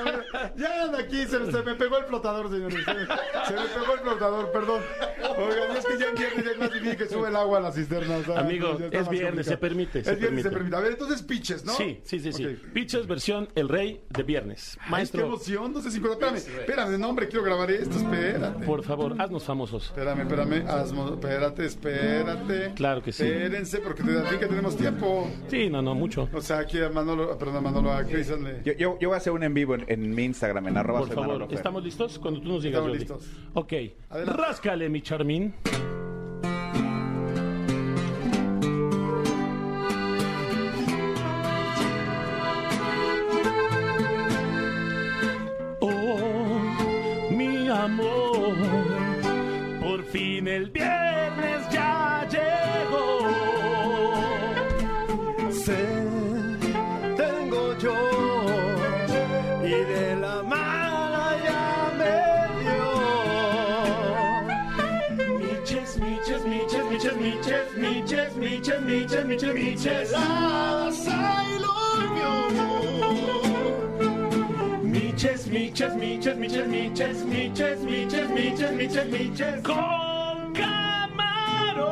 [0.02, 0.52] buena.
[0.56, 2.84] Ya anda aquí, se, se me pegó el flotador, señores.
[2.84, 3.06] Se, me-
[3.46, 4.80] se me pegó el flotador, perdón.
[5.38, 7.60] Oigan, es que ya en viernes ya es más difícil que sube el agua a
[7.62, 8.16] la cisterna.
[8.18, 9.42] o sea, Amigo, es viernes, complicado.
[9.44, 10.70] se permite, Es se viernes, se permite.
[10.70, 10.76] permite.
[10.76, 11.72] A ver, entonces pitches, ¿no?
[11.72, 12.46] Sí, sí, sí, sí.
[12.74, 14.76] Pitches versión El Rey de Viernes.
[14.80, 15.98] Ay, qué Maestro, emoción, no sé si...
[15.98, 18.64] Espérame, espérame, no, hombre, quiero grabar esto, espérate.
[18.66, 19.86] por favor, haznos famosos.
[19.86, 22.72] Espérame, espérame, hazmo- espérate, espérate.
[22.74, 23.22] Claro que sí.
[23.24, 25.30] Espérense, porque te ti que tenemos tiempo.
[25.48, 26.28] Sí, no, no, mucho.
[26.32, 28.62] O sea, aquí a Manolo, perdón, a Manolo, a Cristian le...
[28.64, 31.00] Yo, yo, yo voy a hacer un en vivo en, en mi Instagram, en arroba
[31.00, 31.56] Por soy favor, Manolo Fer.
[31.56, 32.18] ¿estamos listos?
[32.18, 32.98] Cuando tú nos digas, Estamos Jordi.
[32.98, 33.30] listos.
[33.54, 33.72] Ok.
[34.10, 34.42] Adelante.
[34.42, 35.54] Ráscale, mi charmín.
[69.30, 72.34] Miches, miches, miches, micheladas, I love you.
[74.90, 79.62] Miches, miches, miches, miches, miches, miches, miches, miches, miches, miches.
[79.62, 81.90] Con camarón.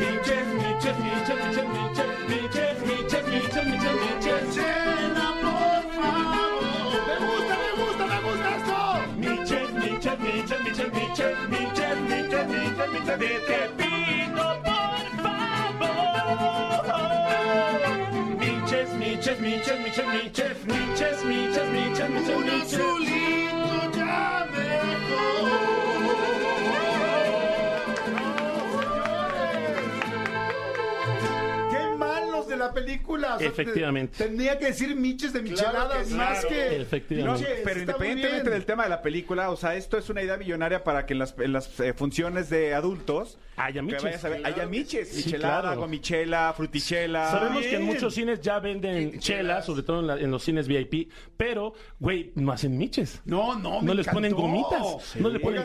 [0.00, 4.44] Miches, miches, miches, miches, miches, miches, miches, miches, miches, miches.
[4.54, 7.04] Cena, por favor.
[7.06, 8.78] Me gusta, me gusta, me gusta esto.
[9.18, 13.79] Miches, miches, miches, miches, miches, miches, miches, miches, miches, de
[19.60, 22.80] miches, miches, miches, miches, miches, miches, miches, miches, miches.
[22.80, 23.09] azulito
[32.70, 33.34] la película!
[33.36, 34.16] O sea, Efectivamente.
[34.18, 36.48] te- Tenía que decir miches de micheladas más Claro.
[36.48, 36.80] que.
[36.82, 37.42] Efectivamente.
[37.42, 40.82] No, pero independientemente del tema de la película, o sea, esto es una idea millonaria
[40.84, 44.22] para que en las, en las eh, funciones de adultos Haya que miches.
[44.22, 45.80] ver, haya miches, Sí, michelada, claro.
[45.80, 47.30] gomichela, frutichela.
[47.30, 50.66] Sabemos que en muchos cines ya venden chelas, sobre todo en, la- en los cines
[50.66, 53.20] VIP, pero, güey, no hacen miches.
[53.24, 55.64] No, no, No me les ponen gomitas, no le ponen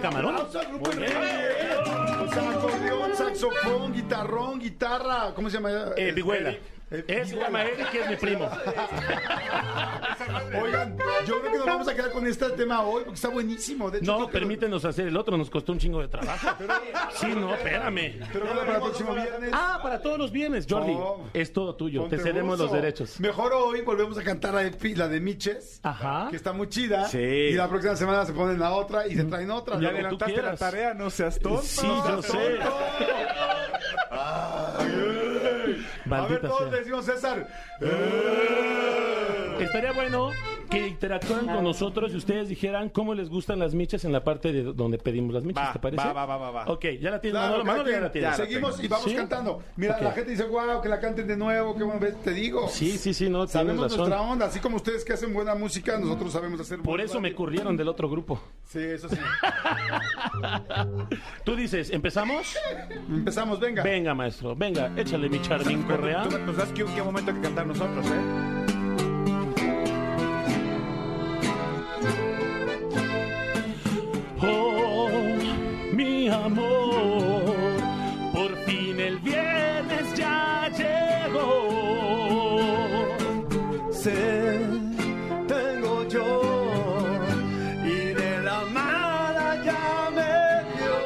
[2.35, 5.31] acordeón, saxofón, guitarrón, guitarra.
[5.35, 5.69] ¿Cómo se llama?
[5.97, 6.55] Eh, Vihuela.
[6.91, 8.47] Eh, Él se llama Eric, que es mi primo.
[10.61, 10.95] Oigan,
[11.25, 13.89] yo creo que nos vamos a quedar con este tema hoy porque está buenísimo.
[13.89, 16.47] De hecho, No, que lo- permítenos hacer el otro, nos costó un chingo de trabajo.
[17.15, 18.19] Sí, no, espérame.
[18.33, 19.49] Pero para el próximo viernes.
[19.53, 20.95] Ah, para todos los viernes, Jordi.
[21.33, 23.19] Es todo tuyo, te cedemos los derechos.
[23.19, 26.27] Mejor hoy volvemos a cantar la de, la de Miches, Ajá.
[26.29, 27.07] que está muy chida.
[27.07, 27.17] Sí.
[27.19, 29.79] Y la próxima semana se ponen la otra y se traen otra.
[29.79, 31.61] Ya adelantaste la tarea, no seas tonto.
[31.63, 32.37] Sí, yo sé.
[36.11, 36.71] A ver, todos sea.
[36.71, 37.47] le decimos César.
[39.59, 40.31] Estaría bueno
[40.69, 44.51] que interactuaran con nosotros y ustedes dijeran cómo les gustan las miches en la parte
[44.51, 46.03] de donde pedimos las miches, Va, ¿te parece?
[46.03, 46.63] va, va, va, va, va.
[46.67, 48.37] Ok, ya la tienes, Claro, Manolo, cada Manolo ya la tienes.
[48.37, 49.15] Ya Seguimos y vamos ¿Sí?
[49.15, 49.63] cantando.
[49.75, 52.67] Mira, la gente dice, wow, que la canten de nuevo, qué bueno, ves, te digo.
[52.69, 53.97] Sí, sí, sí, no, Sabemos razón.
[54.09, 57.33] nuestra onda, así como ustedes que hacen buena música, nosotros sabemos hacer Por eso me
[57.33, 58.41] corrieron del otro grupo.
[58.65, 59.17] Sí, eso sí.
[61.43, 62.55] Tú dices, ¿empezamos?
[63.09, 63.83] Empezamos, venga.
[63.83, 66.23] Venga, maestro, venga, échale mi Charmín Correa.
[66.23, 68.84] Tú das que qué momento hay que cantar nosotros, ¿eh?
[74.47, 75.09] Oh,
[75.93, 77.55] mi amor,
[78.33, 81.49] por fin el viernes ya llegó.
[83.91, 84.59] Sé,
[85.47, 86.41] tengo yo
[87.83, 90.97] y de la mala ya me dio.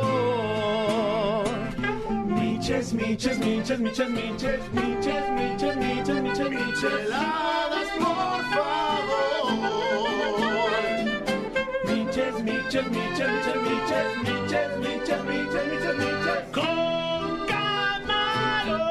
[2.36, 9.46] Miches, miches, miches, miches, miches, miches, miches, miches, miches, micheladas, por favor.
[11.88, 13.19] Miches, miches, miches,
[14.24, 18.90] miches, miches, miches, miches, miches, con camarón.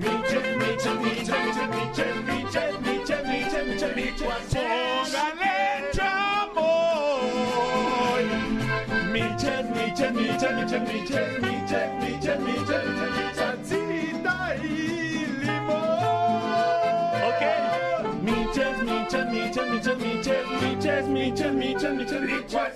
[0.00, 1.44] Miches, miches, miches,
[1.74, 5.56] miches, miches, miches, miches, miches, miches, póngale
[5.96, 7.36] chamoy.
[9.12, 12.87] Miches, miches, miches, miches, miches, miches, miches, miches,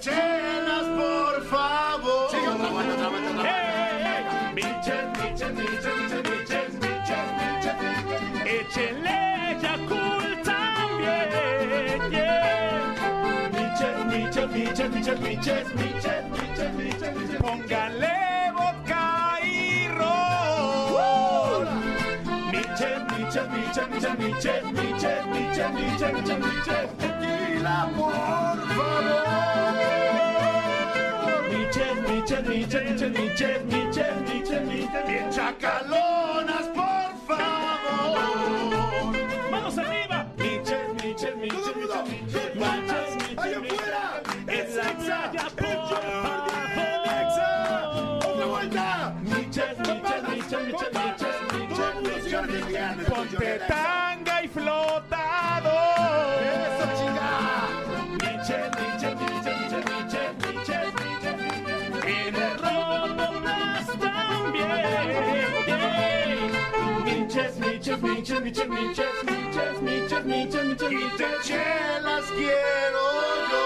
[0.04, 2.30] licuachelas, por favor.
[2.30, 4.52] Sigue otra vuelta, otra vuelta, otra vuelta.
[4.54, 8.46] Miches, miches, miches, miches, miches, miches, miches, miches.
[8.46, 9.20] Échenle
[9.62, 13.50] Yakult también, yeah.
[13.52, 17.40] Miches, miches, miches, miches, miches, miches, miches, miches, miches.
[17.40, 21.66] Póngale vodka y ron.
[22.50, 26.38] Miches, miches, miches, miches, miches, miches, miches, miches, miches,
[26.98, 27.22] miches.
[27.62, 28.12] Tequila, por
[28.74, 29.14] favor.
[31.48, 35.06] Miches, miches, miches, miches, miches, miches, miches, miches.
[35.06, 38.18] Bien chacalonas, por favor.
[39.51, 40.26] Manos arriba.
[40.36, 43.93] Miches, miches, miches, miches, miches, miches, miches.
[44.48, 44.74] Es
[45.55, 46.43] por favor.
[48.24, 49.14] ¡Otra vuelta!
[49.22, 51.36] Miches, miches, miches, miches, miches,
[51.70, 52.80] miches, miches,
[53.39, 54.01] miches.
[68.02, 69.08] Miches, miches, miches,
[69.82, 70.64] miches, miches,
[72.36, 73.04] quiero
[73.50, 73.62] yo.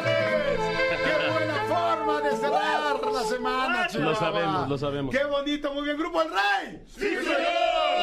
[0.00, 0.60] Señores,
[1.04, 5.14] qué buena forma de cerrar la semana, Lo sabemos, lo sabemos.
[5.14, 6.82] Qué bonito, muy bien, Grupo El Rey.
[6.86, 7.36] ¡Sí, señor!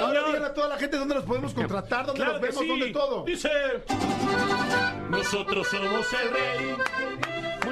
[0.02, 2.62] Ahora díganle a toda la gente dónde los podemos contratar, dónde Claro los que vemos,
[2.62, 2.68] sí.
[2.70, 3.24] dónde todo.
[3.24, 3.50] Dice,
[5.10, 6.76] nosotros somos el rey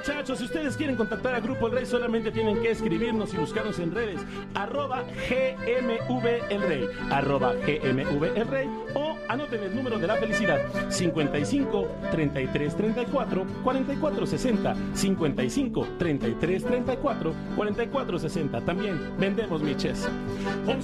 [0.07, 3.79] muchachos, si ustedes quieren contactar a Grupo El Rey, solamente tienen que escribirnos y buscarnos
[3.79, 4.21] en redes.
[4.53, 6.87] Arroba GMV El Rey.
[7.09, 8.69] Arroba GMV El Rey.
[8.93, 10.59] O anoten el número de la felicidad.
[10.89, 14.75] 55 33 34 44 60.
[14.93, 18.61] 55 33 34 44 60.
[18.61, 20.07] También vendemos miches.
[20.67, 20.83] Un